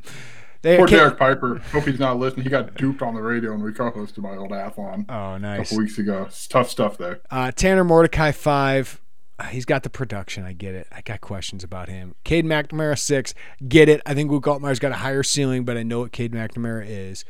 they 0.64 0.78
Poor 0.78 0.86
Derek 0.86 1.18
Piper. 1.18 1.58
Hope 1.72 1.84
he's 1.84 2.00
not 2.00 2.18
listening. 2.18 2.44
He 2.44 2.50
got 2.50 2.74
duped 2.74 3.02
on 3.02 3.14
the 3.14 3.20
radio 3.20 3.50
when 3.52 3.62
we 3.62 3.70
co-hosted 3.70 4.18
my 4.18 4.34
old 4.34 4.50
Athlon. 4.50 5.04
Oh, 5.10 5.36
nice. 5.36 5.60
A 5.60 5.62
couple 5.64 5.78
weeks 5.78 5.98
ago. 5.98 6.24
It's 6.26 6.48
tough 6.48 6.70
stuff 6.70 6.96
there. 6.96 7.20
Uh, 7.30 7.50
Tanner 7.52 7.84
Mordecai 7.84 8.32
five. 8.32 8.98
Uh, 9.38 9.44
he's 9.44 9.66
got 9.66 9.82
the 9.82 9.90
production. 9.90 10.44
I 10.44 10.54
get 10.54 10.74
it. 10.74 10.86
I 10.90 11.02
got 11.02 11.20
questions 11.20 11.64
about 11.64 11.90
him. 11.90 12.14
Cade 12.24 12.46
McNamara 12.46 12.98
six. 12.98 13.34
Get 13.68 13.90
it. 13.90 14.00
I 14.06 14.14
think 14.14 14.30
Luke 14.30 14.44
Altmyer's 14.44 14.78
got 14.78 14.92
a 14.92 14.96
higher 14.96 15.22
ceiling, 15.22 15.66
but 15.66 15.76
I 15.76 15.82
know 15.82 16.00
what 16.00 16.12
Cade 16.12 16.32
McNamara 16.32 16.86
is. 16.88 17.26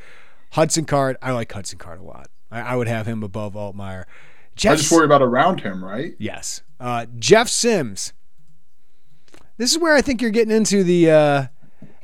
Hudson 0.53 0.85
Card. 0.85 1.17
I 1.21 1.33
like 1.33 1.51
Hudson 1.53 1.79
Card 1.79 1.99
a 1.99 2.05
lot. 2.05 2.29
I, 2.55 2.61
I 2.61 2.77
would 2.77 2.89
have 2.89 3.07
him 3.07 3.23
above 3.23 3.55
Altmyer. 3.55 4.05
Jeff, 4.55 4.75
I 4.75 4.77
just 4.77 4.93
worry 4.93 5.05
about 5.05 5.21
around 5.21 5.61
him, 5.61 5.85
right? 5.85 6.15
Yes. 6.19 6.63
Uh, 6.79 7.07
Jeff 7.19 7.49
Sims. 7.49 8.13
this 9.57 9.73
is 9.73 9.79
where 9.79 9.95
I 9.95 10.01
think 10.01 10.23
you're 10.23 10.31
getting 10.31 10.55
into 10.55 10.85
the. 10.85 11.11
Uh, 11.11 11.47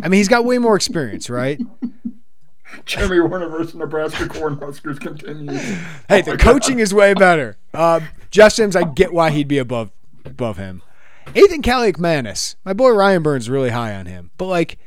I 0.03 0.09
mean, 0.09 0.19
he's 0.19 0.29
got 0.29 0.45
way 0.45 0.59
more 0.59 0.75
experience, 0.77 1.31
right? 1.31 1.61
Jeremy 2.85 3.21
Werner 3.21 3.49
versus 3.49 3.75
Nebraska 3.75 4.25
Cornhuskers 4.25 5.01
continues. 5.01 5.61
Hey, 6.09 6.23
the 6.23 6.37
coaching 6.37 6.79
is 6.79 6.95
way 6.95 7.15
better. 7.15 7.57
Uh, 7.75 8.01
Jeff 8.31 8.53
Sims, 8.53 8.77
I 8.77 8.85
get 8.85 9.13
why 9.13 9.31
he'd 9.31 9.49
be 9.49 9.59
above 9.59 9.91
above 10.25 10.57
him. 10.57 10.83
Ethan 11.35 11.63
Kaliakmanis, 11.63 12.57
my 12.65 12.73
boy 12.73 12.91
Ryan 12.91 13.23
Burns, 13.23 13.49
really 13.49 13.71
high 13.71 13.95
on 13.95 14.07
him, 14.07 14.31
but 14.37 14.47
like 14.47 14.79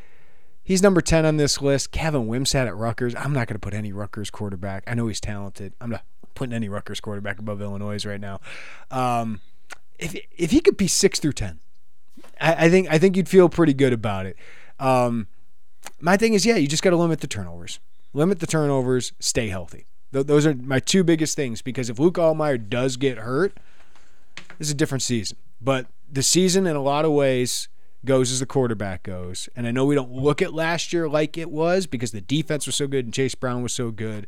he's 0.63 0.82
number 0.82 1.02
ten 1.02 1.26
on 1.26 1.38
this 1.38 1.62
list. 1.62 1.91
Gavin 1.91 2.28
Wimsatt 2.28 2.67
at 2.67 2.76
Rutgers. 2.76 3.15
I'm 3.15 3.34
not 3.34 3.47
going 3.47 3.56
to 3.56 3.60
put 3.60 3.73
any 3.73 3.91
Rutgers 3.91 4.30
quarterback. 4.30 4.84
I 4.88 4.93
know 4.93 5.08
he's 5.08 5.19
talented. 5.19 5.73
I'm 5.82 5.89
not 5.89 6.04
putting 6.36 6.54
any 6.54 6.69
Rutgers 6.69 6.99
quarterback 6.99 7.39
above 7.39 7.62
Illinois 7.62 8.06
right 8.06 8.19
now. 8.21 8.39
Um, 8.89 9.41
if 9.99 10.15
if 10.38 10.52
he 10.52 10.60
could 10.60 10.78
be 10.78 10.88
six 10.88 11.19
through 11.19 11.34
ten, 11.34 11.60
I, 12.39 12.65
I 12.65 12.69
think 12.69 12.88
I 12.89 12.97
think 12.97 13.15
you'd 13.15 13.30
feel 13.30 13.49
pretty 13.49 13.73
good 13.73 13.93
about 13.93 14.26
it. 14.26 14.38
Um, 14.80 15.28
my 15.99 16.17
thing 16.17 16.34
is, 16.34 16.45
yeah, 16.45 16.56
you 16.56 16.67
just 16.67 16.84
got 16.84 16.91
to 16.91 16.97
limit 16.97 17.21
the 17.21 17.28
turnovers. 17.28 17.80
Limit 18.13 18.39
the 18.39 18.47
turnovers. 18.47 19.13
Stay 19.19 19.49
healthy. 19.49 19.86
Th- 20.12 20.26
those 20.26 20.45
are 20.45 20.54
my 20.54 20.80
two 20.80 21.04
biggest 21.04 21.36
things 21.36 21.62
because 21.62 21.89
if 21.89 21.99
Luke 21.99 22.15
Altmyer 22.15 22.69
does 22.69 22.97
get 22.97 23.19
hurt, 23.19 23.58
it's 24.60 24.71
a 24.71 24.76
different 24.76 25.02
season. 25.02 25.38
But 25.62 25.88
the 26.12 26.23
season, 26.23 26.67
in 26.67 26.76
a 26.76 26.82
lot 26.82 27.06
of 27.06 27.12
ways, 27.12 27.69
goes 28.05 28.31
as 28.31 28.39
the 28.39 28.45
quarterback 28.45 29.03
goes. 29.03 29.49
And 29.55 29.67
I 29.67 29.71
know 29.71 29.85
we 29.85 29.95
don't 29.95 30.11
look 30.11 30.41
at 30.41 30.53
last 30.53 30.93
year 30.93 31.07
like 31.07 31.37
it 31.37 31.49
was 31.49 31.87
because 31.87 32.11
the 32.11 32.21
defense 32.21 32.65
was 32.65 32.75
so 32.75 32.87
good 32.87 33.05
and 33.05 33.13
Chase 33.13 33.35
Brown 33.35 33.63
was 33.63 33.73
so 33.73 33.91
good. 33.91 34.27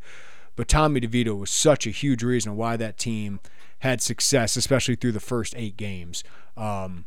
But 0.55 0.67
Tommy 0.67 1.01
DeVito 1.01 1.37
was 1.37 1.49
such 1.49 1.85
a 1.85 1.89
huge 1.89 2.23
reason 2.23 2.55
why 2.55 2.77
that 2.77 2.97
team 2.97 3.39
had 3.79 4.01
success, 4.01 4.55
especially 4.55 4.95
through 4.95 5.11
the 5.11 5.19
first 5.19 5.53
eight 5.57 5.75
games. 5.75 6.23
Um, 6.55 7.05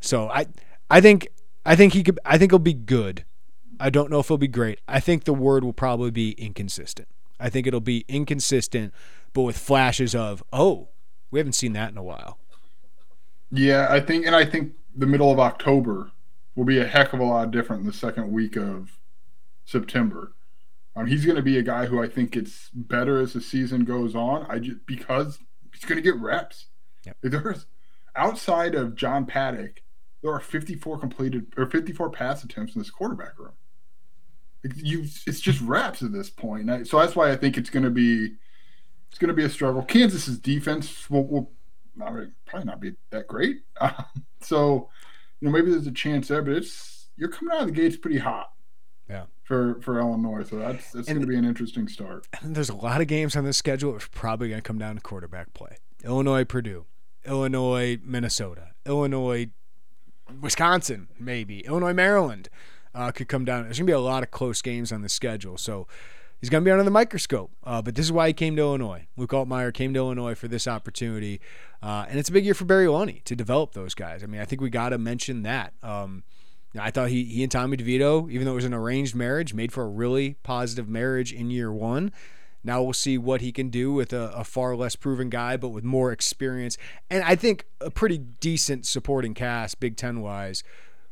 so 0.00 0.28
I, 0.28 0.46
I 0.88 1.00
think, 1.00 1.28
I 1.66 1.74
think 1.74 1.92
he 1.94 2.04
could. 2.04 2.20
I 2.24 2.38
think 2.38 2.52
he'll 2.52 2.58
be 2.58 2.74
good. 2.74 3.24
I 3.80 3.90
don't 3.90 4.10
know 4.10 4.20
if 4.20 4.28
he'll 4.28 4.38
be 4.38 4.46
great. 4.46 4.80
I 4.86 5.00
think 5.00 5.24
the 5.24 5.34
word 5.34 5.64
will 5.64 5.72
probably 5.72 6.12
be 6.12 6.32
inconsistent. 6.32 7.08
I 7.40 7.50
think 7.50 7.66
it'll 7.66 7.80
be 7.80 8.04
inconsistent, 8.06 8.94
but 9.32 9.42
with 9.42 9.58
flashes 9.58 10.14
of, 10.14 10.44
oh, 10.52 10.88
we 11.30 11.40
haven't 11.40 11.54
seen 11.54 11.72
that 11.72 11.90
in 11.90 11.98
a 11.98 12.02
while. 12.02 12.38
Yeah, 13.50 13.88
I 13.90 14.00
think, 14.00 14.24
and 14.24 14.36
I 14.36 14.44
think 14.44 14.74
the 14.94 15.06
middle 15.06 15.30
of 15.30 15.38
October 15.38 16.12
will 16.54 16.64
be 16.64 16.78
a 16.78 16.86
heck 16.86 17.12
of 17.12 17.20
a 17.20 17.24
lot 17.24 17.50
different 17.50 17.80
in 17.80 17.86
the 17.86 17.92
second 17.92 18.30
week 18.30 18.56
of 18.56 18.98
September. 19.64 20.32
Um, 20.96 21.06
he's 21.06 21.24
going 21.24 21.36
to 21.36 21.42
be 21.42 21.58
a 21.58 21.62
guy 21.62 21.86
who 21.86 22.02
I 22.02 22.08
think 22.08 22.32
gets 22.32 22.70
better 22.72 23.20
as 23.20 23.32
the 23.32 23.40
season 23.40 23.84
goes 23.84 24.14
on. 24.14 24.46
I 24.48 24.60
just 24.60 24.86
because 24.86 25.38
he's 25.72 25.84
going 25.84 25.96
to 25.96 26.02
get 26.02 26.20
reps. 26.20 26.66
Yep. 27.04 27.16
There's 27.22 27.66
outside 28.14 28.74
of 28.74 28.94
John 28.94 29.26
Paddock, 29.26 29.82
there 30.22 30.32
are 30.32 30.40
54 30.40 30.98
completed 30.98 31.52
or 31.56 31.66
54 31.66 32.10
pass 32.10 32.44
attempts 32.44 32.74
in 32.74 32.80
this 32.80 32.90
quarterback 32.90 33.38
room. 33.38 33.52
You, 34.76 35.04
it's 35.26 35.40
just 35.40 35.60
reps 35.60 36.02
at 36.02 36.12
this 36.12 36.30
point. 36.30 36.86
So 36.86 36.98
that's 36.98 37.14
why 37.14 37.30
I 37.30 37.36
think 37.36 37.58
it's 37.58 37.70
going 37.70 37.82
to 37.82 37.90
be 37.90 38.34
it's 39.10 39.18
going 39.18 39.28
to 39.28 39.34
be 39.34 39.44
a 39.44 39.50
struggle. 39.50 39.82
Kansas's 39.82 40.38
defense 40.38 41.10
will, 41.10 41.26
will 41.26 41.52
not 41.96 42.12
really, 42.12 42.30
probably 42.46 42.66
not 42.66 42.80
be 42.80 42.92
that 43.10 43.26
great. 43.28 43.58
Um, 43.80 44.04
so 44.40 44.88
you 45.40 45.46
know 45.48 45.52
maybe 45.52 45.70
there's 45.70 45.86
a 45.86 45.92
chance 45.92 46.28
there, 46.28 46.42
but 46.42 46.52
it's 46.54 47.08
you're 47.16 47.28
coming 47.30 47.54
out 47.54 47.62
of 47.62 47.66
the 47.68 47.72
gates 47.72 47.96
pretty 47.96 48.18
hot 48.18 48.50
Yeah. 49.08 49.24
for 49.44 49.80
for 49.82 49.98
Illinois. 49.98 50.42
So 50.48 50.56
that's 50.58 50.90
that's 50.92 51.08
going 51.08 51.20
to 51.20 51.26
be 51.26 51.36
an 51.36 51.44
interesting 51.44 51.88
start. 51.88 52.26
And 52.42 52.54
there's 52.54 52.68
a 52.70 52.74
lot 52.76 53.00
of 53.00 53.06
games 53.06 53.36
on 53.36 53.44
this 53.44 53.56
schedule 53.56 53.94
It's 53.96 54.08
probably 54.10 54.48
going 54.48 54.60
to 54.60 54.66
come 54.66 54.78
down 54.78 54.96
to 54.96 55.00
quarterback 55.00 55.52
play. 55.54 55.76
Illinois, 56.04 56.44
Purdue, 56.44 56.86
Illinois, 57.26 57.98
Minnesota, 58.04 58.68
Illinois, 58.86 59.48
Wisconsin, 60.40 61.08
maybe 61.18 61.60
Illinois, 61.60 61.92
Maryland 61.94 62.48
uh, 62.94 63.10
could 63.12 63.28
come 63.28 63.44
down. 63.44 63.64
There's 63.64 63.78
going 63.78 63.86
to 63.86 63.90
be 63.90 63.94
a 63.94 64.00
lot 64.00 64.22
of 64.22 64.30
close 64.30 64.62
games 64.62 64.92
on 64.92 65.02
the 65.02 65.08
schedule, 65.08 65.58
so 65.58 65.86
he's 66.44 66.50
going 66.50 66.62
to 66.62 66.68
be 66.68 66.70
under 66.70 66.84
the 66.84 66.90
microscope. 66.90 67.50
Uh, 67.64 67.80
but 67.80 67.94
this 67.94 68.04
is 68.04 68.12
why 68.12 68.26
he 68.26 68.34
came 68.34 68.54
to 68.54 68.60
Illinois. 68.60 69.06
Luke 69.16 69.30
Altmyer 69.30 69.72
came 69.72 69.94
to 69.94 69.98
Illinois 69.98 70.34
for 70.34 70.46
this 70.46 70.68
opportunity, 70.68 71.40
uh, 71.82 72.04
and 72.06 72.18
it's 72.18 72.28
a 72.28 72.32
big 72.32 72.44
year 72.44 72.52
for 72.52 72.66
Barry 72.66 72.84
Lunney 72.84 73.24
to 73.24 73.34
develop 73.34 73.72
those 73.72 73.94
guys. 73.94 74.22
I 74.22 74.26
mean, 74.26 74.42
I 74.42 74.44
think 74.44 74.60
we 74.60 74.68
got 74.68 74.90
to 74.90 74.98
mention 74.98 75.42
that. 75.44 75.72
Um, 75.82 76.22
I 76.78 76.90
thought 76.90 77.08
he, 77.08 77.24
he 77.24 77.42
and 77.42 77.50
Tommy 77.50 77.78
DeVito, 77.78 78.30
even 78.30 78.44
though 78.44 78.52
it 78.52 78.56
was 78.56 78.66
an 78.66 78.74
arranged 78.74 79.14
marriage, 79.14 79.54
made 79.54 79.72
for 79.72 79.84
a 79.84 79.88
really 79.88 80.34
positive 80.42 80.86
marriage 80.86 81.32
in 81.32 81.50
year 81.50 81.72
one. 81.72 82.12
Now 82.62 82.82
we'll 82.82 82.92
see 82.92 83.16
what 83.16 83.40
he 83.40 83.50
can 83.50 83.70
do 83.70 83.94
with 83.94 84.12
a, 84.12 84.30
a 84.34 84.44
far 84.44 84.76
less 84.76 84.96
proven 84.96 85.30
guy, 85.30 85.56
but 85.56 85.70
with 85.70 85.82
more 85.82 86.12
experience. 86.12 86.76
And 87.08 87.24
I 87.24 87.36
think 87.36 87.64
a 87.80 87.90
pretty 87.90 88.18
decent 88.18 88.84
supporting 88.84 89.32
cast, 89.32 89.80
Big 89.80 89.96
Ten 89.96 90.20
wise, 90.20 90.62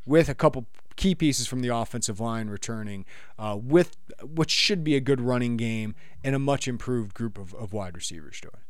with 0.04 0.28
a 0.28 0.34
couple 0.34 0.66
key 0.96 1.14
pieces 1.14 1.46
from 1.46 1.60
the 1.60 1.68
offensive 1.68 2.20
line 2.20 2.48
returning, 2.48 3.04
uh, 3.38 3.58
with 3.60 3.96
what 4.22 4.50
should 4.50 4.84
be 4.84 4.96
a 4.96 5.00
good 5.00 5.20
running 5.20 5.56
game 5.56 5.94
and 6.22 6.34
a 6.34 6.38
much 6.38 6.68
improved 6.68 7.14
group 7.14 7.38
of, 7.38 7.54
of 7.54 7.72
wide 7.72 7.94
receivers, 7.94 8.40
Joey. 8.40 8.62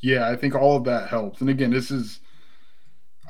Yeah, 0.00 0.28
I 0.28 0.36
think 0.36 0.54
all 0.54 0.76
of 0.76 0.84
that 0.84 1.08
helps. 1.08 1.40
And 1.40 1.50
again, 1.50 1.70
this 1.70 1.90
is 1.90 2.20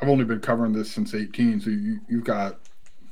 I've 0.01 0.09
only 0.09 0.25
been 0.25 0.41
covering 0.41 0.73
this 0.73 0.91
since 0.91 1.15
18, 1.15 1.61
so 1.61 1.71
you, 1.71 2.01
you've 2.09 2.25
got 2.25 2.59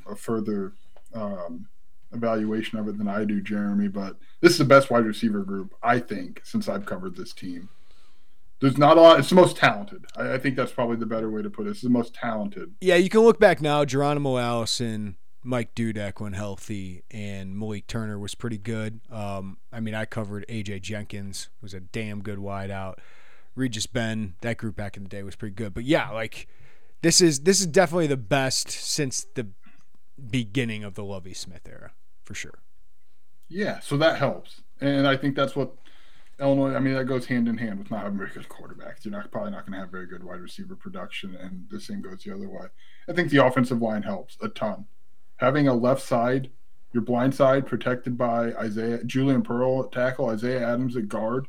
a 0.09 0.15
further 0.15 0.73
um, 1.13 1.67
evaluation 2.13 2.77
of 2.77 2.87
it 2.87 2.97
than 2.97 3.07
I 3.07 3.25
do, 3.25 3.41
Jeremy. 3.41 3.87
But 3.87 4.17
this 4.41 4.51
is 4.51 4.57
the 4.59 4.65
best 4.65 4.91
wide 4.91 5.05
receiver 5.05 5.43
group 5.43 5.73
I 5.81 5.99
think 5.99 6.41
since 6.43 6.69
I've 6.69 6.85
covered 6.85 7.15
this 7.15 7.33
team. 7.33 7.69
There's 8.61 8.77
not 8.77 8.97
a 8.97 9.01
lot. 9.01 9.19
It's 9.19 9.29
the 9.29 9.35
most 9.35 9.57
talented. 9.57 10.05
I, 10.15 10.33
I 10.33 10.37
think 10.37 10.55
that's 10.55 10.71
probably 10.71 10.95
the 10.95 11.05
better 11.05 11.29
way 11.29 11.41
to 11.41 11.49
put 11.49 11.67
it. 11.67 11.71
It's 11.71 11.81
the 11.81 11.89
most 11.89 12.13
talented. 12.13 12.75
Yeah, 12.81 12.95
you 12.95 13.09
can 13.09 13.21
look 13.21 13.39
back 13.39 13.61
now. 13.61 13.83
Geronimo 13.85 14.37
Allison, 14.37 15.17
Mike 15.43 15.75
Dudek 15.75 16.19
when 16.19 16.33
healthy, 16.33 17.03
and 17.11 17.57
Malik 17.57 17.87
Turner 17.87 18.17
was 18.17 18.33
pretty 18.33 18.57
good. 18.57 19.01
Um, 19.11 19.57
I 19.71 19.79
mean, 19.79 19.93
I 19.93 20.05
covered 20.05 20.45
AJ 20.47 20.81
Jenkins, 20.83 21.49
who 21.59 21.65
was 21.65 21.73
a 21.73 21.79
damn 21.79 22.21
good 22.21 22.39
wideout. 22.39 22.95
Regis 23.55 23.87
Ben, 23.87 24.35
that 24.41 24.57
group 24.57 24.75
back 24.75 24.97
in 24.97 25.03
the 25.03 25.09
day 25.09 25.23
was 25.23 25.35
pretty 25.35 25.55
good. 25.55 25.73
But 25.73 25.83
yeah, 25.85 26.09
like 26.09 26.47
this 27.01 27.21
is 27.21 27.41
this 27.41 27.59
is 27.59 27.67
definitely 27.67 28.07
the 28.07 28.17
best 28.17 28.69
since 28.69 29.25
the 29.35 29.47
beginning 30.29 30.83
of 30.83 30.95
the 30.95 31.03
Lovie 31.03 31.33
Smith 31.33 31.67
era, 31.67 31.91
for 32.23 32.33
sure. 32.33 32.59
Yeah, 33.47 33.79
so 33.79 33.95
that 33.97 34.17
helps, 34.17 34.61
and 34.81 35.07
I 35.07 35.15
think 35.15 35.35
that's 35.35 35.55
what 35.55 35.75
Illinois. 36.39 36.75
I 36.75 36.79
mean, 36.79 36.95
that 36.95 37.05
goes 37.05 37.25
hand 37.25 37.47
in 37.47 37.57
hand 37.57 37.79
with 37.79 37.91
not 37.91 38.03
having 38.03 38.17
very 38.17 38.29
good 38.29 38.49
quarterbacks. 38.49 39.05
You're 39.05 39.13
not 39.13 39.31
probably 39.31 39.51
not 39.51 39.65
going 39.65 39.73
to 39.73 39.79
have 39.79 39.91
very 39.91 40.07
good 40.07 40.23
wide 40.23 40.41
receiver 40.41 40.75
production, 40.75 41.35
and 41.35 41.65
the 41.69 41.79
same 41.79 42.01
goes 42.01 42.23
the 42.23 42.33
other 42.33 42.49
way. 42.49 42.67
I 43.07 43.13
think 43.13 43.29
the 43.29 43.45
offensive 43.45 43.81
line 43.81 44.03
helps 44.03 44.37
a 44.41 44.49
ton. 44.49 44.85
Having 45.37 45.67
a 45.67 45.73
left 45.73 46.01
side, 46.01 46.49
your 46.93 47.03
blind 47.03 47.35
side 47.35 47.65
protected 47.65 48.17
by 48.17 48.53
Isaiah 48.53 49.03
Julian 49.03 49.41
Pearl 49.41 49.83
at 49.83 49.91
tackle, 49.91 50.29
Isaiah 50.29 50.65
Adams 50.67 50.95
at 50.97 51.07
guard, 51.07 51.47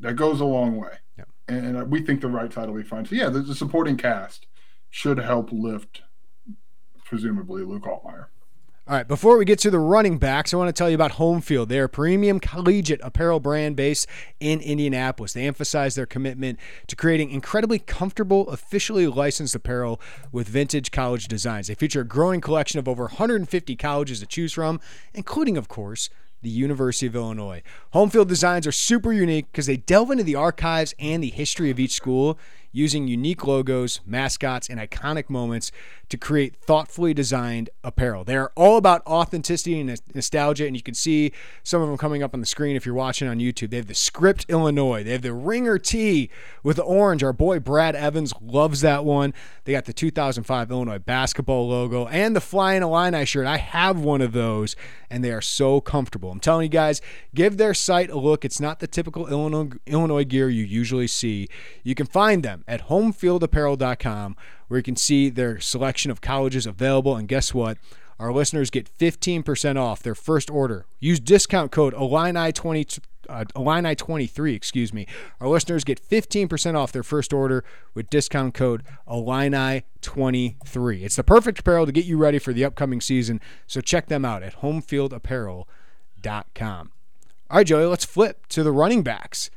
that 0.00 0.14
goes 0.14 0.40
a 0.40 0.44
long 0.44 0.76
way. 0.76 0.98
Yep. 1.18 1.28
And 1.48 1.76
uh, 1.76 1.84
we 1.84 2.02
think 2.02 2.20
the 2.20 2.28
right 2.28 2.52
side 2.52 2.68
will 2.68 2.76
be 2.76 2.82
fine. 2.82 3.06
So 3.06 3.14
yeah, 3.14 3.28
the, 3.28 3.40
the 3.40 3.54
supporting 3.54 3.96
cast 3.96 4.46
should 4.90 5.18
help 5.18 5.50
lift, 5.52 6.02
presumably 7.04 7.62
Luke 7.62 7.84
Altmyer. 7.84 8.26
All 8.88 8.94
right, 8.94 9.08
before 9.08 9.36
we 9.36 9.44
get 9.44 9.58
to 9.60 9.70
the 9.72 9.80
running 9.80 10.16
backs, 10.16 10.54
I 10.54 10.58
want 10.58 10.68
to 10.68 10.72
tell 10.72 10.88
you 10.88 10.94
about 10.94 11.10
Home 11.12 11.40
Field. 11.40 11.68
They're 11.68 11.86
a 11.86 11.88
premium 11.88 12.38
collegiate 12.38 13.00
apparel 13.02 13.40
brand 13.40 13.74
based 13.74 14.06
in 14.38 14.60
Indianapolis. 14.60 15.32
They 15.32 15.44
emphasize 15.44 15.96
their 15.96 16.06
commitment 16.06 16.60
to 16.86 16.94
creating 16.94 17.32
incredibly 17.32 17.80
comfortable, 17.80 18.48
officially 18.48 19.08
licensed 19.08 19.56
apparel 19.56 20.00
with 20.30 20.46
vintage 20.46 20.92
college 20.92 21.26
designs. 21.26 21.66
They 21.66 21.74
feature 21.74 22.02
a 22.02 22.06
growing 22.06 22.40
collection 22.40 22.78
of 22.78 22.86
over 22.86 23.02
150 23.06 23.74
colleges 23.74 24.20
to 24.20 24.26
choose 24.26 24.52
from, 24.52 24.80
including, 25.14 25.56
of 25.56 25.66
course, 25.66 26.08
the 26.42 26.48
University 26.48 27.08
of 27.08 27.16
Illinois. 27.16 27.62
Home 27.90 28.08
field 28.08 28.28
designs 28.28 28.68
are 28.68 28.72
super 28.72 29.12
unique 29.12 29.50
because 29.50 29.66
they 29.66 29.78
delve 29.78 30.12
into 30.12 30.22
the 30.22 30.36
archives 30.36 30.94
and 31.00 31.24
the 31.24 31.30
history 31.30 31.72
of 31.72 31.80
each 31.80 31.92
school 31.92 32.38
using 32.76 33.08
unique 33.08 33.46
logos, 33.46 34.00
mascots, 34.04 34.68
and 34.68 34.78
iconic 34.78 35.30
moments 35.30 35.72
to 36.10 36.16
create 36.16 36.54
thoughtfully 36.54 37.14
designed 37.14 37.70
apparel. 37.82 38.22
They 38.22 38.36
are 38.36 38.52
all 38.54 38.76
about 38.76 39.04
authenticity 39.06 39.80
and 39.80 40.00
nostalgia, 40.14 40.66
and 40.66 40.76
you 40.76 40.82
can 40.82 40.94
see 40.94 41.32
some 41.62 41.80
of 41.80 41.88
them 41.88 41.96
coming 41.96 42.22
up 42.22 42.34
on 42.34 42.40
the 42.40 42.46
screen 42.46 42.76
if 42.76 42.84
you're 42.84 42.94
watching 42.94 43.28
on 43.28 43.38
YouTube. 43.38 43.70
They 43.70 43.78
have 43.78 43.86
the 43.86 43.94
Script 43.94 44.44
Illinois, 44.48 45.02
they 45.02 45.12
have 45.12 45.22
the 45.22 45.32
Ringer 45.32 45.78
T 45.78 46.30
with 46.62 46.76
the 46.76 46.82
orange. 46.82 47.22
Our 47.22 47.32
boy 47.32 47.58
Brad 47.60 47.96
Evans 47.96 48.32
loves 48.40 48.82
that 48.82 49.04
one. 49.04 49.32
They 49.64 49.72
got 49.72 49.86
the 49.86 49.92
2005 49.92 50.70
Illinois 50.70 50.98
basketball 50.98 51.68
logo 51.68 52.06
and 52.06 52.36
the 52.36 52.40
Flying 52.40 52.82
Illini 52.82 53.24
shirt. 53.24 53.46
I 53.46 53.56
have 53.56 53.98
one 53.98 54.20
of 54.20 54.32
those, 54.32 54.76
and 55.10 55.24
they 55.24 55.32
are 55.32 55.40
so 55.40 55.80
comfortable. 55.80 56.30
I'm 56.30 56.40
telling 56.40 56.64
you 56.64 56.68
guys, 56.68 57.00
give 57.34 57.56
their 57.56 57.74
site 57.74 58.10
a 58.10 58.18
look. 58.18 58.44
It's 58.44 58.60
not 58.60 58.80
the 58.80 58.86
typical 58.86 59.26
Illinois, 59.28 59.70
Illinois 59.86 60.24
gear 60.24 60.50
you 60.50 60.64
usually 60.64 61.06
see. 61.06 61.48
You 61.82 61.94
can 61.94 62.06
find 62.06 62.42
them 62.42 62.64
at 62.68 62.88
homefieldapparel.com 62.88 64.36
where 64.68 64.78
you 64.78 64.82
can 64.82 64.96
see 64.96 65.28
their 65.28 65.60
selection 65.60 66.10
of 66.10 66.20
colleges 66.20 66.66
available. 66.66 67.16
And 67.16 67.28
guess 67.28 67.54
what? 67.54 67.78
Our 68.18 68.32
listeners 68.32 68.70
get 68.70 68.90
15% 68.98 69.76
off 69.76 70.02
their 70.02 70.14
first 70.14 70.50
order. 70.50 70.86
Use 71.00 71.20
discount 71.20 71.70
code 71.70 71.94
Illini20 71.94 72.98
uh, 73.28 73.44
Illini 73.54 73.94
23, 73.94 74.54
excuse 74.54 74.92
me. 74.92 75.06
Our 75.40 75.46
listeners 75.48 75.84
get 75.84 76.00
15% 76.00 76.76
off 76.76 76.92
their 76.92 77.02
first 77.02 77.32
order 77.32 77.64
with 77.94 78.10
discount 78.10 78.54
code 78.54 78.82
Illini 79.10 79.84
23. 80.00 81.04
It's 81.04 81.16
the 81.16 81.24
perfect 81.24 81.58
apparel 81.60 81.86
to 81.86 81.92
get 81.92 82.04
you 82.04 82.18
ready 82.18 82.38
for 82.38 82.52
the 82.52 82.64
upcoming 82.64 83.00
season, 83.00 83.40
so 83.66 83.80
check 83.80 84.06
them 84.06 84.24
out 84.24 84.42
at 84.42 84.60
homefieldapparel.com. 84.60 86.92
All 87.48 87.58
right, 87.58 87.66
Joey, 87.66 87.86
let's 87.86 88.04
flip 88.04 88.46
to 88.48 88.62
the 88.62 88.72
running 88.72 89.02
backs. 89.02 89.50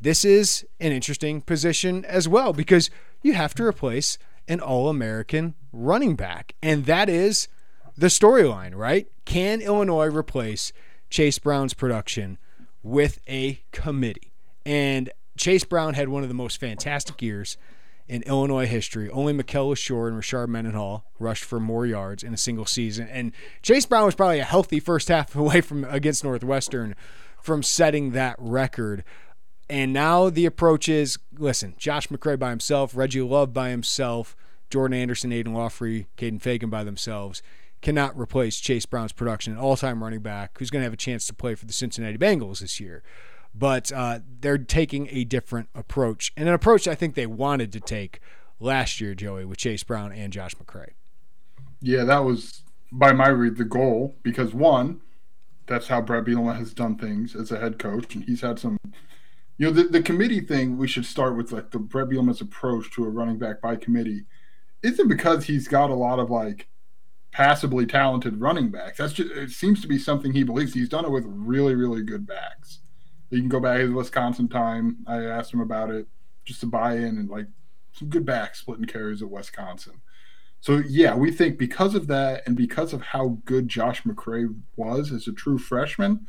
This 0.00 0.24
is 0.24 0.64
an 0.80 0.92
interesting 0.92 1.42
position 1.42 2.04
as 2.04 2.26
well 2.26 2.52
because 2.52 2.88
you 3.22 3.34
have 3.34 3.54
to 3.54 3.64
replace 3.64 4.16
an 4.48 4.60
All 4.60 4.88
American 4.88 5.54
running 5.72 6.16
back, 6.16 6.54
and 6.62 6.86
that 6.86 7.08
is 7.08 7.48
the 7.96 8.06
storyline, 8.06 8.74
right? 8.74 9.06
Can 9.24 9.60
Illinois 9.60 10.08
replace 10.08 10.72
Chase 11.10 11.38
Brown's 11.38 11.74
production 11.74 12.38
with 12.82 13.20
a 13.28 13.60
committee? 13.72 14.32
And 14.64 15.10
Chase 15.36 15.64
Brown 15.64 15.94
had 15.94 16.08
one 16.08 16.22
of 16.22 16.28
the 16.28 16.34
most 16.34 16.58
fantastic 16.58 17.20
years 17.20 17.56
in 18.08 18.22
Illinois 18.22 18.66
history. 18.66 19.08
Only 19.08 19.32
Mikel 19.32 19.70
Leshoure 19.70 20.08
and 20.08 20.20
Rashard 20.20 20.48
Mendenhall 20.48 21.04
rushed 21.18 21.44
for 21.44 21.60
more 21.60 21.86
yards 21.86 22.24
in 22.24 22.34
a 22.34 22.36
single 22.36 22.66
season. 22.66 23.06
And 23.08 23.32
Chase 23.62 23.86
Brown 23.86 24.04
was 24.04 24.16
probably 24.16 24.40
a 24.40 24.44
healthy 24.44 24.80
first 24.80 25.08
half 25.08 25.36
away 25.36 25.60
from 25.60 25.84
against 25.84 26.24
Northwestern 26.24 26.96
from 27.40 27.62
setting 27.62 28.10
that 28.10 28.36
record. 28.38 29.04
And 29.70 29.92
now 29.92 30.28
the 30.28 30.46
approach 30.46 30.88
is 30.88 31.18
listen, 31.38 31.74
Josh 31.78 32.08
McCray 32.08 32.38
by 32.38 32.50
himself, 32.50 32.94
Reggie 32.94 33.22
Love 33.22 33.54
by 33.54 33.70
himself, 33.70 34.36
Jordan 34.68 34.98
Anderson, 34.98 35.32
Aidan 35.32 35.54
Laughery, 35.54 36.06
Kaden 36.18 36.40
Feagin 36.40 36.68
by 36.68 36.84
themselves 36.84 37.42
cannot 37.80 38.18
replace 38.18 38.60
Chase 38.60 38.86
Brown's 38.86 39.12
production, 39.12 39.56
all 39.56 39.76
time 39.76 40.02
running 40.02 40.20
back 40.20 40.58
who's 40.58 40.70
going 40.70 40.80
to 40.80 40.84
have 40.84 40.92
a 40.92 40.98
chance 40.98 41.26
to 41.26 41.34
play 41.34 41.54
for 41.54 41.66
the 41.66 41.72
Cincinnati 41.72 42.18
Bengals 42.18 42.60
this 42.60 42.80
year. 42.80 43.02
But 43.54 43.90
uh, 43.90 44.20
they're 44.40 44.58
taking 44.58 45.08
a 45.10 45.24
different 45.24 45.68
approach, 45.74 46.32
and 46.36 46.48
an 46.48 46.54
approach 46.54 46.86
I 46.86 46.94
think 46.94 47.14
they 47.14 47.26
wanted 47.26 47.72
to 47.72 47.80
take 47.80 48.20
last 48.60 49.00
year, 49.00 49.14
Joey, 49.14 49.44
with 49.44 49.58
Chase 49.58 49.82
Brown 49.82 50.12
and 50.12 50.32
Josh 50.32 50.54
McCray. 50.54 50.90
Yeah, 51.80 52.04
that 52.04 52.24
was 52.24 52.62
by 52.92 53.12
my 53.12 53.28
read 53.28 53.56
the 53.56 53.64
goal 53.64 54.14
because 54.22 54.54
one, 54.54 55.00
that's 55.66 55.88
how 55.88 56.00
Bret 56.00 56.24
Bielema 56.24 56.56
has 56.56 56.72
done 56.72 56.96
things 56.96 57.34
as 57.34 57.50
a 57.50 57.58
head 57.58 57.78
coach, 57.78 58.14
and 58.14 58.24
he's 58.24 58.42
had 58.42 58.58
some. 58.58 58.76
You 59.60 59.66
know, 59.66 59.72
the, 59.72 59.82
the 59.82 60.00
committee 60.00 60.40
thing. 60.40 60.78
We 60.78 60.88
should 60.88 61.04
start 61.04 61.36
with 61.36 61.52
like 61.52 61.70
the 61.70 61.78
Bret 61.78 62.08
Bielema's 62.08 62.40
approach 62.40 62.90
to 62.92 63.04
a 63.04 63.10
running 63.10 63.38
back 63.38 63.60
by 63.60 63.76
committee. 63.76 64.24
Isn't 64.82 65.06
because 65.06 65.44
he's 65.44 65.68
got 65.68 65.90
a 65.90 65.94
lot 65.94 66.18
of 66.18 66.30
like 66.30 66.68
passably 67.30 67.84
talented 67.84 68.40
running 68.40 68.70
backs. 68.70 68.96
That's 68.96 69.12
just 69.12 69.30
it 69.32 69.50
seems 69.50 69.82
to 69.82 69.86
be 69.86 69.98
something 69.98 70.32
he 70.32 70.44
believes. 70.44 70.72
He's 70.72 70.88
done 70.88 71.04
it 71.04 71.10
with 71.10 71.26
really, 71.26 71.74
really 71.74 72.02
good 72.02 72.26
backs. 72.26 72.78
You 73.28 73.40
can 73.40 73.50
go 73.50 73.60
back 73.60 73.80
his 73.80 73.90
Wisconsin 73.90 74.48
time. 74.48 75.04
I 75.06 75.24
asked 75.24 75.52
him 75.52 75.60
about 75.60 75.90
it 75.90 76.06
just 76.46 76.60
to 76.60 76.66
buy 76.66 76.94
in 76.94 77.18
and 77.18 77.28
like 77.28 77.48
some 77.92 78.08
good 78.08 78.24
backs 78.24 78.60
splitting 78.60 78.86
carries 78.86 79.20
at 79.20 79.28
Wisconsin. 79.28 80.00
So 80.62 80.82
yeah, 80.88 81.14
we 81.14 81.30
think 81.30 81.58
because 81.58 81.94
of 81.94 82.06
that 82.06 82.44
and 82.46 82.56
because 82.56 82.94
of 82.94 83.02
how 83.02 83.36
good 83.44 83.68
Josh 83.68 84.04
McCray 84.04 84.58
was 84.76 85.12
as 85.12 85.28
a 85.28 85.34
true 85.34 85.58
freshman, 85.58 86.26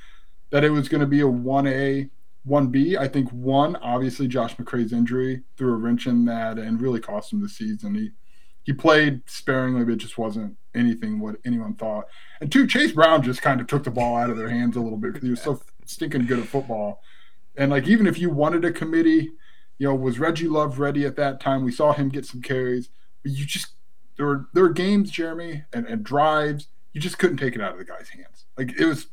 that 0.50 0.66
it 0.66 0.72
was 0.72 0.90
going 0.90 1.00
to 1.00 1.08
be 1.08 1.22
a 1.22 1.28
one 1.30 1.68
A, 1.68 2.10
one 2.44 2.68
B. 2.68 2.98
I 2.98 3.08
think 3.08 3.30
one, 3.32 3.76
obviously 3.78 4.28
Josh 4.28 4.56
McCray's 4.56 4.94
injury 4.94 5.44
threw 5.58 5.74
a 5.74 5.78
wrench 5.78 6.08
in 6.08 6.26
that 6.26 6.58
and 6.58 6.82
really 6.82 7.00
cost 7.00 7.32
him 7.32 7.42
the 7.42 7.50
season. 7.50 7.96
He 7.96 8.12
he 8.64 8.74
played 8.74 9.22
sparingly, 9.28 9.84
but 9.84 9.94
it 9.94 9.98
just 9.98 10.20
wasn't 10.20 10.56
anything 10.76 11.20
what 11.20 11.38
anyone 11.44 11.74
thought. 11.74 12.06
And 12.40 12.52
two, 12.52 12.68
Chase 12.68 12.92
Brown 12.92 13.24
just 13.24 13.42
kind 13.42 13.60
of 13.60 13.66
took 13.66 13.84
the 13.84 13.92
ball 13.92 14.18
out 14.18 14.30
of 14.30 14.38
their 14.38 14.50
hands 14.50 14.76
a 14.76 14.82
little 14.82 15.00
bit 15.00 15.14
because 15.14 15.26
he 15.26 15.32
was 15.32 15.42
so 15.42 15.62
stinking 15.86 16.28
good 16.28 16.40
at 16.40 16.48
football. 16.48 17.02
And 17.56 17.72
like 17.72 17.88
even 17.88 18.08
if 18.08 18.20
you 18.20 18.30
wanted 18.30 18.64
a 18.64 18.72
committee, 18.72 19.32
you 19.80 19.88
know, 19.88 19.96
was 19.96 20.20
Reggie 20.20 20.48
Love 20.48 20.80
ready 20.80 21.06
at 21.06 21.16
that 21.16 21.40
time? 21.40 21.64
We 21.64 21.72
saw 21.72 21.94
him 21.94 22.10
get 22.10 22.26
some 22.26 22.42
carries, 22.42 22.90
but 23.24 23.32
you 23.32 23.46
just 23.46 23.74
there 24.18 24.26
were 24.26 24.48
there 24.54 24.64
were 24.64 24.70
games, 24.70 25.10
Jeremy, 25.10 25.64
and, 25.74 25.86
and 25.88 26.04
drives. 26.04 26.68
You 26.94 27.02
just 27.02 27.18
couldn't 27.18 27.38
take 27.38 27.56
it 27.56 27.62
out 27.62 27.74
of 27.74 27.80
the 27.80 27.86
guy's 27.86 28.10
hands. 28.10 28.46
Like 28.58 28.80
it 28.80 28.86
was 28.86 29.08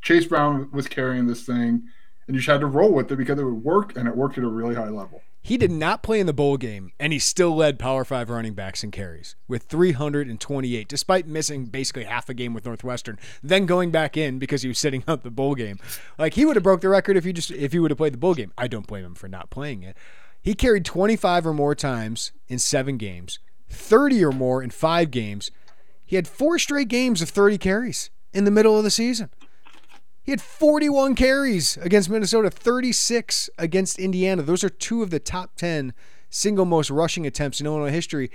Chase 0.00 0.26
Brown 0.26 0.70
was 0.72 0.86
carrying 0.86 1.26
this 1.26 1.44
thing, 1.44 1.82
and 2.26 2.34
you 2.34 2.40
just 2.40 2.50
had 2.50 2.60
to 2.60 2.66
roll 2.66 2.92
with 2.92 3.10
it 3.10 3.16
because 3.16 3.38
it 3.38 3.44
would 3.44 3.64
work, 3.64 3.96
and 3.96 4.08
it 4.08 4.16
worked 4.16 4.38
at 4.38 4.44
a 4.44 4.48
really 4.48 4.74
high 4.74 4.88
level. 4.88 5.22
He 5.44 5.56
did 5.56 5.72
not 5.72 6.04
play 6.04 6.20
in 6.20 6.26
the 6.26 6.32
bowl 6.32 6.56
game, 6.56 6.92
and 7.00 7.12
he 7.12 7.18
still 7.18 7.56
led 7.56 7.76
Power 7.80 8.04
Five 8.04 8.30
running 8.30 8.54
backs 8.54 8.84
in 8.84 8.92
carries 8.92 9.34
with 9.48 9.64
328, 9.64 10.86
despite 10.86 11.26
missing 11.26 11.66
basically 11.66 12.04
half 12.04 12.28
a 12.28 12.34
game 12.34 12.54
with 12.54 12.64
Northwestern, 12.64 13.18
then 13.42 13.66
going 13.66 13.90
back 13.90 14.16
in 14.16 14.38
because 14.38 14.62
he 14.62 14.68
was 14.68 14.78
sitting 14.78 15.02
out 15.08 15.24
the 15.24 15.32
bowl 15.32 15.56
game. 15.56 15.80
Like 16.16 16.34
he 16.34 16.44
would 16.44 16.54
have 16.54 16.62
broke 16.62 16.80
the 16.80 16.88
record 16.88 17.16
if 17.16 17.24
he 17.24 17.32
just 17.32 17.50
if 17.50 17.72
he 17.72 17.80
would 17.80 17.90
have 17.90 17.98
played 17.98 18.14
the 18.14 18.18
bowl 18.18 18.34
game. 18.34 18.52
I 18.56 18.68
don't 18.68 18.86
blame 18.86 19.04
him 19.04 19.14
for 19.16 19.26
not 19.26 19.50
playing 19.50 19.82
it. 19.82 19.96
He 20.40 20.54
carried 20.54 20.84
25 20.84 21.46
or 21.46 21.54
more 21.54 21.74
times 21.74 22.32
in 22.46 22.60
seven 22.60 22.96
games, 22.96 23.40
30 23.68 24.24
or 24.24 24.32
more 24.32 24.62
in 24.62 24.70
five 24.70 25.10
games. 25.10 25.50
He 26.04 26.16
had 26.16 26.28
four 26.28 26.58
straight 26.58 26.88
games 26.88 27.20
of 27.20 27.30
30 27.30 27.58
carries 27.58 28.10
in 28.32 28.44
the 28.44 28.50
middle 28.50 28.76
of 28.76 28.84
the 28.84 28.90
season. 28.90 29.30
He 30.22 30.30
had 30.30 30.40
41 30.40 31.14
carries 31.16 31.76
against 31.78 32.08
Minnesota, 32.08 32.50
36 32.50 33.50
against 33.58 33.98
Indiana. 33.98 34.42
Those 34.42 34.62
are 34.62 34.68
two 34.68 35.02
of 35.02 35.10
the 35.10 35.18
top 35.18 35.56
10 35.56 35.92
single 36.30 36.64
most 36.64 36.90
rushing 36.90 37.26
attempts 37.26 37.60
in 37.60 37.66
Illinois 37.66 37.90
history. 37.90 38.30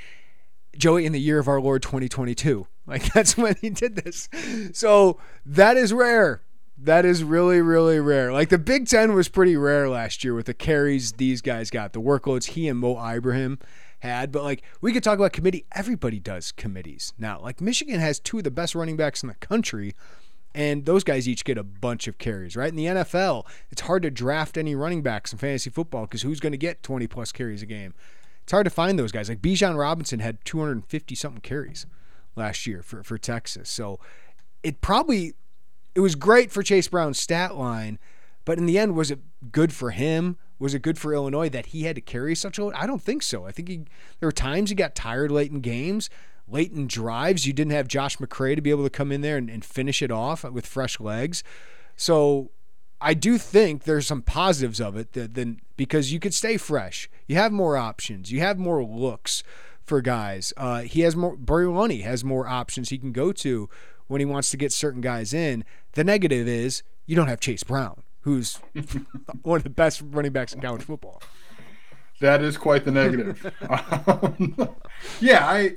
Joey, 0.77 1.05
in 1.05 1.11
the 1.11 1.19
year 1.19 1.39
of 1.39 1.47
our 1.47 1.59
Lord 1.59 1.81
2022. 1.81 2.67
Like, 2.87 3.11
that's 3.11 3.35
when 3.35 3.57
he 3.59 3.69
did 3.69 3.97
this. 3.97 4.29
So, 4.71 5.19
that 5.45 5.75
is 5.75 5.91
rare. 5.91 6.41
That 6.77 7.03
is 7.03 7.21
really, 7.21 7.59
really 7.59 7.99
rare. 7.99 8.31
Like, 8.31 8.47
the 8.47 8.57
Big 8.57 8.87
Ten 8.87 9.13
was 9.13 9.27
pretty 9.27 9.57
rare 9.57 9.89
last 9.89 10.23
year 10.23 10.33
with 10.33 10.45
the 10.45 10.53
carries 10.53 11.11
these 11.11 11.41
guys 11.41 11.69
got, 11.69 11.91
the 11.91 11.99
workloads 11.99 12.45
he 12.45 12.69
and 12.69 12.79
Mo 12.79 12.97
Ibrahim 12.97 13.59
had. 13.99 14.31
But, 14.31 14.43
like, 14.43 14.63
we 14.79 14.93
could 14.93 15.03
talk 15.03 15.19
about 15.19 15.33
committee. 15.33 15.65
Everybody 15.73 16.17
does 16.17 16.53
committees 16.53 17.11
now. 17.17 17.41
Like, 17.41 17.59
Michigan 17.59 17.99
has 17.99 18.21
two 18.21 18.37
of 18.37 18.45
the 18.45 18.51
best 18.51 18.73
running 18.73 18.95
backs 18.95 19.21
in 19.21 19.27
the 19.27 19.35
country 19.35 19.93
and 20.57 20.85
those 20.85 21.03
guys 21.03 21.29
each 21.29 21.45
get 21.45 21.59
a 21.59 21.63
bunch 21.63 22.07
of 22.07 22.17
carries, 22.17 22.55
right? 22.55 22.69
In 22.69 22.75
the 22.75 22.85
NFL, 22.85 23.45
it's 23.69 23.81
hard 23.81 24.01
to 24.01 24.09
draft 24.09 24.57
any 24.57 24.73
running 24.73 25.03
backs 25.03 25.31
in 25.31 25.37
fantasy 25.37 25.69
football 25.69 26.07
because 26.07 26.23
who's 26.23 26.39
going 26.39 26.51
to 26.51 26.57
get 26.57 26.81
20 26.81 27.05
plus 27.05 27.31
carries 27.31 27.61
a 27.61 27.67
game? 27.67 27.93
It's 28.41 28.51
hard 28.51 28.65
to 28.65 28.71
find 28.71 28.97
those 28.97 29.11
guys. 29.11 29.29
Like 29.29 29.39
Bijan 29.39 29.77
Robinson 29.77 30.17
had 30.17 30.43
250 30.45 31.13
something 31.13 31.41
carries 31.41 31.85
last 32.35 32.65
year 32.65 32.81
for, 32.81 33.03
for 33.03 33.19
Texas. 33.19 33.69
So 33.69 33.99
it 34.63 34.81
probably 34.81 35.35
it 35.93 35.99
was 35.99 36.15
great 36.15 36.51
for 36.51 36.63
Chase 36.63 36.87
Brown's 36.87 37.19
stat 37.19 37.55
line, 37.55 37.99
but 38.43 38.57
in 38.57 38.65
the 38.65 38.79
end, 38.79 38.95
was 38.95 39.11
it 39.11 39.19
good 39.51 39.71
for 39.71 39.91
him? 39.91 40.37
Was 40.57 40.73
it 40.73 40.81
good 40.81 40.97
for 40.97 41.13
Illinois 41.13 41.49
that 41.49 41.67
he 41.67 41.83
had 41.83 41.93
to 41.97 42.01
carry 42.01 42.33
such 42.33 42.57
a 42.57 42.63
load? 42.63 42.73
I 42.73 42.87
don't 42.87 43.01
think 43.01 43.21
so. 43.21 43.45
I 43.45 43.51
think 43.51 43.69
he, 43.69 43.77
there 44.19 44.27
were 44.27 44.31
times 44.31 44.69
he 44.71 44.75
got 44.75 44.95
tired 44.95 45.29
late 45.29 45.51
in 45.51 45.59
games 45.59 46.09
late 46.47 46.71
in 46.71 46.87
drives. 46.87 47.45
You 47.45 47.53
didn't 47.53 47.73
have 47.73 47.87
Josh 47.87 48.17
McCray 48.17 48.55
to 48.55 48.61
be 48.61 48.69
able 48.69 48.83
to 48.83 48.89
come 48.89 49.11
in 49.11 49.21
there 49.21 49.37
and, 49.37 49.49
and 49.49 49.63
finish 49.63 50.01
it 50.01 50.11
off 50.11 50.43
with 50.43 50.65
fresh 50.65 50.99
legs. 50.99 51.43
So 51.95 52.51
I 52.99 53.13
do 53.13 53.37
think 53.37 53.83
there's 53.83 54.07
some 54.07 54.21
positives 54.21 54.79
of 54.79 54.95
it 54.95 55.13
that 55.13 55.33
then 55.33 55.59
because 55.75 56.11
you 56.11 56.19
could 56.19 56.33
stay 56.33 56.57
fresh. 56.57 57.09
You 57.27 57.35
have 57.35 57.51
more 57.51 57.77
options. 57.77 58.31
You 58.31 58.39
have 58.39 58.57
more 58.57 58.83
looks 58.83 59.43
for 59.83 60.01
guys. 60.01 60.53
Uh, 60.57 60.81
he 60.81 61.01
has 61.01 61.15
more. 61.15 61.35
Lunney 61.37 62.03
has 62.03 62.23
more 62.23 62.47
options 62.47 62.89
he 62.89 62.97
can 62.97 63.11
go 63.11 63.31
to 63.33 63.69
when 64.07 64.19
he 64.19 64.25
wants 64.25 64.49
to 64.51 64.57
get 64.57 64.71
certain 64.71 65.01
guys 65.01 65.33
in. 65.33 65.63
The 65.93 66.03
negative 66.03 66.47
is 66.47 66.83
you 67.05 67.15
don't 67.15 67.27
have 67.27 67.39
Chase 67.39 67.63
Brown, 67.63 68.03
who's 68.21 68.59
one 69.43 69.57
of 69.57 69.63
the 69.63 69.69
best 69.69 70.01
running 70.03 70.31
backs 70.31 70.53
in 70.53 70.61
college 70.61 70.83
football. 70.83 71.21
That 72.19 72.41
is 72.41 72.57
quite 72.57 72.83
the 72.83 72.91
negative. 72.91 73.53
um, 73.69 74.75
yeah, 75.19 75.45
I 75.45 75.75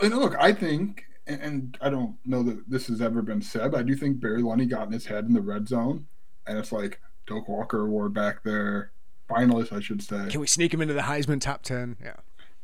and 0.00 0.14
look, 0.16 0.34
I 0.38 0.52
think, 0.52 1.04
and 1.26 1.76
I 1.80 1.90
don't 1.90 2.16
know 2.24 2.42
that 2.42 2.68
this 2.68 2.86
has 2.88 3.00
ever 3.00 3.22
been 3.22 3.42
said, 3.42 3.72
but 3.72 3.80
I 3.80 3.82
do 3.82 3.94
think 3.94 4.20
Barry 4.20 4.42
Lunney 4.42 4.68
got 4.68 4.86
in 4.86 4.92
his 4.92 5.06
head 5.06 5.24
in 5.26 5.32
the 5.32 5.40
red 5.40 5.68
zone, 5.68 6.06
and 6.46 6.58
it's 6.58 6.72
like 6.72 7.00
Doak 7.26 7.48
Walker 7.48 7.86
Award 7.86 8.14
back 8.14 8.42
there, 8.42 8.92
finalist, 9.28 9.72
I 9.72 9.80
should 9.80 10.02
say. 10.02 10.28
Can 10.28 10.40
we 10.40 10.46
sneak 10.46 10.74
him 10.74 10.80
into 10.80 10.94
the 10.94 11.02
Heisman 11.02 11.40
top 11.40 11.62
ten? 11.62 11.96
Yeah. 12.02 12.16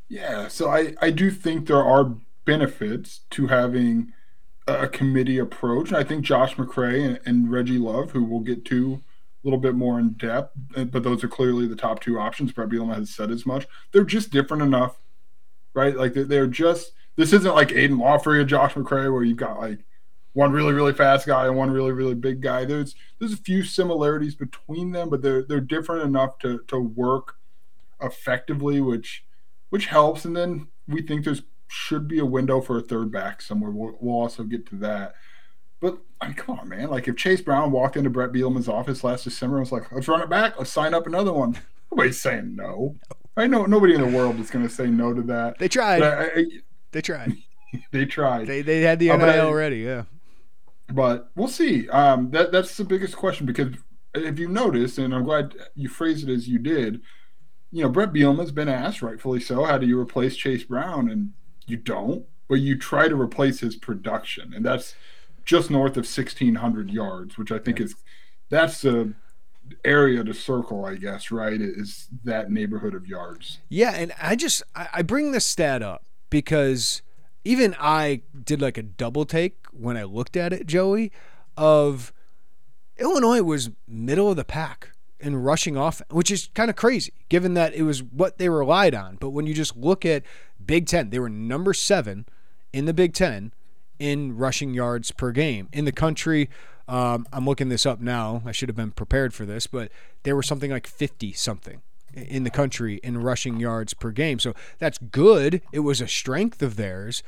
Yeah, 0.09 0.49
so 0.49 0.70
I 0.70 0.95
I 1.01 1.11
do 1.11 1.30
think 1.30 1.66
there 1.66 1.82
are 1.82 2.14
benefits 2.45 3.20
to 3.30 3.49
having 3.49 4.12
a 4.68 4.89
committee 4.89 5.39
approach. 5.39 5.93
I 5.93 6.05
think 6.05 6.24
Josh 6.24 6.57
McCray 6.57 7.05
and, 7.05 7.20
and 7.24 7.51
Reggie 7.51 7.78
Love, 7.78 8.12
who 8.12 8.24
we'll 8.24 8.41
get 8.41 8.64
to 8.66 8.95
a 8.95 9.47
little 9.47 9.61
bit 9.61 9.74
more 9.74 9.99
in 10.01 10.11
depth, 10.11 10.57
but 10.74 11.03
those 11.03 11.22
are 11.22 11.28
clearly 11.28 11.66
the 11.66 11.76
top 11.76 12.01
two 12.01 12.18
options. 12.18 12.53
Bret 12.53 12.68
Bielema 12.68 12.97
has 12.97 13.11
said 13.11 13.30
as 13.30 13.47
much. 13.47 13.66
They're 13.93 14.05
just 14.05 14.30
different 14.30 14.62
enough, 14.62 14.99
right? 15.74 15.97
Like 15.97 16.14
they're, 16.14 16.24
they're 16.24 16.47
just 16.49 16.93
this 17.16 17.32
isn't 17.32 17.54
like 17.54 17.72
Aidan 17.72 17.98
Laughery 17.98 18.40
or 18.40 18.44
Josh 18.44 18.74
McCray 18.74 19.12
where 19.12 19.22
you've 19.22 19.36
got 19.36 19.58
like 19.58 19.80
one 20.32 20.52
really 20.52 20.74
really 20.74 20.92
fast 20.92 21.26
guy 21.26 21.46
and 21.46 21.56
one 21.56 21.70
really 21.70 21.92
really 21.92 22.14
big 22.14 22.40
guy. 22.40 22.64
There's 22.64 22.94
there's 23.18 23.32
a 23.32 23.38
few 23.38 23.62
similarities 23.62 24.34
between 24.34 24.92
them, 24.92 25.08
but 25.08 25.22
they're 25.22 25.42
they're 25.42 25.60
different 25.60 26.04
enough 26.04 26.38
to 26.40 26.60
to 26.68 26.78
work 26.78 27.36
effectively, 28.00 28.80
which 28.80 29.24
which 29.70 29.86
helps. 29.86 30.24
And 30.24 30.36
then 30.36 30.68
we 30.86 31.02
think 31.02 31.24
there's 31.24 31.42
should 31.68 32.06
be 32.06 32.18
a 32.18 32.26
window 32.26 32.60
for 32.60 32.78
a 32.78 32.82
third 32.82 33.10
back 33.10 33.42
somewhere. 33.42 33.70
We'll, 33.70 33.96
we'll 34.00 34.14
also 34.14 34.44
get 34.44 34.66
to 34.66 34.76
that. 34.76 35.14
But 35.80 35.98
I 36.20 36.28
mean, 36.28 36.36
come 36.36 36.58
on, 36.58 36.68
man. 36.68 36.90
Like 36.90 37.08
if 37.08 37.16
Chase 37.16 37.40
Brown 37.40 37.72
walked 37.72 37.96
into 37.96 38.10
Bret 38.10 38.32
Bielema's 38.32 38.68
office 38.68 39.04
last 39.04 39.24
December 39.24 39.56
and 39.56 39.62
was 39.62 39.72
like, 39.72 39.90
let's 39.92 40.08
run 40.08 40.22
it 40.22 40.30
back, 40.30 40.58
let's 40.58 40.70
sign 40.70 40.94
up 40.94 41.06
another 41.06 41.32
one. 41.32 41.58
Nobody's 41.90 42.20
saying 42.20 42.56
no. 42.56 42.96
I 43.36 43.46
know 43.46 43.66
nobody 43.66 43.94
in 43.94 44.00
the 44.00 44.16
world 44.16 44.40
is 44.40 44.50
going 44.50 44.66
to 44.66 44.72
say 44.72 44.86
no 44.86 45.12
to 45.12 45.22
that. 45.22 45.58
They 45.58 45.68
tried. 45.68 46.02
I, 46.02 46.24
I, 46.24 46.44
they 46.97 47.03
tried. 47.03 47.36
they 47.92 48.07
tried. 48.07 48.47
They 48.47 48.62
they 48.62 48.80
had 48.80 48.99
the 48.99 49.09
NIL 49.09 49.22
uh, 49.22 49.38
already, 49.40 49.80
yeah. 49.80 50.05
But 50.88 51.30
we'll 51.36 51.47
see. 51.47 51.90
Um, 51.90 52.30
that 52.30 52.53
that's 52.53 52.74
the 52.78 52.84
biggest 52.84 53.16
question 53.16 53.44
because 53.44 53.74
if 54.14 54.38
you 54.38 54.49
noticed, 54.49 54.97
and 54.97 55.14
I'm 55.14 55.24
glad 55.24 55.55
you 55.74 55.90
phrased 55.90 56.26
it 56.26 56.32
as 56.32 56.49
you 56.49 56.59
did, 56.59 57.03
you 57.70 57.82
know, 57.82 57.90
Bret 57.90 58.14
Bielema's 58.14 58.51
been 58.51 58.70
asked, 58.70 59.03
rightfully 59.03 59.40
so, 59.40 59.64
how 59.64 59.76
do 59.76 59.86
you 59.86 60.01
replace 60.01 60.36
Chase 60.36 60.64
Brown? 60.64 61.11
And 61.11 61.34
you 61.66 61.76
don't, 61.76 62.24
but 62.49 62.61
you 62.61 62.78
try 62.78 63.09
to 63.09 63.20
replace 63.20 63.61
his 63.61 63.76
production, 63.76 64.55
and 64.55 64.64
that's 64.64 64.94
just 65.44 65.70
north 65.70 65.99
of 65.99 66.07
1,600 66.07 66.90
yards, 66.90 67.36
which 67.36 67.53
I 67.53 67.59
think 67.59 67.78
is 67.78 67.94
that's 68.49 68.86
a 68.86 69.12
area 69.84 70.24
to 70.24 70.32
circle, 70.32 70.86
I 70.86 70.94
guess, 70.94 71.30
right? 71.30 71.61
Is 71.61 72.09
that 72.24 72.51
neighborhood 72.51 72.94
of 72.94 73.07
yards? 73.07 73.59
Yeah, 73.68 73.90
and 73.90 74.14
I 74.18 74.34
just 74.34 74.62
I 74.74 75.03
bring 75.03 75.32
this 75.32 75.44
stat 75.44 75.82
up 75.82 76.05
because 76.31 77.03
even 77.45 77.77
I 77.79 78.22
did 78.45 78.61
like 78.61 78.77
a 78.77 78.83
double 78.83 79.24
take 79.24 79.66
when 79.72 79.97
I 79.97 80.05
looked 80.05 80.37
at 80.37 80.53
it, 80.53 80.66
Joey, 80.66 81.12
of 81.57 82.12
Illinois 82.99 83.43
was 83.43 83.70
middle 83.87 84.31
of 84.31 84.37
the 84.37 84.45
pack 84.45 84.91
in 85.20 85.37
rushing 85.37 85.77
off, 85.77 86.03
which 86.11 86.31
is 86.31 86.51
kind 86.55 86.70
of 86.70 86.77
crazy 86.77 87.12
given 87.29 87.55
that 87.55 87.74
it 87.74 87.83
was 87.83 88.03
what 88.03 88.39
they 88.39 88.49
relied 88.49 88.95
on. 88.95 89.16
But 89.16 89.31
when 89.31 89.47
you 89.47 89.55
just 89.55 89.77
look 89.77 90.05
at 90.05 90.22
Big 90.64 90.87
Ten, 90.87 91.11
they 91.11 91.18
were 91.18 91.29
number 91.29 91.72
seven 91.72 92.27
in 92.72 92.85
the 92.85 92.95
Big 92.95 93.14
Ten 93.14 93.53
in 93.99 94.37
rushing 94.37 94.74
yards 94.74 95.11
per 95.11 95.33
game 95.33 95.68
in 95.72 95.85
the 95.85 95.93
country. 95.93 96.51
Um, 96.89 97.27
I'm 97.33 97.47
looking 97.47 97.68
this 97.68 97.87
up 97.87 98.01
now. 98.01 98.43
I 98.45 98.53
should 98.53 98.68
have 98.68 98.77
been 98.77 98.93
prepared 98.93 99.35
for 99.35 99.45
this, 99.47 99.66
but 99.66 99.91
there 100.22 100.37
were 100.37 100.43
something 100.43 100.70
like 100.70 100.87
50 100.87 101.33
something 101.33 101.83
in 102.16 102.44
the 102.44 102.50
country 102.50 103.00
in 103.02 103.18
rushing 103.18 103.60
yards 103.60 103.94
per 103.94 104.10
game. 104.10 104.38
So 104.38 104.54
that's 104.78 104.98
good. 104.98 105.62
It 105.72 105.80
was 105.80 106.00
a 106.00 106.08
strength 106.08 106.62
of 106.62 106.76
theirs. 106.76 107.22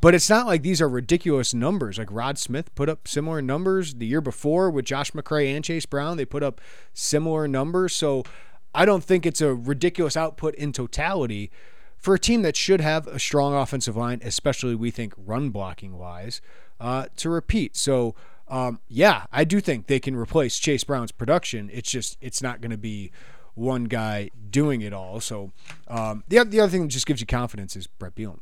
But 0.00 0.14
it's 0.14 0.30
not 0.30 0.46
like 0.46 0.62
these 0.62 0.80
are 0.80 0.88
ridiculous 0.88 1.52
numbers. 1.52 1.98
Like 1.98 2.12
Rod 2.12 2.38
Smith 2.38 2.72
put 2.76 2.88
up 2.88 3.08
similar 3.08 3.42
numbers 3.42 3.94
the 3.94 4.06
year 4.06 4.20
before 4.20 4.70
with 4.70 4.84
Josh 4.84 5.10
McCray 5.10 5.54
and 5.54 5.64
Chase 5.64 5.86
Brown. 5.86 6.16
They 6.16 6.24
put 6.24 6.44
up 6.44 6.60
similar 6.92 7.48
numbers. 7.48 7.94
So 7.94 8.22
I 8.72 8.84
don't 8.84 9.02
think 9.02 9.26
it's 9.26 9.40
a 9.40 9.54
ridiculous 9.54 10.16
output 10.16 10.54
in 10.54 10.72
totality 10.72 11.50
for 11.96 12.14
a 12.14 12.18
team 12.18 12.42
that 12.42 12.54
should 12.54 12.80
have 12.80 13.08
a 13.08 13.18
strong 13.18 13.54
offensive 13.54 13.96
line, 13.96 14.20
especially 14.22 14.76
we 14.76 14.92
think 14.92 15.14
run 15.16 15.50
blocking 15.50 15.98
wise, 15.98 16.40
uh, 16.78 17.06
to 17.16 17.28
repeat. 17.28 17.76
So 17.76 18.14
um, 18.46 18.80
yeah, 18.88 19.26
I 19.32 19.44
do 19.44 19.60
think 19.60 19.86
they 19.86 20.00
can 20.00 20.16
replace 20.16 20.58
Chase 20.58 20.84
Brown's 20.84 21.12
production. 21.12 21.70
It's 21.72 21.90
just 21.90 22.16
it's 22.20 22.42
not 22.42 22.60
going 22.60 22.70
to 22.70 22.78
be 22.78 23.10
one 23.58 23.84
guy 23.84 24.30
doing 24.50 24.80
it 24.80 24.92
all. 24.92 25.20
So 25.20 25.52
um, 25.88 26.24
the 26.28 26.44
the 26.44 26.60
other 26.60 26.70
thing 26.70 26.82
that 26.82 26.88
just 26.88 27.06
gives 27.06 27.20
you 27.20 27.26
confidence 27.26 27.76
is 27.76 27.86
Bret 27.86 28.14
Bielema. 28.14 28.40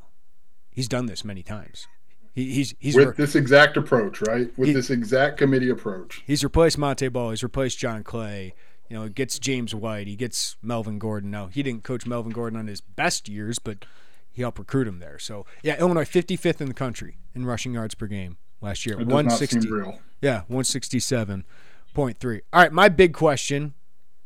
He's 0.70 0.88
done 0.88 1.06
this 1.06 1.24
many 1.24 1.42
times. 1.42 1.88
He, 2.34 2.52
he's 2.52 2.74
he's 2.78 2.94
with 2.94 3.08
re- 3.08 3.14
this 3.16 3.34
exact 3.34 3.76
approach, 3.76 4.20
right? 4.20 4.56
With 4.58 4.68
he, 4.68 4.74
this 4.74 4.90
exact 4.90 5.38
committee 5.38 5.70
approach. 5.70 6.22
He's 6.26 6.44
replaced 6.44 6.76
Montee 6.76 7.08
Ball. 7.08 7.30
He's 7.30 7.42
replaced 7.42 7.78
John 7.78 8.04
Clay. 8.04 8.54
You 8.88 8.96
know, 8.96 9.04
he 9.04 9.10
gets 9.10 9.38
James 9.38 9.74
White. 9.74 10.06
He 10.06 10.14
gets 10.14 10.56
Melvin 10.62 10.98
Gordon. 10.98 11.30
Now 11.30 11.46
he 11.46 11.62
didn't 11.62 11.82
coach 11.82 12.06
Melvin 12.06 12.32
Gordon 12.32 12.58
on 12.58 12.66
his 12.66 12.80
best 12.80 13.28
years, 13.28 13.58
but 13.58 13.86
he 14.30 14.42
helped 14.42 14.58
recruit 14.58 14.86
him 14.86 14.98
there. 14.98 15.18
So 15.18 15.46
yeah, 15.62 15.80
Illinois 15.80 16.04
55th 16.04 16.60
in 16.60 16.68
the 16.68 16.74
country 16.74 17.16
in 17.34 17.46
rushing 17.46 17.72
yards 17.72 17.94
per 17.94 18.06
game 18.06 18.36
last 18.60 18.84
year. 18.84 18.98
160. 18.98 19.68
Yeah, 20.20 20.42
167.3. 20.50 22.40
All 22.52 22.60
right, 22.60 22.72
my 22.72 22.88
big 22.88 23.14
question 23.14 23.74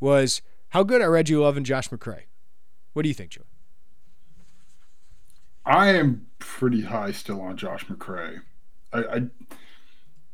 was 0.01 0.41
how 0.71 0.83
good 0.83 1.01
are 1.01 1.11
Reggie 1.11 1.35
Love 1.35 1.57
and 1.57 1.65
Josh 1.65 1.89
McCray? 1.89 2.23
What 2.93 3.03
do 3.03 3.09
you 3.09 3.13
think, 3.13 3.31
Joe? 3.31 3.43
I 5.65 5.89
am 5.89 6.27
pretty 6.39 6.81
high 6.81 7.11
still 7.11 7.41
on 7.41 7.57
Josh 7.57 7.85
McCray. 7.85 8.41
I, 8.91 8.99
I 8.99 9.21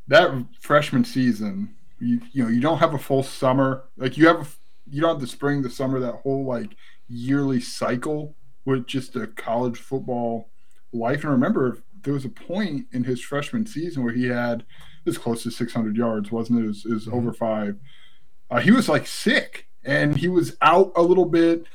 that 0.07 0.45
freshman 0.59 1.03
season, 1.03 1.75
you 1.99 2.21
you 2.31 2.43
know, 2.43 2.49
you 2.49 2.61
don't 2.61 2.77
have 2.77 2.93
a 2.93 2.99
full 2.99 3.23
summer. 3.23 3.83
Like 3.97 4.17
you 4.17 4.27
have 4.27 4.57
you 4.89 5.01
don't 5.01 5.15
have 5.15 5.21
the 5.21 5.27
spring, 5.27 5.63
the 5.63 5.69
summer, 5.69 5.99
that 5.99 6.21
whole 6.21 6.45
like 6.45 6.75
yearly 7.07 7.59
cycle 7.59 8.35
with 8.63 8.85
just 8.85 9.15
a 9.15 9.27
college 9.27 9.79
football 9.79 10.49
life. 10.93 11.23
And 11.23 11.31
remember, 11.31 11.79
there 12.03 12.13
was 12.13 12.25
a 12.25 12.29
point 12.29 12.85
in 12.91 13.03
his 13.03 13.21
freshman 13.21 13.65
season 13.65 14.03
where 14.03 14.13
he 14.13 14.25
had 14.25 14.65
as 15.05 15.17
close 15.17 15.43
to 15.43 15.51
600 15.51 15.95
yards, 15.95 16.31
wasn't 16.31 16.59
it? 16.59 16.65
It 16.65 16.67
was, 16.67 16.85
it 16.85 16.93
was 16.93 17.05
mm-hmm. 17.07 17.17
over 17.17 17.33
five. 17.33 17.77
Uh, 18.51 18.59
he 18.59 18.71
was 18.71 18.87
like 18.87 19.07
sick 19.07 19.66
and 19.87 20.15
he 20.15 20.27
was 20.27 20.55
out 20.61 20.91
a 20.95 21.01
little 21.01 21.25
bit. 21.25 21.65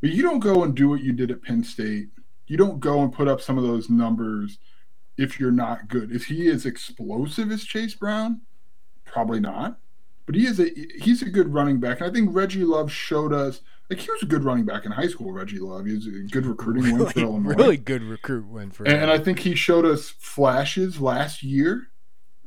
But 0.00 0.10
you 0.10 0.22
don't 0.22 0.40
go 0.40 0.62
and 0.62 0.74
do 0.74 0.88
what 0.88 1.02
you 1.02 1.12
did 1.12 1.30
at 1.30 1.42
Penn 1.42 1.64
State 1.64 2.08
you 2.46 2.56
don't 2.56 2.80
go 2.80 3.02
and 3.02 3.12
put 3.12 3.28
up 3.28 3.40
some 3.40 3.58
of 3.58 3.64
those 3.64 3.90
numbers 3.90 4.58
if 5.16 5.40
you're 5.40 5.50
not 5.50 5.88
good. 5.88 6.12
Is 6.12 6.26
he 6.26 6.48
as 6.48 6.66
explosive 6.66 7.50
as 7.50 7.64
Chase 7.64 7.94
Brown? 7.94 8.42
Probably 9.04 9.40
not. 9.40 9.78
But 10.26 10.34
he 10.34 10.46
is 10.46 10.58
a 10.58 10.68
he's 11.00 11.22
a 11.22 11.30
good 11.30 11.52
running 11.54 11.78
back. 11.78 12.00
And 12.00 12.10
I 12.10 12.12
think 12.12 12.34
Reggie 12.34 12.64
Love 12.64 12.90
showed 12.90 13.32
us 13.32 13.60
like 13.88 14.00
he 14.00 14.10
was 14.10 14.22
a 14.22 14.26
good 14.26 14.42
running 14.42 14.64
back 14.64 14.84
in 14.84 14.90
high 14.90 15.06
school, 15.06 15.32
Reggie 15.32 15.60
Love. 15.60 15.86
He 15.86 15.94
was 15.94 16.06
a 16.06 16.10
good 16.10 16.46
recruiting 16.46 16.82
really, 16.82 16.98
win 16.98 17.12
for 17.12 17.20
Illinois. 17.20 17.54
Really 17.54 17.76
good 17.76 18.02
recruit 18.02 18.46
win 18.48 18.72
for 18.72 18.84
and, 18.84 19.02
and, 19.02 19.10
I 19.10 19.18
think 19.18 19.40
he 19.40 19.54
showed 19.54 19.84
us 19.84 20.10
flashes 20.10 21.00
last 21.00 21.44
year. 21.44 21.88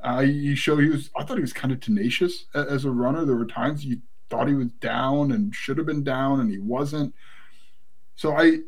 Uh, 0.01 0.21
he 0.21 0.55
showed 0.55 0.79
he 0.79 0.89
was 0.89 1.09
I 1.17 1.23
thought 1.23 1.37
he 1.37 1.41
was 1.41 1.53
kind 1.53 1.71
of 1.71 1.79
tenacious 1.79 2.45
as 2.53 2.83
a 2.83 2.91
runner. 2.91 3.23
There 3.23 3.37
were 3.37 3.45
times 3.45 3.85
you 3.85 4.01
thought 4.29 4.47
he 4.47 4.53
was 4.53 4.71
down 4.79 5.31
and 5.31 5.55
should 5.55 5.77
have 5.77 5.87
been 5.87 6.03
down 6.03 6.39
and 6.39 6.49
he 6.49 6.59
wasn't. 6.59 7.13
So 8.15 8.35
I 8.35 8.59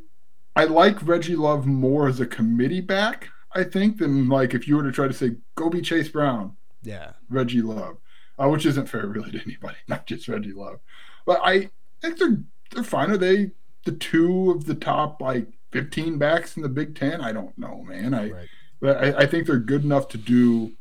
I 0.56 0.66
like 0.66 1.06
Reggie 1.06 1.36
Love 1.36 1.66
more 1.66 2.08
as 2.08 2.20
a 2.20 2.26
committee 2.26 2.82
back, 2.82 3.30
I 3.54 3.64
think, 3.64 3.98
than 3.98 4.28
like 4.28 4.54
if 4.54 4.68
you 4.68 4.76
were 4.76 4.84
to 4.84 4.92
try 4.92 5.08
to 5.08 5.14
say, 5.14 5.36
go 5.56 5.70
be 5.70 5.82
Chase 5.82 6.10
Brown. 6.10 6.58
Yeah. 6.84 7.12
Reggie 7.30 7.62
Love. 7.62 7.98
Uh, 8.42 8.50
which 8.50 8.66
isn't 8.66 8.90
fair 8.90 9.06
really 9.06 9.32
to 9.32 9.42
anybody, 9.42 9.78
not 9.88 10.08
just 10.08 10.28
Reggie 10.28 10.54
Love. 10.54 10.80
But 11.26 11.42
I 11.44 11.70
think 12.02 12.18
they're 12.18 12.38
they're 12.72 12.84
fine. 12.84 13.12
Are 13.12 13.18
they 13.18 13.52
the 13.86 13.92
two 13.92 14.52
of 14.52 14.66
the 14.66 14.76
top 14.76 15.22
like 15.22 15.48
15 15.72 16.18
backs 16.18 16.56
in 16.56 16.64
the 16.64 16.70
Big 16.70 16.96
Ten? 16.96 17.22
I 17.22 17.32
don't 17.32 17.58
know, 17.58 17.84
man. 17.84 18.14
I 18.14 18.30
right. 18.30 18.48
but 18.80 18.98
I, 18.98 19.20
I, 19.20 19.26
think 19.26 19.46
they're 19.46 19.58
good 19.58 19.84
enough 19.84 20.08
to 20.10 20.18
do 20.18 20.72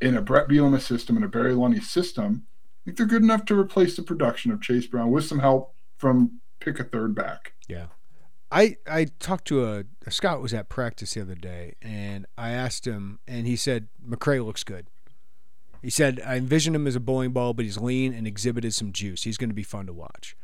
in 0.00 0.16
a 0.16 0.22
Bret 0.22 0.48
Bielema 0.48 0.80
system 0.80 1.16
and 1.16 1.24
a 1.24 1.28
Barry 1.28 1.54
Lunney 1.54 1.82
system. 1.82 2.46
I 2.80 2.84
think 2.84 2.96
they're 2.96 3.06
good 3.06 3.22
enough 3.22 3.44
to 3.46 3.58
replace 3.58 3.96
the 3.96 4.02
production 4.02 4.52
of 4.52 4.62
Chase 4.62 4.86
Brown 4.86 5.10
with 5.10 5.24
some 5.24 5.40
help 5.40 5.74
from 5.98 6.40
pick 6.60 6.80
a 6.80 6.84
third 6.84 7.14
back. 7.14 7.52
Yeah. 7.68 7.86
I 8.50 8.76
I 8.86 9.06
talked 9.18 9.46
to 9.48 9.64
a, 9.64 9.84
a 10.06 10.10
scout 10.10 10.42
was 10.42 10.52
at 10.52 10.68
practice 10.68 11.14
the 11.14 11.20
other 11.20 11.34
day, 11.34 11.74
and 11.80 12.26
I 12.36 12.50
asked 12.50 12.86
him, 12.86 13.20
and 13.28 13.46
he 13.46 13.54
said 13.54 13.88
McCray 14.04 14.44
looks 14.44 14.64
good. 14.64 14.86
He 15.82 15.90
said 15.90 16.20
I 16.26 16.36
envision 16.36 16.74
him 16.74 16.86
as 16.86 16.96
a 16.96 17.00
bowling 17.00 17.32
ball, 17.32 17.54
but 17.54 17.64
he's 17.64 17.78
lean 17.78 18.12
and 18.12 18.26
exhibited 18.26 18.74
some 18.74 18.92
juice. 18.92 19.22
He's 19.22 19.36
going 19.36 19.50
to 19.50 19.54
be 19.54 19.62
fun 19.62 19.86
to 19.86 19.92
watch. 19.92 20.36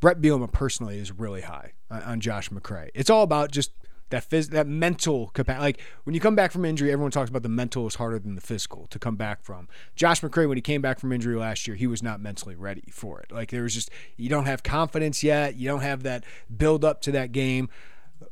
Bret 0.00 0.20
Bielema 0.20 0.50
personally 0.50 0.98
is 0.98 1.12
really 1.12 1.42
high 1.42 1.72
on, 1.90 2.02
on 2.02 2.20
Josh 2.20 2.48
McCray. 2.50 2.88
It's 2.94 3.10
all 3.10 3.22
about 3.22 3.50
just 3.50 3.72
that 4.10 4.28
phys- 4.28 4.50
that 4.50 4.66
mental 4.66 5.28
capacity. 5.28 5.62
Like 5.62 5.80
when 6.04 6.14
you 6.14 6.20
come 6.20 6.36
back 6.36 6.52
from 6.52 6.64
injury, 6.64 6.92
everyone 6.92 7.10
talks 7.10 7.30
about 7.30 7.42
the 7.42 7.48
mental 7.48 7.86
is 7.86 7.96
harder 7.96 8.18
than 8.18 8.34
the 8.34 8.40
physical 8.40 8.86
to 8.88 8.98
come 8.98 9.16
back 9.16 9.42
from. 9.42 9.68
Josh 9.96 10.20
McCray, 10.20 10.46
when 10.48 10.58
he 10.58 10.62
came 10.62 10.82
back 10.82 11.00
from 11.00 11.12
injury 11.12 11.36
last 11.36 11.66
year, 11.66 11.76
he 11.76 11.86
was 11.86 12.02
not 12.02 12.20
mentally 12.20 12.54
ready 12.54 12.84
for 12.92 13.20
it. 13.20 13.32
Like 13.32 13.50
there 13.50 13.62
was 13.62 13.74
just 13.74 13.90
you 14.16 14.28
don't 14.28 14.46
have 14.46 14.62
confidence 14.62 15.22
yet, 15.22 15.56
you 15.56 15.68
don't 15.68 15.82
have 15.82 16.02
that 16.02 16.24
build 16.54 16.84
up 16.84 17.00
to 17.02 17.12
that 17.12 17.32
game. 17.32 17.68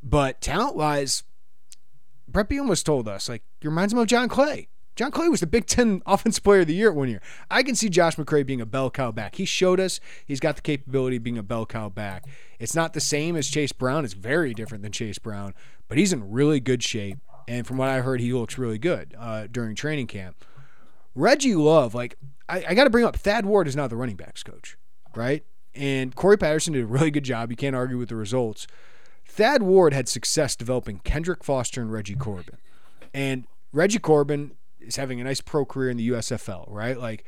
But 0.03 0.41
talent 0.41 0.77
wise, 0.77 1.23
Bret 2.27 2.49
Bielema 2.49 2.83
told 2.85 3.09
us 3.09 3.29
like 3.29 3.43
he 3.61 3.69
reminds 3.69 3.93
him 3.93 3.99
of 3.99 4.07
John 4.07 4.29
Clay. 4.29 4.69
John 4.99 5.13
Clay 5.13 5.29
was 5.29 5.39
the 5.39 5.47
Big 5.47 5.67
Ten 5.67 6.03
Offensive 6.07 6.43
Player 6.43 6.63
of 6.63 6.67
the 6.67 6.75
Year 6.75 6.91
at 6.91 6.97
one 6.97 7.09
year. 7.09 7.23
I 7.49 7.63
can 7.63 7.77
see 7.77 7.89
Josh 7.89 8.17
McCray 8.17 8.45
being 8.45 8.61
a 8.61 8.67
bell 8.67 8.91
cow 8.91 9.13
back. 9.13 9.37
He 9.37 9.45
showed 9.45 9.79
us 9.79 10.01
he's 10.27 10.41
got 10.41 10.57
the 10.57 10.61
capability 10.61 11.19
of 11.19 11.23
being 11.23 11.39
a 11.39 11.43
bell 11.45 11.67
cow 11.67 11.89
back. 11.89 12.25
It's 12.59 12.75
not 12.75 12.95
the 12.95 13.01
same 13.01 13.37
as 13.37 13.47
Chase 13.47 13.71
Brown. 13.71 14.05
It's 14.05 14.15
very 14.15 14.53
different 14.55 14.83
than 14.83 14.91
Chase 14.91 15.21
Brown, 15.21 15.55
but 15.87 15.99
he's 15.99 16.13
in 16.13 16.29
really 16.33 16.59
good 16.59 16.83
shape. 16.83 17.19
And 17.47 17.65
from 17.65 17.77
what 17.77 17.89
I 17.89 18.01
heard, 18.01 18.21
he 18.21 18.33
looks 18.33 18.59
really 18.59 18.81
good 18.81 19.15
uh, 19.17 19.47
during 19.47 19.77
training 19.77 20.09
camp. 20.09 20.45
Reggie 21.15 21.55
Love, 21.55 21.95
like, 21.95 22.17
I, 22.49 22.65
I 22.71 22.75
got 22.75 22.83
to 22.83 22.91
bring 22.91 23.05
up 23.05 23.15
Thad 23.15 23.47
Ward 23.47 23.69
is 23.69 23.77
not 23.77 23.91
the 23.91 23.97
running 23.97 24.17
backs 24.17 24.43
coach, 24.43 24.77
right? 25.15 25.45
And 25.77 26.13
Corey 26.17 26.37
Patterson 26.37 26.73
did 26.73 26.83
a 26.83 26.87
really 26.87 27.13
good 27.13 27.23
job. 27.23 27.53
You 27.53 27.57
can't 27.57 27.77
argue 27.77 27.99
with 27.99 28.09
the 28.09 28.17
results. 28.17 28.67
Thad 29.25 29.63
Ward 29.63 29.93
had 29.93 30.09
success 30.09 30.57
developing 30.57 30.99
Kendrick 31.05 31.45
Foster 31.45 31.81
and 31.81 31.93
Reggie 31.93 32.17
Corbin. 32.17 32.59
And 33.15 33.45
Reggie 33.73 34.01
Corbin 34.01 34.57
is 34.89 34.97
having 34.97 35.21
a 35.21 35.25
nice 35.25 35.41
pro 35.41 35.65
career 35.65 35.91
in 35.91 35.97
the 35.97 36.09
USFL, 36.11 36.65
right? 36.69 36.99
Like, 36.99 37.25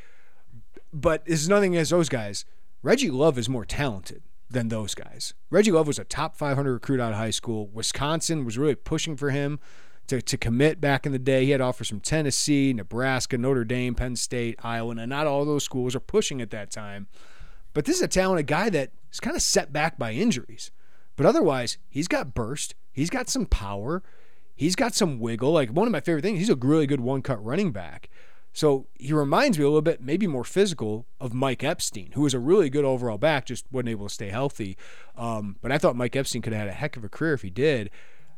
but 0.93 1.25
there's 1.27 1.49
nothing 1.49 1.75
against 1.75 1.91
those 1.91 2.09
guys. 2.09 2.45
Reggie 2.83 3.11
Love 3.11 3.39
is 3.39 3.49
more 3.49 3.65
talented 3.65 4.23
than 4.51 4.69
those 4.69 4.95
guys. 4.95 5.35
Reggie 5.51 5.71
Love 5.71 5.87
was 5.87 5.99
a 5.99 6.05
top 6.05 6.37
500 6.37 6.73
recruit 6.73 7.01
out 7.01 7.13
of 7.13 7.19
high 7.19 7.31
school. 7.31 7.69
Wisconsin 7.69 8.45
was 8.45 8.59
really 8.59 8.75
pushing 8.75 9.17
for 9.17 9.31
him 9.31 9.61
to, 10.09 10.21
to 10.21 10.37
commit 10.37 10.81
back 10.81 11.07
in 11.07 11.13
the 11.13 11.19
day. 11.19 11.45
He 11.45 11.53
had 11.53 11.61
offers 11.61 11.89
from 11.89 12.01
Tennessee, 12.01 12.73
Nebraska, 12.73 13.39
Notre 13.39 13.65
Dame, 13.65 13.95
Penn 13.95 14.17
State, 14.17 14.59
Iowa, 14.63 14.97
and 14.97 15.11
not 15.11 15.27
all 15.29 15.45
those 15.45 15.63
schools 15.63 15.95
are 15.95 16.01
pushing 16.01 16.41
at 16.41 16.51
that 16.51 16.71
time. 16.71 17.07
But 17.73 17.85
this 17.85 17.97
is 17.97 18.03
a 18.03 18.09
talented 18.09 18.49
guy 18.49 18.71
that 18.71 18.91
is 19.13 19.21
kind 19.21 19.37
of 19.37 19.43
set 19.43 19.73
back 19.73 19.99
by 19.99 20.13
injuries. 20.13 20.73
But 21.15 21.27
otherwise, 21.27 21.79
he's 21.89 22.09
got 22.09 22.35
burst. 22.35 22.75
He's 22.93 23.11
got 23.11 23.29
some 23.29 23.47
power. 23.47 24.03
He's 24.61 24.77
got 24.77 24.95
some 24.95 25.19
wiggle. 25.19 25.53
Like 25.53 25.71
one 25.71 25.87
of 25.87 25.93
my 25.93 26.01
favorite 26.01 26.21
things, 26.21 26.39
he's 26.39 26.51
a 26.51 26.55
really 26.55 26.87
good 26.87 27.01
one 27.01 27.23
cut 27.23 27.43
running 27.43 27.73
back. 27.73 28.11
So 28.53 28.89
he 28.99 29.11
reminds 29.11 29.59
me 29.59 29.65
a 29.65 29.69
little 29.69 29.81
bit, 29.81 30.03
maybe 30.03 30.27
more 30.27 30.45
physical, 30.45 31.07
of 31.19 31.33
Mike 31.33 31.65
Epstein, 31.65 32.11
who 32.13 32.21
was 32.21 32.35
a 32.35 32.39
really 32.39 32.69
good 32.69 32.85
overall 32.85 33.17
back, 33.17 33.47
just 33.47 33.65
wasn't 33.73 33.89
able 33.89 34.07
to 34.07 34.13
stay 34.13 34.29
healthy. 34.29 34.77
Um, 35.17 35.57
but 35.63 35.73
I 35.73 35.79
thought 35.79 35.97
Mike 35.97 36.15
Epstein 36.15 36.43
could 36.43 36.53
have 36.53 36.61
had 36.61 36.69
a 36.69 36.75
heck 36.75 36.99
of 36.99 37.05
a 37.05 37.09
career 37.09 37.33
if 37.33 37.41
he 37.41 37.49
did. 37.49 37.89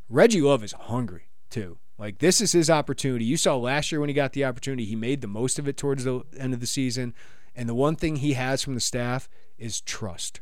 Reggie 0.09 0.41
Love 0.41 0.63
is 0.63 0.71
hungry 0.71 1.25
too. 1.51 1.79
Like 1.99 2.21
this 2.21 2.41
is 2.41 2.53
his 2.53 2.71
opportunity. 2.71 3.25
You 3.25 3.37
saw 3.37 3.57
last 3.57 3.91
year 3.91 3.99
when 3.99 4.09
he 4.09 4.15
got 4.15 4.33
the 4.33 4.45
opportunity, 4.45 4.85
he 4.85 4.95
made 4.95 5.23
the 5.23 5.27
most 5.27 5.59
of 5.59 5.67
it 5.67 5.77
towards 5.77 6.05
the 6.05 6.23
end 6.39 6.55
of 6.55 6.61
the 6.61 6.69
season. 6.69 7.15
And 7.57 7.69
the 7.69 7.75
one 7.75 7.97
thing 7.97 8.17
he 8.17 8.35
has 8.35 8.63
from 8.63 8.75
the 8.75 8.81
staff 8.81 9.29
is 9.59 9.81
trust. 9.81 10.41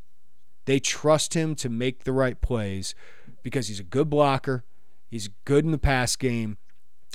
They 0.66 0.78
trust 0.78 1.32
him 1.32 1.54
to 1.54 1.70
make 1.70 2.04
the 2.04 2.12
right 2.12 2.38
plays 2.38 2.94
because 3.42 3.68
he's 3.68 3.80
a 3.80 3.84
good 3.84 4.10
blocker. 4.10 4.62
He's 5.10 5.28
good 5.44 5.64
in 5.64 5.72
the 5.72 5.78
pass 5.78 6.16
game. 6.16 6.58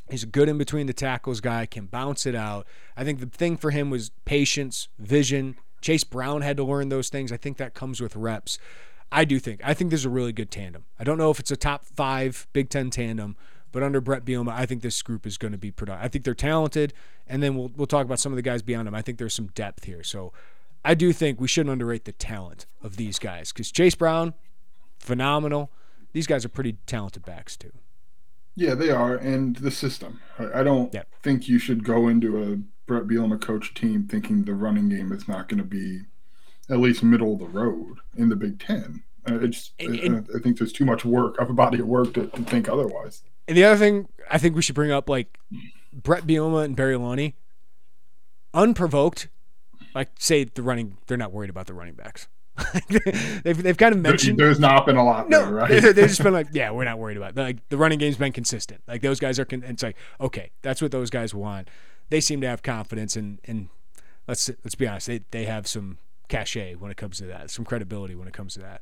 He's 0.09 0.23
a 0.23 0.27
good 0.27 0.49
in 0.49 0.57
between 0.57 0.85
the 0.85 0.93
tackles 0.93 1.41
guy, 1.41 1.65
can 1.65 1.87
bounce 1.87 2.25
it 2.25 2.35
out. 2.35 2.67
I 2.95 3.03
think 3.03 3.19
the 3.19 3.25
thing 3.25 3.57
for 3.57 3.71
him 3.71 3.89
was 3.89 4.11
patience, 4.25 4.87
vision. 4.99 5.55
Chase 5.81 6.03
Brown 6.03 6.41
had 6.41 6.57
to 6.57 6.63
learn 6.63 6.89
those 6.89 7.09
things. 7.09 7.31
I 7.31 7.37
think 7.37 7.57
that 7.57 7.73
comes 7.73 8.01
with 8.01 8.15
reps. 8.15 8.59
I 9.11 9.25
do 9.25 9.39
think. 9.39 9.61
I 9.63 9.73
think 9.73 9.89
there's 9.89 10.05
a 10.05 10.09
really 10.09 10.33
good 10.33 10.51
tandem. 10.51 10.85
I 10.99 11.03
don't 11.03 11.17
know 11.17 11.31
if 11.31 11.39
it's 11.39 11.51
a 11.51 11.55
top 11.55 11.85
five 11.85 12.47
Big 12.53 12.69
Ten 12.69 12.89
tandem, 12.89 13.35
but 13.71 13.83
under 13.83 14.01
Bret 14.01 14.25
Bielema, 14.25 14.51
I 14.51 14.65
think 14.65 14.81
this 14.81 15.01
group 15.01 15.25
is 15.25 15.37
going 15.37 15.51
to 15.53 15.57
be 15.57 15.71
productive. 15.71 16.03
I 16.03 16.07
think 16.07 16.25
they're 16.25 16.33
talented, 16.33 16.93
and 17.27 17.41
then 17.41 17.55
we'll 17.55 17.71
we'll 17.75 17.87
talk 17.87 18.05
about 18.05 18.19
some 18.19 18.31
of 18.31 18.35
the 18.35 18.41
guys 18.41 18.61
beyond 18.61 18.87
them. 18.87 18.95
I 18.95 19.01
think 19.01 19.17
there's 19.17 19.33
some 19.33 19.47
depth 19.47 19.85
here. 19.85 20.03
So 20.03 20.33
I 20.83 20.93
do 20.93 21.13
think 21.13 21.39
we 21.39 21.47
shouldn't 21.47 21.71
underrate 21.71 22.05
the 22.05 22.11
talent 22.11 22.65
of 22.81 22.97
these 22.97 23.17
guys 23.17 23.51
because 23.51 23.71
Chase 23.71 23.95
Brown, 23.95 24.33
phenomenal. 24.99 25.71
These 26.13 26.27
guys 26.27 26.45
are 26.45 26.49
pretty 26.49 26.77
talented 26.85 27.25
backs 27.25 27.57
too. 27.57 27.71
Yeah, 28.55 28.73
they 28.73 28.89
are, 28.89 29.15
and 29.15 29.55
the 29.57 29.71
system. 29.71 30.21
I, 30.39 30.61
I 30.61 30.63
don't 30.63 30.93
yep. 30.93 31.07
think 31.21 31.47
you 31.47 31.59
should 31.59 31.83
go 31.83 32.07
into 32.07 32.41
a 32.41 32.57
Bret 32.87 33.03
Bielema 33.03 33.41
coach 33.41 33.73
team 33.73 34.07
thinking 34.07 34.43
the 34.43 34.53
running 34.53 34.89
game 34.89 35.11
is 35.11 35.27
not 35.27 35.49
going 35.49 35.57
to 35.57 35.67
be 35.67 36.01
at 36.69 36.79
least 36.79 37.03
middle 37.03 37.33
of 37.33 37.39
the 37.39 37.47
road 37.47 37.97
in 38.15 38.29
the 38.29 38.35
Big 38.35 38.59
Ten. 38.59 39.03
Uh, 39.27 39.39
it's, 39.39 39.71
and, 39.79 39.99
and, 39.99 40.29
I 40.35 40.39
think 40.39 40.59
there's 40.59 40.71
too 40.71 40.85
much 40.85 41.03
work 41.03 41.37
of 41.39 41.49
a 41.49 41.53
body 41.53 41.79
of 41.79 41.87
work 41.87 42.13
to, 42.13 42.27
to, 42.27 42.43
think 42.43 42.69
otherwise. 42.69 43.23
And 43.47 43.57
the 43.57 43.63
other 43.63 43.77
thing 43.77 44.07
I 44.29 44.37
think 44.37 44.55
we 44.55 44.61
should 44.61 44.75
bring 44.75 44.91
up, 44.91 45.09
like 45.09 45.39
Bret 45.91 46.27
Bielema 46.27 46.63
and 46.63 46.75
Barry 46.75 46.95
Lunney, 46.95 47.33
unprovoked, 48.53 49.29
like 49.95 50.09
say 50.19 50.43
the 50.43 50.61
running, 50.61 50.97
they're 51.07 51.17
not 51.17 51.31
worried 51.31 51.49
about 51.49 51.65
the 51.65 51.73
running 51.73 51.95
backs. 51.95 52.27
they've, 53.43 53.61
they've 53.61 53.77
kind 53.77 53.93
of 53.93 54.01
mentioned 54.01 54.39
there's 54.39 54.59
not 54.59 54.85
been 54.85 54.95
a 54.95 55.03
lot 55.03 55.29
no, 55.29 55.45
there, 55.45 55.53
right? 55.53 55.81
they've 55.81 55.95
just 55.95 56.23
been 56.23 56.33
like, 56.41 56.47
yeah, 56.53 56.71
we're 56.71 56.85
not 56.85 56.97
worried 56.97 57.17
about 57.17 57.31
it. 57.31 57.37
Like 57.37 57.69
the 57.69 57.77
running 57.77 57.99
game's 57.99 58.17
been 58.17 58.31
consistent. 58.31 58.81
Like 58.87 59.01
those 59.01 59.19
guys 59.19 59.39
are. 59.39 59.45
Con- 59.45 59.63
it's 59.65 59.83
like 59.83 59.97
okay, 60.21 60.51
that's 60.61 60.81
what 60.81 60.91
those 60.91 61.09
guys 61.09 61.33
want. 61.33 61.69
They 62.09 62.21
seem 62.21 62.41
to 62.41 62.47
have 62.47 62.63
confidence 62.63 63.15
and 63.15 63.39
and 63.45 63.69
let's 64.27 64.49
let's 64.63 64.75
be 64.75 64.87
honest, 64.87 65.07
they 65.07 65.21
they 65.31 65.45
have 65.45 65.67
some 65.67 65.97
cachet 66.27 66.75
when 66.75 66.91
it 66.91 66.97
comes 66.97 67.17
to 67.17 67.25
that, 67.25 67.49
some 67.49 67.65
credibility 67.65 68.15
when 68.15 68.27
it 68.27 68.33
comes 68.33 68.53
to 68.53 68.59
that. 68.61 68.81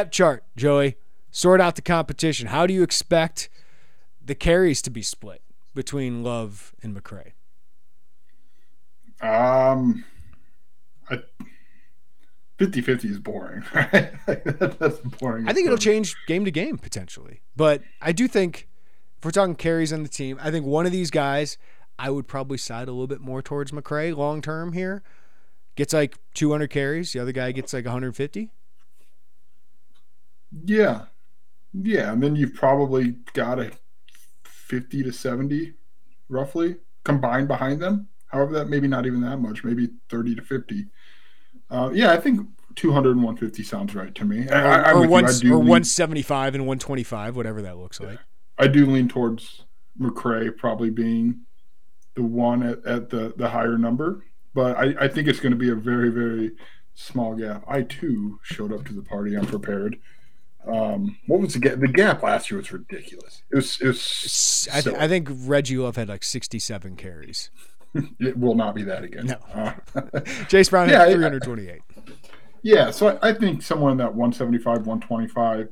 depth 0.01 0.11
chart, 0.13 0.43
Joey. 0.57 0.95
Sort 1.29 1.61
out 1.61 1.75
the 1.75 1.81
competition. 1.81 2.47
How 2.47 2.65
do 2.65 2.73
you 2.73 2.81
expect 2.81 3.49
the 4.23 4.33
carries 4.33 4.81
to 4.81 4.89
be 4.89 5.01
split 5.01 5.41
between 5.75 6.23
Love 6.23 6.73
and 6.81 6.95
McCray? 6.95 7.33
Um, 9.21 10.03
I 11.09 11.19
50-50 12.57 13.05
is 13.05 13.19
boring, 13.19 13.63
right? 13.73 14.11
That's 14.25 14.97
boring. 15.19 15.47
I 15.47 15.53
think 15.53 15.67
it'll 15.67 15.77
change 15.77 16.15
game 16.27 16.45
to 16.45 16.51
game 16.51 16.79
potentially, 16.79 17.41
but 17.55 17.83
I 18.01 18.11
do 18.11 18.27
think 18.27 18.67
if 19.19 19.25
we're 19.25 19.31
talking 19.31 19.55
carries 19.55 19.93
on 19.93 20.01
the 20.01 20.09
team, 20.09 20.39
I 20.41 20.49
think 20.49 20.65
one 20.65 20.87
of 20.87 20.91
these 20.91 21.11
guys 21.11 21.57
I 21.99 22.09
would 22.09 22.27
probably 22.27 22.57
side 22.57 22.87
a 22.87 22.91
little 22.91 23.05
bit 23.05 23.21
more 23.21 23.43
towards 23.43 23.71
McCray 23.71 24.15
long 24.15 24.41
term 24.41 24.73
here. 24.73 25.03
Gets 25.75 25.93
like 25.93 26.17
200 26.33 26.69
carries. 26.69 27.13
The 27.13 27.19
other 27.19 27.31
guy 27.31 27.51
gets 27.51 27.73
like 27.73 27.85
150. 27.85 28.49
Yeah. 30.65 31.03
Yeah. 31.73 32.11
And 32.11 32.21
then 32.21 32.35
you've 32.35 32.53
probably 32.53 33.15
got 33.33 33.59
a 33.59 33.71
50 34.43 35.03
to 35.03 35.11
70 35.11 35.73
roughly 36.29 36.77
combined 37.03 37.47
behind 37.47 37.81
them. 37.81 38.07
However, 38.27 38.53
that 38.53 38.69
maybe 38.69 38.87
not 38.87 39.05
even 39.05 39.21
that 39.21 39.37
much, 39.37 39.63
maybe 39.63 39.89
30 40.09 40.35
to 40.35 40.41
50. 40.41 40.85
Uh, 41.69 41.89
yeah, 41.93 42.11
I 42.11 42.17
think 42.17 42.47
200 42.75 43.11
and 43.11 43.23
150 43.23 43.63
sounds 43.63 43.93
right 43.93 44.13
to 44.15 44.25
me. 44.25 44.47
Or, 44.47 44.55
I, 44.55 44.91
or, 44.91 45.07
one, 45.07 45.25
or 45.25 45.31
lean, 45.31 45.51
175 45.51 46.55
and 46.55 46.63
125, 46.63 47.35
whatever 47.35 47.61
that 47.61 47.77
looks 47.77 47.99
like. 47.99 48.19
I 48.57 48.67
do 48.67 48.85
lean 48.85 49.07
towards 49.07 49.63
McCray 49.99 50.55
probably 50.55 50.89
being 50.89 51.41
the 52.15 52.23
one 52.23 52.63
at, 52.63 52.85
at 52.85 53.09
the, 53.09 53.33
the 53.35 53.49
higher 53.49 53.77
number, 53.77 54.23
but 54.53 54.77
I, 54.77 55.05
I 55.05 55.07
think 55.07 55.27
it's 55.27 55.39
going 55.39 55.53
to 55.53 55.57
be 55.57 55.69
a 55.69 55.75
very, 55.75 56.09
very 56.09 56.51
small 56.93 57.35
gap. 57.35 57.63
I 57.67 57.81
too 57.83 58.39
showed 58.43 58.73
up 58.73 58.85
to 58.85 58.93
the 58.93 59.01
party 59.01 59.35
unprepared. 59.35 59.97
Um, 60.67 61.17
what 61.27 61.39
was 61.39 61.53
the 61.53 61.59
gap? 61.59 61.79
The 61.79 61.87
gap 61.87 62.21
last 62.23 62.51
year 62.51 62.59
was 62.59 62.71
ridiculous. 62.71 63.43
It 63.51 63.55
was. 63.55 63.81
It 63.81 63.87
was. 63.87 64.67
I, 64.71 64.81
th- 64.81 64.95
I 64.95 65.07
think 65.07 65.29
Reggie 65.31 65.77
Love 65.77 65.95
had 65.95 66.09
like 66.09 66.23
67 66.23 66.95
carries. 66.95 67.49
it 68.19 68.37
will 68.37 68.55
not 68.55 68.75
be 68.75 68.83
that 68.83 69.03
again. 69.03 69.25
No. 69.25 69.37
Uh, 69.53 70.19
Chase 70.47 70.69
Brown 70.69 70.89
yeah, 70.89 71.05
had 71.05 71.13
328. 71.13 71.81
Yeah, 72.63 72.91
so 72.91 73.17
I, 73.21 73.29
I, 73.29 73.33
think 73.33 73.63
somewhere 73.63 73.91
in 73.91 73.97
that 73.97 74.13
175, 74.13 74.85
125. 74.85 75.69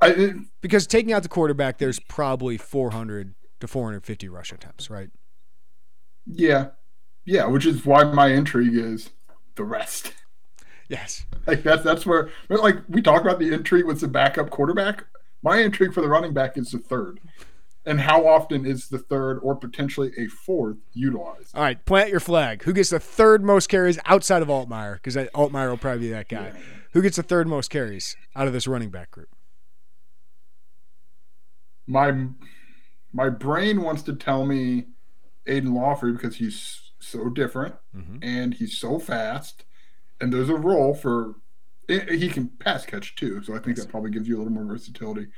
I, 0.00 0.08
it, 0.08 0.36
because 0.62 0.86
taking 0.86 1.12
out 1.12 1.22
the 1.22 1.28
quarterback, 1.28 1.78
there's 1.78 2.00
probably 2.00 2.56
400 2.56 3.34
to 3.60 3.68
450 3.68 4.28
rush 4.28 4.50
attempts, 4.50 4.88
right? 4.88 5.10
Yeah, 6.26 6.68
yeah, 7.24 7.46
which 7.46 7.66
is 7.66 7.84
why 7.84 8.04
my 8.04 8.28
intrigue 8.28 8.74
is 8.74 9.10
the 9.56 9.64
rest. 9.64 10.14
Yes, 10.90 11.24
like 11.46 11.62
that's 11.62 11.82
that's 11.82 12.04
where 12.04 12.28
like 12.50 12.76
we 12.88 13.00
talk 13.00 13.22
about 13.22 13.38
the 13.38 13.54
intrigue 13.54 13.86
with 13.86 14.00
the 14.00 14.08
backup 14.08 14.50
quarterback. 14.50 15.06
My 15.42 15.60
intrigue 15.60 15.94
for 15.94 16.02
the 16.02 16.08
running 16.08 16.34
back 16.34 16.58
is 16.58 16.72
the 16.72 16.78
third 16.78 17.20
and 17.86 18.00
how 18.00 18.26
often 18.26 18.66
is 18.66 18.88
the 18.88 18.98
third 18.98 19.38
or 19.42 19.56
potentially 19.56 20.12
a 20.18 20.26
fourth 20.26 20.76
utilized? 20.92 21.54
All 21.54 21.62
right, 21.62 21.82
plant 21.84 22.10
your 22.10 22.20
flag. 22.20 22.62
Who 22.64 22.72
gets 22.72 22.90
the 22.90 23.00
third 23.00 23.42
most 23.42 23.68
carries 23.68 23.98
outside 24.06 24.42
of 24.42 24.48
Altmyer? 24.48 24.94
Because 24.94 25.16
Altmyer 25.16 25.70
will 25.70 25.78
probably 25.78 26.00
be 26.00 26.10
that 26.10 26.28
guy. 26.28 26.52
Yeah. 26.54 26.60
Who 26.92 27.02
gets 27.02 27.16
the 27.16 27.22
third 27.22 27.46
most 27.46 27.70
carries 27.70 28.16
out 28.36 28.46
of 28.46 28.52
this 28.52 28.66
running 28.66 28.90
back 28.90 29.10
group? 29.10 29.28
My 31.86 32.26
my 33.12 33.28
brain 33.28 33.82
wants 33.82 34.02
to 34.02 34.14
tell 34.14 34.44
me 34.44 34.86
Aidan 35.46 35.72
Laughery 35.72 36.12
because 36.12 36.36
he's 36.36 36.92
so 37.00 37.28
different 37.28 37.74
mm-hmm. 37.96 38.18
and 38.22 38.54
he's 38.54 38.78
so 38.78 38.98
fast, 38.98 39.64
and 40.20 40.32
there's 40.32 40.48
a 40.48 40.54
role 40.54 40.94
for 40.94 41.36
eh, 41.88 42.16
he 42.16 42.28
can 42.28 42.48
pass 42.48 42.84
catch 42.84 43.14
too. 43.14 43.42
So 43.42 43.54
I 43.54 43.58
think 43.58 43.76
that 43.76 43.88
probably 43.88 44.10
gives 44.10 44.28
you 44.28 44.36
a 44.36 44.38
little 44.38 44.52
more 44.52 44.64
versatility. 44.64 45.28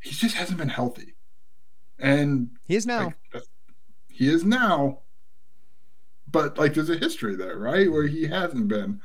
He 0.00 0.10
just 0.10 0.36
hasn't 0.36 0.58
been 0.58 0.68
healthy 0.68 1.14
And 1.98 2.50
he 2.64 2.76
is 2.76 2.86
now. 2.86 3.14
Like, 3.32 3.42
he 4.08 4.28
is 4.28 4.44
now. 4.44 5.00
But 6.30 6.58
like 6.58 6.74
there's 6.74 6.90
a 6.90 6.96
history 6.96 7.36
there, 7.36 7.58
right? 7.58 7.90
Where 7.90 8.06
he 8.06 8.26
hasn't 8.26 8.68
been. 8.68 9.00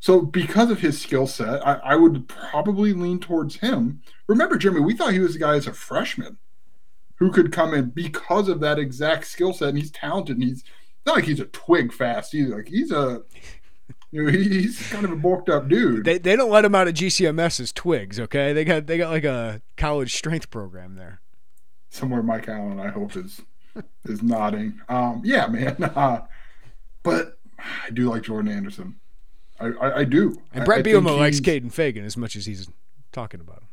So 0.00 0.20
because 0.20 0.70
of 0.70 0.80
his 0.80 1.00
skill 1.00 1.26
set, 1.26 1.66
I, 1.66 1.74
I, 1.74 1.96
would 1.96 2.28
probably 2.28 2.92
lean 2.92 3.18
towards 3.18 3.56
him. 3.56 4.00
Remember, 4.28 4.56
Jeremy, 4.56 4.80
we 4.80 4.96
thought 4.96 5.12
he 5.12 5.18
was 5.18 5.34
a 5.34 5.40
guy 5.40 5.56
as 5.56 5.66
a 5.66 5.72
freshman 5.72 6.38
who 7.16 7.32
could 7.32 7.50
come 7.50 7.74
in 7.74 7.90
because 7.90 8.48
of 8.48 8.60
that 8.60 8.78
exact 8.78 9.26
skill 9.26 9.52
set, 9.52 9.70
and 9.70 9.78
he's 9.78 9.90
talented. 9.90 10.36
And 10.36 10.44
he's 10.44 10.62
not 11.04 11.16
like 11.16 11.24
he's 11.24 11.40
a 11.40 11.46
twig 11.46 11.92
fast 11.92 12.32
either. 12.32 12.58
Like 12.58 12.68
he's 12.68 12.92
a 12.92 13.22
he's 14.10 14.90
kind 14.90 15.04
of 15.04 15.12
a 15.12 15.16
bulked 15.16 15.48
up 15.48 15.68
dude. 15.68 16.04
They, 16.04 16.18
they 16.18 16.34
don't 16.34 16.50
let 16.50 16.64
him 16.64 16.74
out 16.74 16.88
of 16.88 16.94
GCMS 16.94 17.60
as 17.60 17.72
twigs, 17.72 18.18
okay? 18.18 18.52
They 18.52 18.64
got 18.64 18.86
they 18.86 18.96
got 18.96 19.10
like 19.10 19.24
a 19.24 19.60
college 19.76 20.14
strength 20.14 20.50
program 20.50 20.94
there. 20.94 21.20
Somewhere 21.90 22.22
Mike 22.22 22.48
Allen, 22.48 22.80
I 22.80 22.88
hope 22.88 23.16
is 23.16 23.42
is 24.04 24.22
nodding. 24.22 24.80
Um, 24.88 25.22
yeah, 25.24 25.46
man. 25.46 25.76
Uh, 25.94 26.20
but 27.02 27.38
I 27.58 27.90
do 27.90 28.10
like 28.10 28.22
Jordan 28.22 28.52
Anderson. 28.52 28.96
I, 29.60 29.66
I, 29.66 29.98
I 29.98 30.04
do. 30.04 30.40
And 30.52 30.64
Bret 30.64 30.84
Bielema 30.84 31.16
likes 31.16 31.40
Kaden 31.40 31.72
Feagin 31.72 32.04
as 32.04 32.16
much 32.16 32.36
as 32.36 32.46
he's 32.46 32.68
talking 33.12 33.40
about 33.40 33.58
him. 33.58 33.68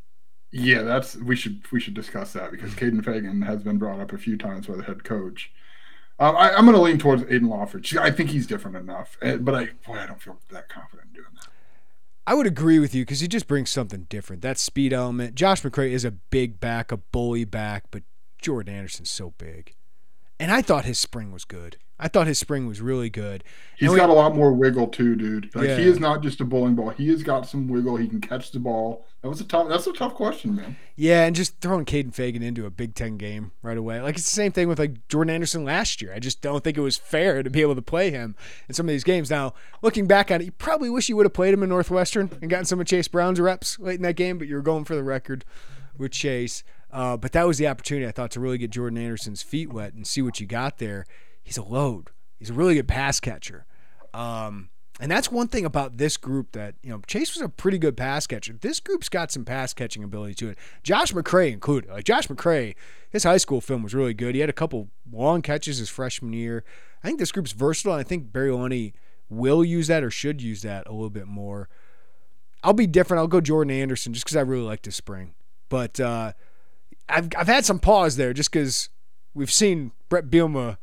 Yeah, 0.51 0.83
that's 0.83 1.15
we 1.17 1.35
should 1.35 1.69
we 1.71 1.79
should 1.79 1.93
discuss 1.93 2.33
that 2.33 2.51
because 2.51 2.73
Kaden 2.73 3.01
Feagin 3.03 3.45
has 3.45 3.61
been 3.63 3.77
brought 3.77 3.99
up 3.99 4.13
a 4.13 4.17
few 4.17 4.37
times 4.37 4.67
by 4.67 4.75
the 4.75 4.83
head 4.83 5.03
coach. 5.03 5.51
Um, 6.17 6.35
I, 6.37 6.57
am 6.57 6.65
going 6.65 6.75
to 6.75 6.81
lean 6.81 6.97
towards 6.97 7.23
Aidan 7.23 7.49
Laughery. 7.49 7.97
I 7.97 8.09
think 8.09 8.29
he's 8.29 8.47
different 8.47 8.77
enough, 8.77 9.17
eh, 9.21 9.35
but 9.35 9.53
I 9.53 9.69
boy, 9.85 9.97
I 9.99 10.05
don't 10.05 10.21
feel 10.21 10.37
that 10.49 10.69
confident 10.69 11.13
doing 11.13 11.27
that. 11.35 11.47
I 12.27 12.33
would 12.33 12.47
agree 12.47 12.79
with 12.79 12.95
you 12.95 13.03
because 13.03 13.19
he 13.19 13.27
just 13.27 13.47
brings 13.47 13.69
something 13.69 14.07
different. 14.09 14.41
That 14.41 14.57
speed 14.57 14.93
element. 14.93 15.35
Josh 15.35 15.61
McCray 15.61 15.91
is 15.91 16.05
a 16.05 16.11
big 16.11 16.59
back, 16.59 16.91
a 16.91 16.97
bully 16.97 17.45
back, 17.45 17.85
but 17.91 18.03
Jordan 18.41 18.73
Anderson's 18.73 19.11
so 19.11 19.33
big. 19.37 19.75
And 20.39 20.51
I 20.51 20.61
thought 20.61 20.85
his 20.85 20.97
spring 20.97 21.31
was 21.31 21.45
good. 21.45 21.77
I 21.97 22.09
thought 22.09 22.27
his 22.27 22.37
spring 22.37 22.67
was 22.67 22.81
really 22.81 23.09
good. 23.09 23.43
He's 23.77 23.93
got 23.95 24.09
a 24.09 24.13
lot 24.13 24.35
more 24.35 24.51
wiggle 24.51 24.87
too, 24.87 25.15
dude. 25.15 25.55
Like 25.55 25.69
yeah. 25.69 25.77
he 25.77 25.83
is 25.83 25.97
not 25.97 26.21
just 26.21 26.41
a 26.41 26.45
bowling 26.45 26.75
ball. 26.75 26.89
He 26.89 27.07
has 27.09 27.23
got 27.23 27.47
some 27.47 27.69
wiggle. 27.69 27.95
He 27.95 28.07
can 28.07 28.19
catch 28.19 28.51
the 28.51 28.59
ball. 28.59 29.05
That 29.21 29.29
was 29.29 29.39
a 29.39 29.45
tough. 29.45 29.69
That's 29.69 29.87
a 29.87 29.93
tough 29.93 30.13
question, 30.13 30.55
man. 30.55 30.75
Yeah, 30.97 31.25
and 31.25 31.35
just 31.35 31.61
throwing 31.61 31.85
Kaden 31.85 32.13
Feagin 32.13 32.43
into 32.43 32.65
a 32.65 32.69
Big 32.69 32.95
Ten 32.95 33.17
game 33.17 33.51
right 33.61 33.77
away. 33.77 34.01
Like 34.01 34.15
it's 34.15 34.25
the 34.25 34.29
same 34.29 34.51
thing 34.51 34.67
with 34.67 34.77
like 34.77 35.07
Jordan 35.07 35.33
Anderson 35.33 35.63
last 35.63 36.01
year. 36.01 36.13
I 36.13 36.19
just 36.19 36.41
don't 36.41 36.63
think 36.63 36.77
it 36.77 36.81
was 36.81 36.97
fair 36.97 37.41
to 37.43 37.49
be 37.49 37.61
able 37.61 37.75
to 37.75 37.81
play 37.81 38.11
him 38.11 38.35
in 38.67 38.75
some 38.75 38.87
of 38.87 38.91
these 38.91 39.05
games. 39.05 39.29
Now, 39.29 39.53
looking 39.81 40.05
back 40.05 40.31
on 40.31 40.41
it, 40.41 40.45
you 40.45 40.51
probably 40.51 40.89
wish 40.89 41.07
you 41.07 41.15
would 41.15 41.25
have 41.25 41.33
played 41.33 41.53
him 41.53 41.63
in 41.63 41.69
Northwestern 41.69 42.29
and 42.41 42.49
gotten 42.49 42.65
some 42.65 42.81
of 42.81 42.87
Chase 42.87 43.07
Brown's 43.07 43.39
reps 43.39 43.79
late 43.79 43.95
in 43.95 44.01
that 44.01 44.17
game. 44.17 44.37
But 44.37 44.47
you 44.47 44.55
were 44.55 44.61
going 44.61 44.83
for 44.83 44.95
the 44.95 45.03
record 45.03 45.45
with 45.97 46.11
Chase. 46.11 46.63
Uh, 46.91 47.17
but 47.17 47.31
that 47.33 47.45
was 47.45 47.57
the 47.57 47.67
opportunity 47.67 48.07
I 48.07 48.11
thought 48.11 48.31
to 48.31 48.39
really 48.39 48.57
get 48.57 48.71
Jordan 48.71 48.97
Anderson's 48.97 49.41
feet 49.41 49.71
wet 49.71 49.93
and 49.93 50.05
see 50.05 50.21
what 50.21 50.39
you 50.39 50.47
got 50.47 50.77
there. 50.77 51.05
He's 51.45 51.57
a 51.57 51.63
load. 51.63 52.09
He's 52.39 52.49
a 52.49 52.53
really 52.53 52.75
good 52.75 52.87
pass 52.87 53.21
catcher. 53.21 53.65
Um, 54.13 54.69
and 54.99 55.11
that's 55.11 55.31
one 55.31 55.47
thing 55.47 55.63
about 55.63 55.97
this 55.97 56.17
group 56.17 56.53
that, 56.53 56.75
you 56.81 56.89
know, 56.89 57.01
Chase 57.05 57.35
was 57.35 57.41
a 57.43 57.49
pretty 57.49 57.77
good 57.77 57.95
pass 57.95 58.25
catcher. 58.25 58.53
This 58.59 58.79
group's 58.79 59.09
got 59.09 59.31
some 59.31 59.45
pass 59.45 59.73
catching 59.73 60.03
ability 60.03 60.33
to 60.35 60.49
it. 60.49 60.57
Josh 60.83 61.13
McCray 61.13 61.53
included. 61.53 61.91
Like 61.91 62.05
Josh 62.05 62.27
McCray, 62.27 62.75
his 63.09 63.23
high 63.23 63.37
school 63.37 63.61
film 63.61 63.83
was 63.83 63.93
really 63.93 64.15
good. 64.15 64.33
He 64.33 64.41
had 64.41 64.49
a 64.49 64.53
couple 64.53 64.89
long 65.11 65.43
catches 65.43 65.77
his 65.77 65.89
freshman 65.89 66.33
year. 66.33 66.63
I 67.03 67.07
think 67.07 67.19
this 67.19 67.31
group's 67.31 67.51
versatile. 67.51 67.93
and 67.93 67.99
I 67.99 68.03
think 68.03 68.33
Barry 68.33 68.49
Lunney 68.49 68.93
will 69.29 69.63
use 69.63 69.87
that 69.87 70.03
or 70.03 70.09
should 70.09 70.41
use 70.41 70.63
that 70.63 70.87
a 70.87 70.93
little 70.93 71.11
bit 71.11 71.27
more. 71.27 71.69
I'll 72.63 72.73
be 72.73 72.87
different. 72.87 73.19
I'll 73.19 73.27
go 73.27 73.41
Jordan 73.41 73.71
Anderson 73.71 74.13
just 74.13 74.25
because 74.25 74.37
I 74.37 74.41
really 74.41 74.63
like 74.63 74.81
this 74.81 74.95
spring. 74.95 75.35
But 75.69 75.99
uh, 75.99 76.33
I've, 77.07 77.29
I've 77.37 77.47
had 77.47 77.65
some 77.65 77.79
pause 77.79 78.15
there 78.15 78.33
just 78.33 78.51
because 78.51 78.89
we've 79.35 79.51
seen 79.51 79.91
Bret 80.09 80.29
Bielema 80.31 80.77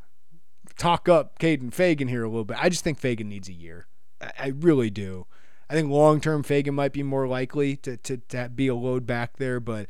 talk 0.76 1.08
up 1.08 1.38
Kaden 1.38 1.70
Feagin 1.70 2.08
here 2.08 2.24
a 2.24 2.28
little 2.28 2.44
bit. 2.44 2.56
I 2.60 2.68
just 2.68 2.84
think 2.84 3.00
Feagin 3.00 3.26
needs 3.26 3.48
a 3.48 3.52
year. 3.52 3.86
I, 4.20 4.30
I 4.38 4.46
really 4.48 4.90
do. 4.90 5.26
I 5.70 5.74
think 5.74 5.90
long 5.90 6.20
term 6.20 6.42
Feagin 6.42 6.74
might 6.74 6.92
be 6.92 7.02
more 7.02 7.26
likely 7.26 7.76
to, 7.76 7.96
to, 7.96 8.16
to 8.28 8.48
be 8.48 8.68
a 8.68 8.74
load 8.74 9.06
back 9.06 9.38
there, 9.38 9.60
but 9.60 9.86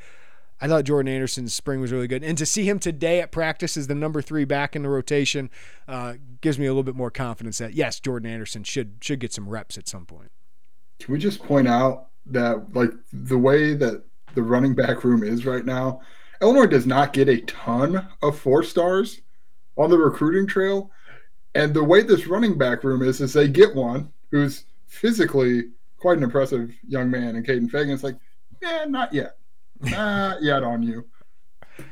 I 0.60 0.68
thought 0.68 0.84
Jordan 0.84 1.12
Anderson's 1.12 1.52
spring 1.52 1.80
was 1.80 1.90
really 1.90 2.06
good. 2.06 2.22
And 2.22 2.38
to 2.38 2.46
see 2.46 2.68
him 2.68 2.78
today 2.78 3.20
at 3.20 3.32
practice 3.32 3.76
as 3.76 3.88
the 3.88 3.96
number 3.96 4.22
three 4.22 4.44
back 4.44 4.76
in 4.76 4.82
the 4.82 4.88
rotation 4.88 5.50
uh, 5.88 6.14
gives 6.40 6.56
me 6.56 6.66
a 6.66 6.70
little 6.70 6.84
bit 6.84 6.94
more 6.94 7.10
confidence 7.10 7.58
that, 7.58 7.74
yes, 7.74 7.98
Jordan 7.98 8.30
Anderson 8.30 8.62
should 8.62 8.98
should 9.00 9.18
get 9.18 9.32
some 9.32 9.48
reps 9.48 9.76
at 9.76 9.88
some 9.88 10.06
point. 10.06 10.30
Can 11.00 11.12
we 11.12 11.18
just 11.18 11.42
point 11.42 11.66
out 11.66 12.10
that, 12.26 12.74
like, 12.74 12.92
the 13.12 13.38
way 13.38 13.74
that 13.74 14.04
the 14.36 14.42
running 14.42 14.76
back 14.76 15.02
room 15.02 15.24
is 15.24 15.44
right 15.44 15.64
now, 15.64 16.00
Illinois 16.40 16.66
does 16.66 16.86
not 16.86 17.12
get 17.12 17.28
a 17.28 17.40
ton 17.40 18.06
of 18.22 18.38
four 18.38 18.62
stars 18.62 19.20
on 19.76 19.90
the 19.90 19.98
recruiting 19.98 20.46
trail. 20.46 20.90
And 21.54 21.74
the 21.74 21.84
way 21.84 22.02
this 22.02 22.26
running 22.26 22.56
back 22.56 22.82
room 22.82 23.02
is, 23.02 23.20
is 23.20 23.32
they 23.32 23.48
get 23.48 23.74
one 23.74 24.10
who's 24.30 24.64
physically 24.86 25.64
quite 25.98 26.18
an 26.18 26.24
impressive 26.24 26.74
young 26.86 27.10
man, 27.10 27.36
and 27.36 27.46
Kaden 27.46 27.70
Feagin. 27.70 27.92
It's 27.92 28.02
like, 28.02 28.16
yeah, 28.60 28.84
not 28.86 29.12
yet, 29.12 29.36
not 29.80 30.42
yet 30.42 30.62
on 30.62 30.82
you. 30.82 31.06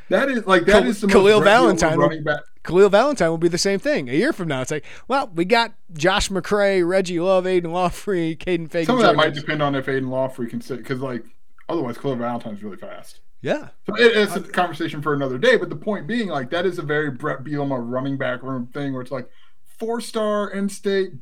That 0.09 0.29
is 0.29 0.47
like 0.47 0.67
that 0.67 0.87
is 0.87 1.01
the 1.01 1.07
Khalil 1.07 1.41
Valentine 1.41 1.99
running 1.99 2.23
back. 2.23 2.41
Khalil 2.65 2.91
Valentine 2.91 3.31
will 3.31 3.39
be 3.39 3.49
the 3.49 3.59
same 3.59 3.79
thing 3.79 4.11
a 4.11 4.13
year 4.13 4.33
from 4.33 4.49
now. 4.49 4.61
It's 4.61 4.71
like, 4.71 4.85
well, 5.09 5.31
we 5.35 5.45
got 5.47 5.73
Josh 5.95 6.29
McCray, 6.29 6.87
Reggie 6.87 7.21
Love, 7.21 7.47
Aidan 7.47 7.71
Laughery, 7.71 8.37
Kaden 8.37 8.69
Feagin. 8.69 8.87
Some 8.87 8.97
of 8.97 9.03
that 9.03 9.17
might 9.17 9.35
depend 9.35 9.63
on 9.63 9.75
if 9.75 9.89
Aidan 9.89 10.11
Laughery 10.11 10.51
can 10.51 10.61
sit 10.61 10.79
because, 10.79 11.01
like, 11.01 11.25
otherwise, 11.69 11.97
Khalil 11.97 12.17
Valentine's 12.17 12.63
really 12.63 12.77
fast. 12.77 13.21
Yeah. 13.43 13.69
So 13.87 13.95
it, 13.97 14.17
it's 14.17 14.37
a 14.37 14.41
conversation 14.41 15.01
for 15.03 15.15
another 15.15 15.39
day. 15.39 15.57
But 15.57 15.71
the 15.71 15.77
point 15.77 16.07
being, 16.07 16.29
like, 16.29 16.51
that 16.51 16.67
is 16.67 16.79
a 16.79 16.83
very 16.83 17.11
Bret 17.11 17.43
Bielema 17.43 17.79
running 17.81 18.19
back 18.19 18.43
room 18.43 18.69
thing 18.73 18.93
where 18.93 19.03
it's 19.03 19.11
like 19.11 19.31
four 19.79 20.01
star 20.01 20.51
in 20.51 20.69
state, 20.69 21.13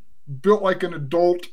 built 0.40 0.62
like 0.62 0.82
an 0.82 0.94
adult. 0.94 1.46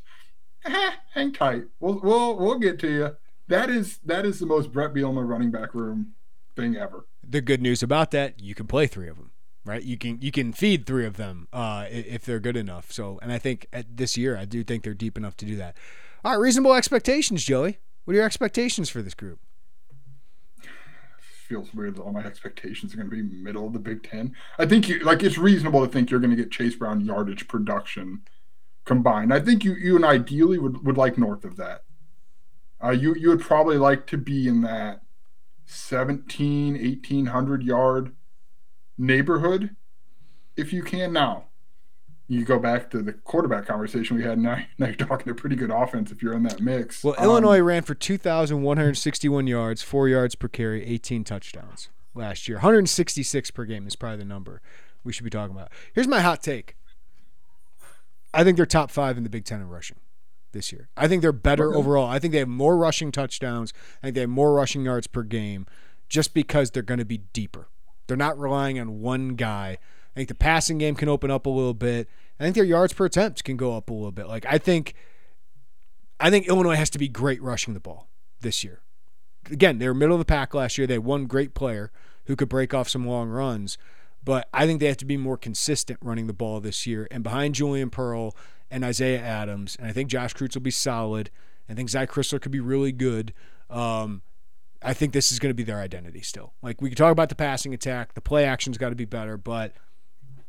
Eh, 0.66 0.91
hang 1.13 1.32
tight. 1.32 1.66
We'll 1.80 1.99
we'll 2.01 2.38
we'll 2.38 2.59
get 2.59 2.80
to 2.80 2.91
you. 2.91 3.16
That 3.47 3.70
is 3.70 3.99
that 4.05 4.26
is 4.26 4.39
the 4.39 4.47
most 4.47 4.72
Bret 4.72 4.93
Bielema 4.93 5.28
running 5.28 5.51
back 5.51 5.76
room 5.76 6.13
thing 6.55 6.76
ever. 6.76 7.05
The 7.28 7.41
good 7.41 7.61
news 7.61 7.84
about 7.84 8.11
that, 8.11 8.41
you 8.41 8.55
can 8.55 8.66
play 8.66 8.88
three 8.88 9.07
of 9.07 9.18
them, 9.18 9.32
right? 9.66 9.84
You 9.84 9.97
can 9.97 10.20
you 10.22 10.32
can 10.32 10.53
feed 10.53 10.88
three 10.88 11.05
of 11.05 11.18
them 11.18 11.47
uh, 11.53 11.86
if 11.89 12.26
they're 12.26 12.39
good 12.39 12.57
enough. 12.57 12.91
So, 12.91 13.20
and 13.22 13.32
I 13.32 13.38
think 13.38 13.68
at 13.72 13.97
this 13.97 14.18
year, 14.18 14.36
I 14.36 14.45
do 14.45 14.63
think 14.63 14.84
they're 14.84 14.95
deep 14.95 15.18
enough 15.18 15.38
to 15.38 15.45
do 15.45 15.55
that. 15.57 15.78
All 16.24 16.32
right, 16.32 16.39
reasonable 16.39 16.74
expectations, 16.74 17.43
Joey. 17.43 17.78
What 18.05 18.13
are 18.13 18.18
your 18.18 18.26
expectations 18.26 18.89
for 18.89 19.03
this 19.03 19.13
group? 19.13 19.39
Feels 21.46 21.74
weird 21.74 21.96
that 21.96 22.02
all 22.02 22.12
my 22.12 22.24
expectations 22.24 22.93
are 22.93 22.98
going 22.98 23.10
to 23.10 23.16
be 23.16 23.22
middle 23.22 23.68
of 23.68 23.74
the 23.74 23.80
Big 23.80 24.04
Ten. 24.04 24.34
I 24.58 24.66
think 24.66 24.89
you 24.89 25.00
like 25.00 25.24
it's 25.24 25.38
reasonable 25.38 25.86
to 25.86 25.91
think 25.91 26.10
you're 26.10 26.20
going 26.20 26.36
to 26.36 26.41
get 26.41 26.52
Chase 26.52 26.76
Brown 26.76 27.02
yardage 27.02 27.48
production 27.48 28.22
combined. 28.84 29.34
I 29.34 29.39
think 29.39 29.64
you 29.64 29.74
you 29.76 29.96
and 29.96 30.06
ideally 30.06 30.58
would, 30.58 30.86
would 30.86 30.98
like 30.98 31.18
north 31.18 31.46
of 31.46 31.56
that. 31.58 31.84
Uh, 32.84 32.91
you 32.91 33.16
you 33.16 33.30
would 33.30 33.41
probably 33.41 33.78
like 33.78 34.08
to 34.08 34.18
be 34.18 34.48
in 34.48 34.62
that 34.62 35.02
17 35.66 36.74
1800 36.74 37.64
yard 37.64 38.16
neighborhood 38.98 39.76
if 40.56 40.72
you 40.72 40.84
can 40.84 41.12
now 41.12 41.46
you 42.28 42.44
go 42.44 42.58
back 42.58 42.90
to 42.92 43.02
the 43.02 43.14
quarterback 43.14 43.66
conversation 43.68 44.18
we 44.18 44.24
had. 44.24 44.40
Now, 44.40 44.64
now 44.78 44.88
you're 44.88 44.96
talking 44.96 45.32
a 45.32 45.36
pretty 45.36 45.56
good 45.56 45.70
offense 45.70 46.12
if 46.12 46.24
you're 46.24 46.34
in 46.34 46.44
that 46.44 46.60
mix. 46.60 47.04
Well, 47.04 47.16
um, 47.18 47.24
Illinois 47.24 47.60
ran 47.60 47.84
for 47.84 47.94
2,161 47.94 49.48
yards, 49.48 49.82
four 49.82 50.10
yards 50.10 50.36
per 50.36 50.48
carry, 50.48 50.86
18 50.86 51.24
touchdowns 51.24 51.90
last 52.16 52.48
year. 52.48 52.58
166 52.58 53.52
per 53.52 53.66
game 53.66 53.86
is 53.86 53.96
probably 53.96 54.18
the 54.18 54.26
number 54.26 54.62
we 55.04 55.14
should 55.14 55.24
be 55.24 55.30
talking 55.30 55.56
about. 55.56 55.72
Here's 55.94 56.08
my 56.08 56.22
hot 56.22 56.42
take. 56.42 56.76
I 58.34 58.44
think 58.44 58.58
they're 58.58 58.66
top 58.66 58.92
five 58.92 59.18
in 59.18 59.24
the 59.24 59.30
Big 59.30 59.46
Ten 59.46 59.62
in 59.62 59.70
rushing 59.70 59.98
this 60.52 60.72
year. 60.72 60.90
I 60.98 61.08
think 61.08 61.22
they're 61.22 61.32
better 61.32 61.70
okay. 61.70 61.78
overall. 61.78 62.08
I 62.08 62.20
think 62.20 62.34
they 62.34 62.40
have 62.40 62.48
more 62.48 62.76
rushing 62.76 63.12
touchdowns. 63.12 63.72
I 64.02 64.08
think 64.08 64.16
they 64.16 64.22
have 64.22 64.30
more 64.30 64.54
rushing 64.54 64.84
yards 64.84 65.08
per 65.08 65.24
game, 65.24 65.68
just 66.10 66.34
because 66.34 66.72
they're 66.72 66.84
going 66.84 67.00
to 67.00 67.06
be 67.06 67.20
deeper. 67.20 67.70
They're 68.08 68.18
not 68.18 68.38
relying 68.38 68.80
on 68.80 69.00
one 69.00 69.36
guy 69.36 69.78
I 70.16 70.20
think 70.20 70.30
the 70.30 70.36
passing 70.36 70.78
game 70.78 70.95
can 70.95 71.09
open 71.09 71.30
up 71.30 71.45
a 71.45 71.49
little 71.49 71.74
bit. 71.74 72.07
I 72.39 72.43
think 72.43 72.55
their 72.55 72.63
yards 72.63 72.93
per 72.93 73.05
attempt 73.05 73.43
can 73.43 73.57
go 73.57 73.76
up 73.76 73.89
a 73.89 73.93
little 73.93 74.11
bit. 74.11 74.28
Like 74.28 74.45
I 74.47 74.57
think 74.57 74.93
I 76.20 76.30
think 76.30 76.47
Illinois 76.47 76.76
has 76.76 76.89
to 76.91 76.99
be 76.99 77.09
great 77.09 77.41
rushing 77.41 77.74
the 77.74 77.80
ball 77.80 78.07
this 78.41 78.63
year. 78.63 78.82
Again, 79.51 79.78
they 79.78 79.88
were 79.88 79.93
middle 79.93 80.16
of 80.16 80.20
the 80.20 80.26
pack 80.26 80.53
last 80.53 80.78
year. 80.78 80.88
They 80.88 80.93
had 80.95 81.03
one 81.03 81.26
great 81.26 81.53
player 81.53 81.91
who 82.26 82.36
could 82.36 82.49
break 82.49 82.74
off 82.74 82.89
some 82.89 83.05
long 83.05 83.30
runs, 83.30 83.78
but 84.24 84.47
I 84.53 84.66
think 84.66 84.80
they 84.80 84.88
have 84.88 84.97
to 84.97 85.05
be 85.05 85.18
more 85.18 85.38
consistent 85.38 85.99
running 86.01 86.28
the 86.28 86.34
ball 86.34 86.59
this 86.59 86.88
year. 86.88 87.07
And 87.11 87.24
behind 87.24 87.55
Julian 87.55 87.89
Pearl 87.89 88.36
and 88.72 88.84
Isaiah 88.84 89.22
Adams, 89.22 89.76
and 89.78 89.88
I 89.88 89.91
think 89.91 90.09
Josh 90.09 90.34
Kreutz 90.34 90.55
will 90.55 90.61
be 90.61 90.72
solid. 90.72 91.30
I 91.70 91.74
think 91.74 91.89
Zach 91.89 92.09
Crisler 92.09 92.41
could 92.41 92.51
be 92.51 92.59
really 92.59 92.91
good. 92.91 93.34
Um, 93.70 94.22
I 94.82 94.93
think 94.93 95.13
this 95.13 95.32
is 95.32 95.39
going 95.39 95.49
to 95.49 95.55
be 95.55 95.63
their 95.63 95.80
identity 95.80 96.22
still. 96.22 96.53
Like 96.61 96.82
we 96.82 96.89
can 96.89 96.95
talk 96.95 97.11
about 97.11 97.30
the 97.30 97.36
passing 97.36 97.74
attack, 97.74 98.13
the 98.13 98.22
play 98.22 98.45
action's 98.45 98.78
got 98.78 98.89
to 98.89 98.95
be 98.95 99.05
better, 99.05 99.38
but 99.38 99.74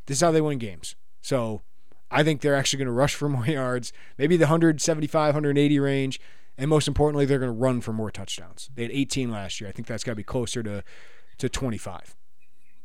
this 0.07 0.19
is 0.19 0.21
how 0.23 0.31
they 0.31 0.41
win 0.41 0.59
games. 0.59 0.97
So 1.21 1.63
I 2.11 2.23
think 2.23 2.41
they're 2.41 2.57
actually 2.57 2.79
going 2.79 2.87
to 2.87 2.93
rush 2.93 3.15
for 3.15 3.29
more 3.29 3.47
yards, 3.47 3.93
maybe 4.19 4.37
the 4.37 4.45
175, 4.45 5.35
180 5.35 5.79
range. 5.79 6.21
And 6.59 6.71
most 6.71 6.89
importantly, 6.89 7.27
they're 7.27 7.39
going 7.39 7.53
to 7.53 7.59
run 7.59 7.81
for 7.83 7.93
more 7.93 8.11
touchdowns. 8.11 8.71
They 8.75 8.83
had 8.83 8.93
18 8.93 9.31
last 9.31 9.61
year. 9.61 9.69
I 9.69 9.73
think 9.73 9.87
that's 9.87 10.05
got 10.05 10.13
to 10.13 10.17
be 10.17 10.23
closer 10.23 10.63
to, 10.63 10.83
to 11.39 11.49
25. 11.49 12.17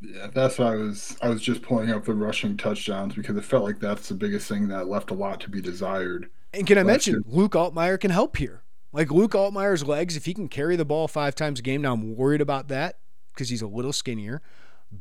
Yeah, 0.01 0.28
that's 0.34 0.57
what 0.57 0.67
I 0.67 0.76
was. 0.76 1.15
I 1.22 1.30
was 1.30 1.41
just 1.41 1.61
pulling 1.61 1.91
up 1.91 2.05
the 2.05 2.13
rushing 2.13 2.57
touchdowns 2.57 3.13
because 3.13 3.38
it 3.38 3.45
felt 3.45 3.63
like 3.63 3.80
that's 3.80 4.09
the 4.09 4.15
biggest 4.15 4.49
thing 4.49 4.67
that 4.69 4.89
left 4.89 5.11
a 5.11 5.13
lot 5.13 5.39
to 5.41 5.49
be 5.49 5.61
desired. 5.61 6.30
And 6.53 6.65
can 6.65 6.78
I 6.78 6.84
mention 6.84 7.13
year. 7.13 7.24
Luke 7.26 7.53
Altmyer 7.53 7.99
can 7.99 8.11
help 8.11 8.38
here? 8.38 8.63
Like 8.91 9.11
Luke 9.11 9.32
Altmyer's 9.32 9.86
legs, 9.86 10.17
if 10.17 10.26
he 10.26 10.34
can 10.34 10.49
carry 10.49 10.76
the 10.76 10.84
ball 10.84 11.07
five 11.07 11.36
times 11.36 11.59
a 11.59 11.63
game, 11.63 11.84
now 11.84 11.93
I'm 11.93 12.15
worried 12.15 12.41
about 12.41 12.67
that 12.69 12.97
because 13.34 13.49
he's 13.49 13.61
a 13.61 13.67
little 13.67 13.93
skinnier. 13.93 14.41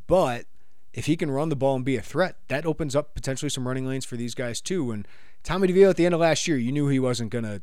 But 0.07 0.45
if 0.93 1.07
he 1.07 1.17
can 1.17 1.31
run 1.31 1.49
the 1.49 1.57
ball 1.57 1.77
and 1.77 1.85
be 1.85 1.97
a 1.97 2.03
threat, 2.03 2.37
that 2.49 2.67
opens 2.67 2.97
up 2.97 3.15
potentially 3.15 3.51
some 3.51 3.67
running 3.67 3.87
lanes 3.87 4.05
for 4.05 4.17
these 4.17 4.35
guys 4.35 4.61
too. 4.61 4.91
And 4.91 5.07
Tommy 5.43 5.69
DeVito 5.69 5.91
at 5.91 5.97
the 5.97 6.07
end 6.07 6.15
of 6.15 6.21
last 6.21 6.49
year, 6.49 6.57
you 6.57 6.73
knew 6.73 6.89
he 6.89 6.99
wasn't 6.99 7.31
going 7.31 7.45
to 7.45 7.63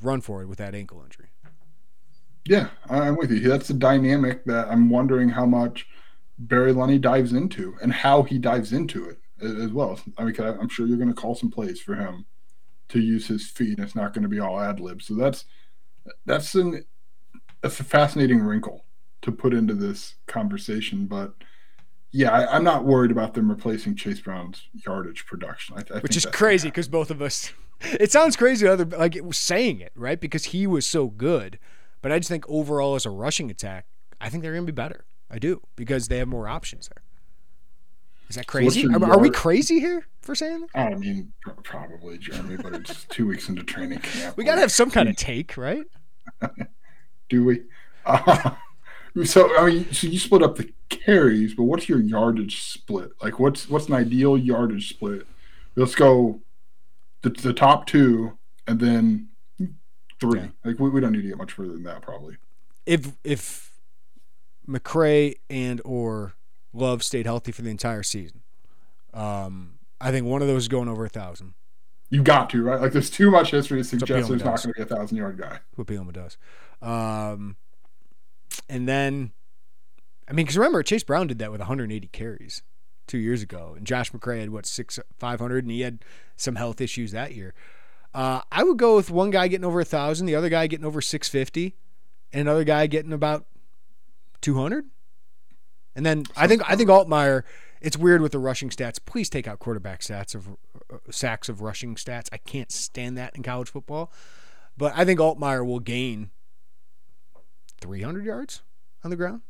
run 0.00 0.20
for 0.20 0.42
it 0.42 0.46
with 0.46 0.58
that 0.58 0.74
ankle 0.74 1.02
injury. 1.02 1.28
Yeah, 2.44 2.68
I'm 2.88 3.16
with 3.16 3.30
you. 3.30 3.40
That's 3.40 3.68
the 3.68 3.74
dynamic 3.74 4.44
that 4.46 4.68
I'm 4.68 4.90
wondering 4.90 5.28
how 5.28 5.46
much 5.46 5.86
Barry 6.38 6.72
Lunney 6.72 7.00
dives 7.00 7.32
into 7.32 7.76
and 7.82 7.92
how 7.92 8.22
he 8.22 8.38
dives 8.38 8.72
into 8.72 9.08
it 9.08 9.18
as 9.40 9.70
well. 9.70 10.00
I 10.18 10.24
mean, 10.24 10.34
I'm 10.40 10.68
sure 10.68 10.86
you're 10.86 10.96
going 10.96 11.08
to 11.08 11.14
call 11.14 11.34
some 11.34 11.50
plays 11.50 11.80
for 11.80 11.94
him 11.94 12.26
to 12.88 13.00
use 13.00 13.26
his 13.26 13.48
feet, 13.48 13.78
and 13.78 13.86
it's 13.86 13.94
not 13.94 14.12
going 14.12 14.22
to 14.22 14.28
be 14.28 14.40
all 14.40 14.60
ad 14.60 14.80
lib. 14.80 15.02
So 15.02 15.14
that's 15.14 15.44
that's 16.26 16.54
an 16.54 16.84
that's 17.60 17.78
a 17.80 17.84
fascinating 17.84 18.40
wrinkle 18.40 18.84
to 19.22 19.30
put 19.30 19.54
into 19.54 19.74
this 19.74 20.16
conversation. 20.26 21.06
But 21.06 21.34
yeah, 22.12 22.30
I, 22.30 22.56
am 22.56 22.64
not 22.64 22.84
worried 22.84 23.10
about 23.10 23.34
them 23.34 23.48
replacing 23.48 23.96
Chase 23.96 24.20
Brown's 24.20 24.68
yardage 24.86 25.24
production. 25.26 25.76
I, 25.78 25.96
I 25.96 26.00
Which 26.00 26.16
is 26.16 26.26
crazy 26.26 26.68
because 26.68 26.88
both 26.88 27.10
of 27.10 27.20
us. 27.22 27.52
It 27.98 28.12
sounds 28.12 28.36
crazy, 28.36 28.64
other 28.64 28.84
like 28.84 29.16
it 29.16 29.24
was 29.24 29.36
saying 29.36 29.80
it 29.80 29.90
right 29.96 30.20
because 30.20 30.44
he 30.44 30.68
was 30.68 30.86
so 30.86 31.08
good, 31.08 31.58
but 32.00 32.12
I 32.12 32.20
just 32.20 32.28
think 32.28 32.48
overall 32.48 32.94
as 32.94 33.04
a 33.04 33.10
rushing 33.10 33.50
attack, 33.50 33.86
I 34.20 34.28
think 34.28 34.44
they're 34.44 34.52
going 34.52 34.64
to 34.64 34.72
be 34.72 34.76
better. 34.76 35.04
I 35.28 35.40
do 35.40 35.62
because 35.74 36.06
they 36.06 36.18
have 36.18 36.28
more 36.28 36.46
options 36.46 36.88
there. 36.88 37.02
Is 38.28 38.36
that 38.36 38.46
crazy? 38.46 38.86
Are, 38.86 39.04
are, 39.04 39.18
we 39.18 39.30
crazy 39.30 39.80
here 39.80 40.06
for 40.20 40.36
saying 40.36 40.60
that? 40.60 40.68
I 40.78 40.94
mean, 40.94 41.32
probably, 41.64 42.18
Jeremy, 42.18 42.56
but 42.56 42.72
it's 42.72 43.04
two 43.08 43.26
weeks 43.26 43.48
into 43.48 43.64
training 43.64 43.98
camp. 43.98 44.36
We 44.36 44.44
got 44.44 44.54
to 44.54 44.60
have 44.60 44.70
some 44.70 44.92
kind 44.92 45.08
of 45.08 45.16
take, 45.18 45.56
right? 45.56 45.84
do 47.28 47.44
we? 47.44 47.62
Uh, 48.06 48.52
so 49.24 49.54
I 49.58 49.66
mean, 49.66 49.92
so 49.92 50.06
you 50.06 50.20
split 50.20 50.44
up 50.44 50.54
the 50.54 50.72
carries, 50.92 51.54
but 51.54 51.64
what's 51.64 51.88
your 51.88 52.00
yardage 52.00 52.62
split? 52.62 53.10
Like, 53.20 53.38
what's 53.38 53.68
what's 53.68 53.88
an 53.88 53.94
ideal 53.94 54.38
yardage 54.38 54.88
split? 54.88 55.26
Let's 55.74 55.94
go 55.94 56.40
the, 57.22 57.30
the 57.30 57.52
top 57.52 57.86
two, 57.86 58.38
and 58.66 58.78
then 58.78 59.28
three. 60.20 60.50
Like, 60.64 60.78
we, 60.78 60.90
we 60.90 61.00
don't 61.00 61.12
need 61.12 61.22
to 61.22 61.28
get 61.28 61.38
much 61.38 61.52
further 61.52 61.72
than 61.72 61.82
that, 61.84 62.02
probably. 62.02 62.36
If 62.86 63.12
if 63.24 63.72
McCray 64.68 65.34
and 65.50 65.80
or 65.84 66.34
Love 66.72 67.02
stayed 67.02 67.26
healthy 67.26 67.52
for 67.52 67.62
the 67.62 67.70
entire 67.70 68.02
season, 68.02 68.42
um, 69.12 69.78
I 70.00 70.10
think 70.10 70.26
one 70.26 70.42
of 70.42 70.48
those 70.48 70.62
is 70.62 70.68
going 70.68 70.88
over 70.88 71.04
a 71.04 71.08
thousand. 71.08 71.54
You 72.10 72.22
got 72.22 72.50
to 72.50 72.62
right. 72.62 72.80
Like, 72.80 72.92
there's 72.92 73.10
too 73.10 73.30
much 73.30 73.50
history 73.50 73.80
to 73.80 73.84
suggest 73.84 74.28
there's 74.28 74.44
not 74.44 74.62
going 74.62 74.74
to 74.74 74.78
be 74.78 74.82
a 74.82 74.96
thousand 74.96 75.16
yard 75.16 75.38
guy. 75.38 75.60
What 75.74 75.86
Bielema 75.86 76.12
does. 76.12 76.36
Um, 76.82 77.56
and 78.68 78.88
then, 78.88 79.32
I 80.32 80.34
mean, 80.34 80.46
because 80.46 80.56
remember, 80.56 80.82
Chase 80.82 81.04
Brown 81.04 81.26
did 81.26 81.38
that 81.40 81.52
with 81.52 81.60
180 81.60 82.06
carries 82.08 82.62
two 83.06 83.18
years 83.18 83.42
ago, 83.42 83.74
and 83.76 83.86
Josh 83.86 84.12
McCray 84.12 84.40
had 84.40 84.48
what 84.48 84.64
six 84.64 84.98
500, 85.18 85.64
and 85.64 85.70
he 85.70 85.82
had 85.82 86.02
some 86.38 86.54
health 86.54 86.80
issues 86.80 87.12
that 87.12 87.34
year. 87.34 87.52
Uh, 88.14 88.40
I 88.50 88.62
would 88.62 88.78
go 88.78 88.96
with 88.96 89.10
one 89.10 89.28
guy 89.28 89.46
getting 89.48 89.66
over 89.66 89.80
a 89.80 89.84
thousand, 89.84 90.24
the 90.24 90.34
other 90.34 90.48
guy 90.48 90.68
getting 90.68 90.86
over 90.86 91.02
650, 91.02 91.76
and 92.32 92.40
another 92.40 92.64
guy 92.64 92.86
getting 92.86 93.12
about 93.12 93.44
200. 94.40 94.86
And 95.94 96.06
then 96.06 96.24
I 96.34 96.46
think 96.46 96.62
I 96.66 96.76
think 96.76 96.88
Altmyer. 96.88 97.42
It's 97.82 97.98
weird 97.98 98.22
with 98.22 98.32
the 98.32 98.38
rushing 98.38 98.70
stats. 98.70 98.98
Please 99.04 99.28
take 99.28 99.46
out 99.46 99.58
quarterback 99.58 100.00
stats 100.00 100.34
of 100.34 100.48
uh, 100.90 100.96
sacks 101.10 101.50
of 101.50 101.60
rushing 101.60 101.94
stats. 101.96 102.28
I 102.32 102.38
can't 102.38 102.72
stand 102.72 103.18
that 103.18 103.36
in 103.36 103.42
college 103.42 103.68
football. 103.68 104.10
But 104.78 104.94
I 104.96 105.04
think 105.04 105.20
Altmyer 105.20 105.66
will 105.66 105.80
gain 105.80 106.30
300 107.82 108.24
yards 108.24 108.62
on 109.04 109.10
the 109.10 109.16
ground. 109.16 109.42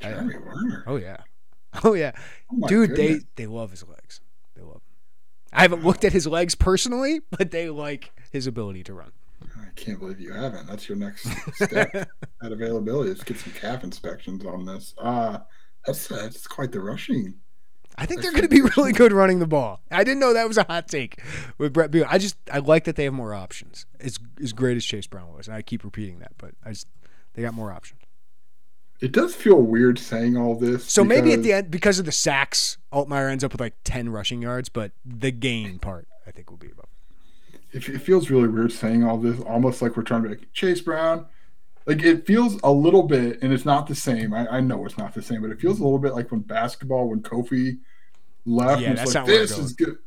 Jeremy 0.00 0.36
Werner. 0.38 0.84
Oh 0.86 0.96
yeah, 0.96 1.18
oh 1.84 1.94
yeah, 1.94 2.12
oh 2.52 2.68
dude. 2.68 2.90
Goodness. 2.90 3.24
They 3.36 3.44
they 3.44 3.46
love 3.46 3.70
his 3.70 3.86
legs. 3.86 4.20
They 4.54 4.62
love. 4.62 4.76
Him. 4.76 4.80
I 5.52 5.62
haven't 5.62 5.84
looked 5.84 6.04
at 6.04 6.12
his 6.12 6.26
legs 6.26 6.54
personally, 6.54 7.20
but 7.30 7.50
they 7.50 7.70
like 7.70 8.12
his 8.32 8.46
ability 8.46 8.82
to 8.84 8.94
run. 8.94 9.12
I 9.56 9.68
can't 9.76 9.98
believe 9.98 10.20
you 10.20 10.32
haven't. 10.32 10.66
That's 10.66 10.88
your 10.88 10.96
next 10.96 11.28
step 11.54 11.94
at 12.42 12.52
availability. 12.52 13.10
Let's 13.10 13.24
get 13.24 13.38
some 13.38 13.52
calf 13.52 13.84
inspections 13.84 14.44
on 14.44 14.64
this. 14.64 14.94
Uh 14.98 15.40
that's 15.86 16.08
that's 16.08 16.46
quite 16.46 16.72
the 16.72 16.80
rushing 16.80 17.34
I 17.96 18.06
think 18.06 18.22
they're 18.22 18.32
going 18.32 18.42
to 18.42 18.48
be 18.48 18.62
really 18.76 18.92
good 18.92 19.12
running 19.12 19.38
the 19.38 19.46
ball. 19.46 19.80
I 19.90 20.04
didn't 20.04 20.20
know 20.20 20.34
that 20.34 20.48
was 20.48 20.58
a 20.58 20.64
hot 20.64 20.88
take 20.88 21.20
with 21.58 21.72
Brett 21.72 21.90
Beal. 21.90 22.06
I 22.08 22.18
just 22.18 22.36
I 22.52 22.58
like 22.58 22.84
that 22.84 22.96
they 22.96 23.04
have 23.04 23.12
more 23.12 23.34
options. 23.34 23.86
As 24.00 24.18
as 24.42 24.52
great 24.52 24.76
as 24.76 24.84
Chase 24.84 25.06
Brown 25.06 25.32
was, 25.32 25.46
and 25.46 25.56
I 25.56 25.62
keep 25.62 25.84
repeating 25.84 26.18
that, 26.18 26.32
but 26.38 26.52
I 26.64 26.70
just 26.70 26.88
they 27.34 27.42
got 27.42 27.54
more 27.54 27.72
options. 27.72 28.00
It 29.04 29.12
does 29.12 29.34
feel 29.34 29.60
weird 29.60 29.98
saying 29.98 30.38
all 30.38 30.54
this. 30.54 30.90
So 30.90 31.04
maybe 31.04 31.34
at 31.34 31.42
the 31.42 31.52
end, 31.52 31.70
because 31.70 31.98
of 31.98 32.06
the 32.06 32.12
sacks, 32.12 32.78
Altmyer 32.90 33.30
ends 33.30 33.44
up 33.44 33.52
with 33.52 33.60
like 33.60 33.74
ten 33.84 34.08
rushing 34.08 34.40
yards, 34.40 34.70
but 34.70 34.92
the 35.04 35.30
gain 35.30 35.78
part 35.78 36.08
I 36.26 36.30
think 36.30 36.50
will 36.50 36.56
be 36.56 36.70
above. 36.70 36.86
It, 37.70 37.86
it 37.86 37.98
feels 37.98 38.30
really 38.30 38.48
weird 38.48 38.72
saying 38.72 39.04
all 39.04 39.18
this, 39.18 39.38
almost 39.42 39.82
like 39.82 39.98
we're 39.98 40.04
trying 40.04 40.22
to 40.22 40.30
like 40.30 40.50
Chase 40.54 40.80
Brown. 40.80 41.26
Like 41.84 42.02
it 42.02 42.24
feels 42.24 42.58
a 42.62 42.72
little 42.72 43.02
bit, 43.02 43.42
and 43.42 43.52
it's 43.52 43.66
not 43.66 43.86
the 43.88 43.94
same. 43.94 44.32
I, 44.32 44.46
I 44.48 44.60
know 44.60 44.86
it's 44.86 44.96
not 44.96 45.12
the 45.12 45.20
same, 45.20 45.42
but 45.42 45.50
it 45.50 45.60
feels 45.60 45.80
a 45.80 45.84
little 45.84 45.98
bit 45.98 46.14
like 46.14 46.30
when 46.30 46.40
basketball, 46.40 47.10
when 47.10 47.20
Kofi 47.20 47.80
left, 48.46 48.80
yeah, 48.80 48.92
it's 48.92 49.14
like 49.14 49.26
this 49.26 49.58
is 49.58 49.74
good. 49.74 49.98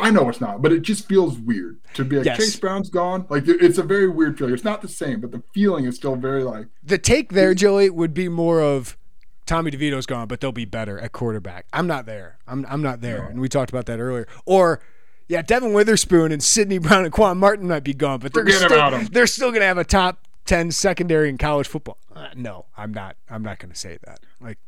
I 0.00 0.10
know 0.10 0.28
it's 0.28 0.40
not, 0.40 0.60
but 0.60 0.72
it 0.72 0.82
just 0.82 1.08
feels 1.08 1.38
weird 1.38 1.78
to 1.94 2.04
be 2.04 2.16
like 2.16 2.26
yes. 2.26 2.36
Chase 2.36 2.56
Brown's 2.56 2.90
gone. 2.90 3.26
Like 3.28 3.44
it's 3.46 3.78
a 3.78 3.82
very 3.82 4.08
weird 4.08 4.36
feeling. 4.36 4.52
It's 4.52 4.64
not 4.64 4.82
the 4.82 4.88
same, 4.88 5.20
but 5.20 5.30
the 5.30 5.42
feeling 5.54 5.86
is 5.86 5.96
still 5.96 6.16
very 6.16 6.44
like 6.44 6.66
the 6.82 6.98
take 6.98 7.32
there, 7.32 7.54
Joey, 7.54 7.88
would 7.88 8.12
be 8.12 8.28
more 8.28 8.60
of 8.60 8.98
Tommy 9.46 9.70
DeVito's 9.70 10.04
gone, 10.04 10.28
but 10.28 10.40
they'll 10.40 10.52
be 10.52 10.66
better 10.66 10.98
at 10.98 11.12
quarterback. 11.12 11.66
I'm 11.72 11.86
not 11.86 12.04
there. 12.04 12.38
I'm 12.46 12.66
I'm 12.68 12.82
not 12.82 13.00
there, 13.00 13.22
no. 13.22 13.28
and 13.28 13.40
we 13.40 13.48
talked 13.48 13.70
about 13.70 13.86
that 13.86 13.98
earlier. 13.98 14.28
Or 14.44 14.80
yeah, 15.28 15.42
Devin 15.42 15.72
Witherspoon 15.72 16.32
and 16.32 16.42
Sydney 16.42 16.78
Brown 16.78 17.04
and 17.04 17.12
Quan 17.12 17.38
Martin 17.38 17.68
might 17.68 17.84
be 17.84 17.94
gone, 17.94 18.20
but 18.20 18.32
they're 18.32 18.44
Forget 18.44 18.70
still, 18.70 19.08
they're 19.12 19.26
still 19.26 19.50
going 19.50 19.60
to 19.60 19.66
have 19.66 19.78
a 19.78 19.84
top 19.84 20.26
10 20.46 20.70
secondary 20.70 21.28
in 21.28 21.36
college 21.36 21.68
football. 21.68 21.98
Uh, 22.14 22.28
no, 22.34 22.64
I'm 22.76 22.92
not. 22.92 23.16
I'm 23.28 23.42
not 23.42 23.58
going 23.58 23.70
to 23.70 23.78
say 23.78 23.98
that. 24.06 24.20
Like, 24.40 24.58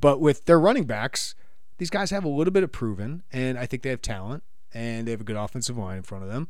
but 0.00 0.20
with 0.20 0.46
their 0.46 0.58
running 0.58 0.84
backs, 0.84 1.34
these 1.78 1.90
guys 1.90 2.10
have 2.10 2.24
a 2.24 2.28
little 2.28 2.52
bit 2.52 2.62
of 2.62 2.72
proven, 2.72 3.22
and 3.32 3.58
I 3.58 3.66
think 3.66 3.82
they 3.82 3.90
have 3.90 4.02
talent, 4.02 4.42
and 4.72 5.06
they 5.06 5.10
have 5.10 5.20
a 5.20 5.24
good 5.24 5.36
offensive 5.36 5.76
line 5.76 5.98
in 5.98 6.02
front 6.02 6.24
of 6.24 6.30
them. 6.30 6.48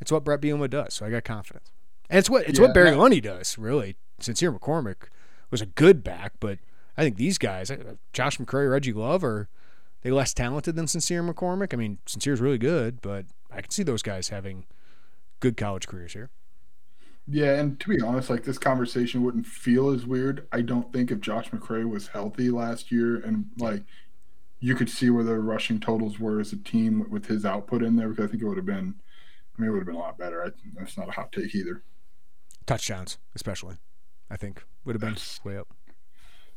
It's 0.00 0.10
what 0.10 0.24
Bret 0.24 0.40
Bielema 0.40 0.68
does, 0.68 0.94
so 0.94 1.06
I 1.06 1.10
got 1.10 1.24
confidence. 1.24 1.72
And 2.10 2.18
it's 2.18 2.28
what 2.28 2.48
it's 2.48 2.58
yeah, 2.58 2.66
what 2.66 2.74
Barry 2.74 2.90
Lunney 2.90 3.22
does, 3.22 3.56
really. 3.56 3.96
Sincere 4.18 4.52
McCormick 4.52 5.08
was 5.50 5.60
a 5.60 5.66
good 5.66 6.02
back, 6.02 6.34
but 6.40 6.58
I 6.96 7.02
think 7.02 7.16
these 7.16 7.38
guys, 7.38 7.70
Josh 8.12 8.38
McCray, 8.38 8.70
Reggie 8.70 8.92
Love, 8.92 9.24
are 9.24 9.48
they 10.02 10.10
less 10.10 10.34
talented 10.34 10.76
than 10.76 10.86
Sincere 10.86 11.22
McCormick. 11.22 11.72
I 11.72 11.76
mean, 11.76 11.98
Sincere's 12.06 12.40
really 12.40 12.58
good, 12.58 13.00
but 13.00 13.26
I 13.50 13.60
can 13.60 13.70
see 13.70 13.82
those 13.82 14.02
guys 14.02 14.28
having 14.28 14.66
good 15.40 15.56
college 15.56 15.86
careers 15.86 16.12
here. 16.12 16.30
Yeah, 17.28 17.54
and 17.54 17.78
to 17.78 17.88
be 17.88 18.00
honest, 18.00 18.28
like 18.28 18.44
this 18.44 18.58
conversation 18.58 19.22
wouldn't 19.22 19.46
feel 19.46 19.90
as 19.90 20.04
weird. 20.04 20.46
I 20.50 20.60
don't 20.60 20.92
think 20.92 21.10
if 21.10 21.20
Josh 21.20 21.50
McCray 21.50 21.88
was 21.88 22.08
healthy 22.08 22.50
last 22.50 22.90
year 22.90 23.16
and 23.16 23.46
like 23.58 23.84
you 24.62 24.74
could 24.74 24.88
see 24.88 25.10
where 25.10 25.24
the 25.24 25.38
rushing 25.38 25.80
totals 25.80 26.18
were 26.18 26.40
as 26.40 26.52
a 26.52 26.56
team 26.56 27.06
with 27.10 27.26
his 27.26 27.44
output 27.44 27.82
in 27.82 27.96
there, 27.96 28.08
because 28.08 28.24
I 28.24 28.28
think 28.28 28.42
it 28.42 28.46
would 28.46 28.56
have 28.56 28.66
been, 28.66 28.94
I 29.58 29.60
mean, 29.60 29.68
it 29.68 29.72
would 29.72 29.80
have 29.80 29.86
been 29.86 29.96
a 29.96 29.98
lot 29.98 30.16
better. 30.16 30.44
I, 30.44 30.50
that's 30.74 30.96
not 30.96 31.08
a 31.08 31.12
hot 31.12 31.32
take 31.32 31.54
either. 31.54 31.82
Touchdowns, 32.64 33.18
especially, 33.34 33.76
I 34.30 34.36
think 34.36 34.64
would 34.84 34.94
have 34.94 35.00
been 35.00 35.10
that's, 35.10 35.44
way 35.44 35.58
up. 35.58 35.68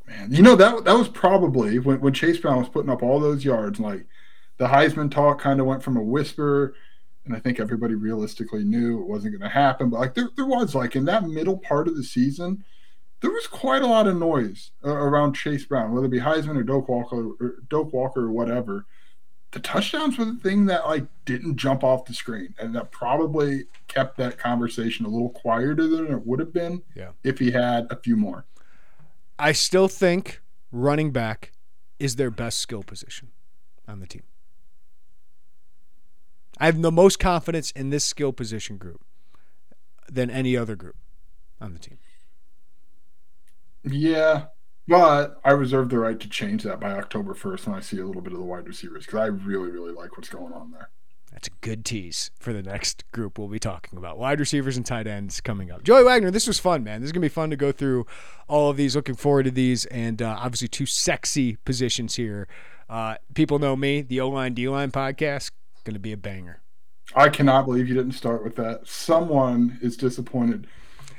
Man, 0.08 0.32
you 0.32 0.44
know 0.44 0.56
that 0.56 0.86
that 0.86 0.94
was 0.94 1.10
probably 1.10 1.80
when 1.80 2.00
when 2.00 2.14
Chase 2.14 2.38
Brown 2.38 2.60
was 2.60 2.70
putting 2.70 2.92
up 2.92 3.02
all 3.02 3.20
those 3.20 3.44
yards, 3.44 3.80
like 3.80 4.06
the 4.58 4.68
Heisman 4.68 5.10
talk 5.10 5.42
kind 5.42 5.60
of 5.60 5.66
went 5.66 5.82
from 5.82 5.98
a 5.98 6.04
whisper 6.04 6.76
and 7.26 7.36
I 7.36 7.40
think 7.40 7.60
everybody 7.60 7.96
realistically 7.96 8.64
knew 8.64 9.02
it 9.02 9.08
wasn't 9.08 9.34
going 9.34 9.50
to 9.50 9.54
happen. 9.54 9.90
But 9.90 10.00
like 10.00 10.14
there, 10.14 10.30
there 10.36 10.46
was 10.46 10.76
like 10.76 10.96
in 10.96 11.06
that 11.06 11.28
middle 11.28 11.58
part 11.58 11.88
of 11.88 11.96
the 11.96 12.04
season, 12.04 12.64
there 13.26 13.34
was 13.34 13.48
quite 13.48 13.82
a 13.82 13.88
lot 13.88 14.06
of 14.06 14.16
noise 14.16 14.70
uh, 14.86 14.92
around 14.92 15.34
Chase 15.34 15.66
Brown, 15.66 15.92
whether 15.92 16.06
it 16.06 16.12
be 16.12 16.20
Heisman 16.20 16.58
or 16.58 16.62
Doak 16.62 16.88
Walker 16.88 17.32
or 17.40 17.56
Doak 17.68 17.92
Walker 17.92 18.26
or 18.26 18.32
whatever. 18.32 18.86
The 19.50 19.60
touchdowns 19.62 20.20
were 20.20 20.26
the 20.26 20.36
thing 20.36 20.68
that 20.68 20.86
like 20.86 21.06
didn't 21.26 21.56
jump 21.56 21.84
off 21.84 22.06
the 22.06 22.14
screen, 22.14 22.54
and 22.60 22.76
that 22.76 22.92
probably 22.92 23.64
kept 23.88 24.18
that 24.18 24.38
conversation 24.38 25.08
a 25.08 25.10
little 25.10 25.30
quieter 25.30 25.88
than 25.88 26.06
it 26.06 26.28
would 26.28 26.40
have 26.40 26.54
been 26.54 26.84
yeah. 26.94 27.14
if 27.24 27.40
he 27.40 27.50
had 27.50 27.88
a 27.90 27.96
few 27.96 28.16
more. 28.16 28.46
I 29.40 29.54
still 29.54 29.88
think 29.88 30.44
running 30.72 31.10
back 31.10 31.52
is 31.98 32.18
their 32.18 32.30
best 32.30 32.60
skill 32.60 32.84
position 32.84 33.30
on 33.88 34.02
the 34.02 34.08
team. 34.08 34.24
I 36.60 36.68
have 36.68 36.80
the 36.80 36.92
most 36.92 37.18
confidence 37.18 37.72
in 37.72 37.90
this 37.90 38.06
skill 38.06 38.34
position 38.34 38.78
group 38.78 39.04
than 40.12 40.30
any 40.30 40.56
other 40.56 40.76
group 40.76 40.98
on 41.60 41.74
the 41.74 41.80
team. 41.80 41.98
Yeah, 43.86 44.46
But 44.88 45.40
I 45.44 45.52
reserve 45.52 45.90
the 45.90 46.00
right 46.00 46.20
to 46.20 46.30
change 46.30 46.64
that 46.64 46.80
by 46.80 46.92
October 46.94 47.34
1st 47.34 47.68
when 47.68 47.76
I 47.76 47.80
see 47.80 48.00
a 48.00 48.06
little 48.06 48.22
bit 48.22 48.34
of 48.34 48.40
the 48.40 48.46
wide 48.46 48.68
receivers 48.68 49.06
because 49.06 49.20
I 49.20 49.26
really, 49.26 49.70
really 49.70 49.92
like 49.92 50.18
what's 50.18 50.30
going 50.30 50.54
on 50.54 50.72
there. 50.72 50.90
That's 51.32 51.48
a 51.50 51.52
good 51.60 51.84
tease 51.84 52.32
for 52.40 52.54
the 52.54 52.64
next 52.64 53.04
group 53.12 53.38
we'll 53.38 53.50
be 53.50 53.60
talking 53.60 54.00
about. 54.00 54.18
Wide 54.18 54.40
receivers 54.40 54.78
and 54.78 54.86
tight 54.86 55.06
ends 55.06 55.42
coming 55.42 55.70
up. 55.70 55.84
Joey 55.84 56.04
Wagner, 56.04 56.32
this 56.32 56.48
was 56.48 56.60
fun, 56.60 56.84
man. 56.84 57.02
This 57.02 57.08
is 57.08 57.12
going 57.12 57.22
to 57.22 57.26
be 57.26 57.34
fun 57.34 57.50
to 57.50 57.58
go 57.58 57.74
through 57.74 58.06
all 58.48 58.70
of 58.70 58.78
these. 58.78 58.96
Looking 58.96 59.16
forward 59.16 59.44
to 59.44 59.52
these. 59.52 59.86
And 59.88 60.22
uh, 60.22 60.38
obviously, 60.40 60.70
two 60.70 60.86
sexy 60.86 61.58
positions 61.66 62.16
here. 62.16 62.48
Uh, 62.90 63.16
people 63.34 63.60
know 63.60 63.76
me, 63.76 64.02
the 64.02 64.22
O 64.22 64.30
line, 64.30 64.54
D 64.54 64.70
line 64.70 64.92
podcast, 64.92 65.52
going 65.84 65.94
to 65.94 66.00
be 66.00 66.14
a 66.14 66.18
banger. 66.18 66.62
I 67.16 67.30
cannot 67.30 67.66
believe 67.66 67.88
you 67.88 67.96
didn't 67.96 68.14
start 68.14 68.44
with 68.44 68.56
that. 68.56 68.88
Someone 68.88 69.78
is 69.82 69.96
disappointed 69.96 70.68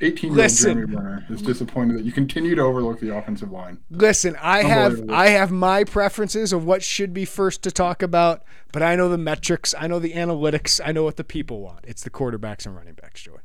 18 0.00 0.34
year 0.34 0.42
old 0.42 0.50
Jeremy 0.50 0.94
Werner 0.94 1.26
is 1.30 1.42
disappointed 1.42 1.98
that 1.98 2.04
you 2.04 2.12
continue 2.12 2.54
to 2.54 2.62
overlook 2.62 3.00
the 3.00 3.14
offensive 3.16 3.50
line. 3.50 3.78
Listen, 3.90 4.36
I 4.40 4.62
have 4.62 5.08
I 5.10 5.28
have 5.28 5.50
my 5.50 5.84
preferences 5.84 6.52
of 6.52 6.64
what 6.64 6.82
should 6.82 7.14
be 7.14 7.24
first 7.24 7.62
to 7.62 7.70
talk 7.70 8.02
about, 8.02 8.44
but 8.72 8.82
I 8.82 8.96
know 8.96 9.08
the 9.08 9.18
metrics, 9.18 9.74
I 9.78 9.86
know 9.86 9.98
the 9.98 10.12
analytics, 10.12 10.80
I 10.84 10.92
know 10.92 11.04
what 11.04 11.16
the 11.16 11.24
people 11.24 11.60
want. 11.60 11.84
It's 11.84 12.02
the 12.02 12.10
quarterbacks 12.10 12.66
and 12.66 12.76
running 12.76 12.94
backs, 12.94 13.22
Joy. 13.22 13.38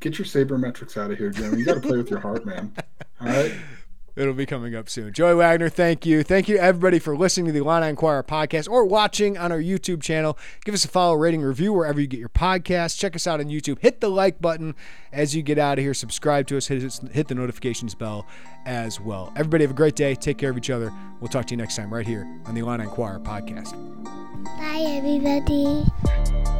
Get 0.00 0.18
your 0.18 0.26
sabermetrics 0.26 0.96
out 0.96 1.10
of 1.10 1.18
here, 1.18 1.30
Jeremy. 1.30 1.58
You 1.58 1.64
got 1.66 1.74
to 1.74 1.80
play 1.80 1.98
with 1.98 2.10
your 2.10 2.20
heart, 2.20 2.46
man. 2.46 2.72
All 3.20 3.26
right. 3.26 3.52
It'll 4.16 4.34
be 4.34 4.46
coming 4.46 4.74
up 4.74 4.88
soon. 4.88 5.12
Joey 5.12 5.34
Wagner, 5.34 5.68
thank 5.68 6.04
you. 6.04 6.22
Thank 6.22 6.48
you 6.48 6.58
everybody 6.58 6.98
for 6.98 7.16
listening 7.16 7.46
to 7.46 7.52
the 7.52 7.60
Illini 7.60 7.88
Inquirer 7.88 8.22
podcast 8.22 8.68
or 8.68 8.84
watching 8.84 9.38
on 9.38 9.52
our 9.52 9.60
YouTube 9.60 10.02
channel. 10.02 10.36
Give 10.64 10.74
us 10.74 10.84
a 10.84 10.88
follow, 10.88 11.14
rating, 11.14 11.42
review 11.42 11.72
wherever 11.72 12.00
you 12.00 12.06
get 12.06 12.20
your 12.20 12.28
podcast. 12.28 12.98
Check 12.98 13.14
us 13.14 13.26
out 13.26 13.40
on 13.40 13.46
YouTube. 13.46 13.78
Hit 13.80 14.00
the 14.00 14.08
like 14.10 14.40
button 14.40 14.74
as 15.12 15.34
you 15.34 15.42
get 15.42 15.58
out 15.58 15.78
of 15.78 15.84
here. 15.84 15.94
Subscribe 15.94 16.46
to 16.48 16.56
us. 16.56 16.66
Hit, 16.66 16.82
hit 17.12 17.28
the 17.28 17.34
notifications 17.34 17.94
bell 17.94 18.26
as 18.66 19.00
well. 19.00 19.32
Everybody 19.36 19.64
have 19.64 19.70
a 19.70 19.74
great 19.74 19.96
day. 19.96 20.14
Take 20.14 20.38
care 20.38 20.50
of 20.50 20.58
each 20.58 20.70
other. 20.70 20.92
We'll 21.20 21.28
talk 21.28 21.46
to 21.46 21.52
you 21.52 21.58
next 21.58 21.76
time 21.76 21.92
right 21.92 22.06
here 22.06 22.26
on 22.46 22.54
the 22.54 22.60
Illini 22.60 22.84
Inquirer 22.84 23.20
podcast. 23.20 23.72
Bye, 24.44 24.84
everybody. 24.86 26.59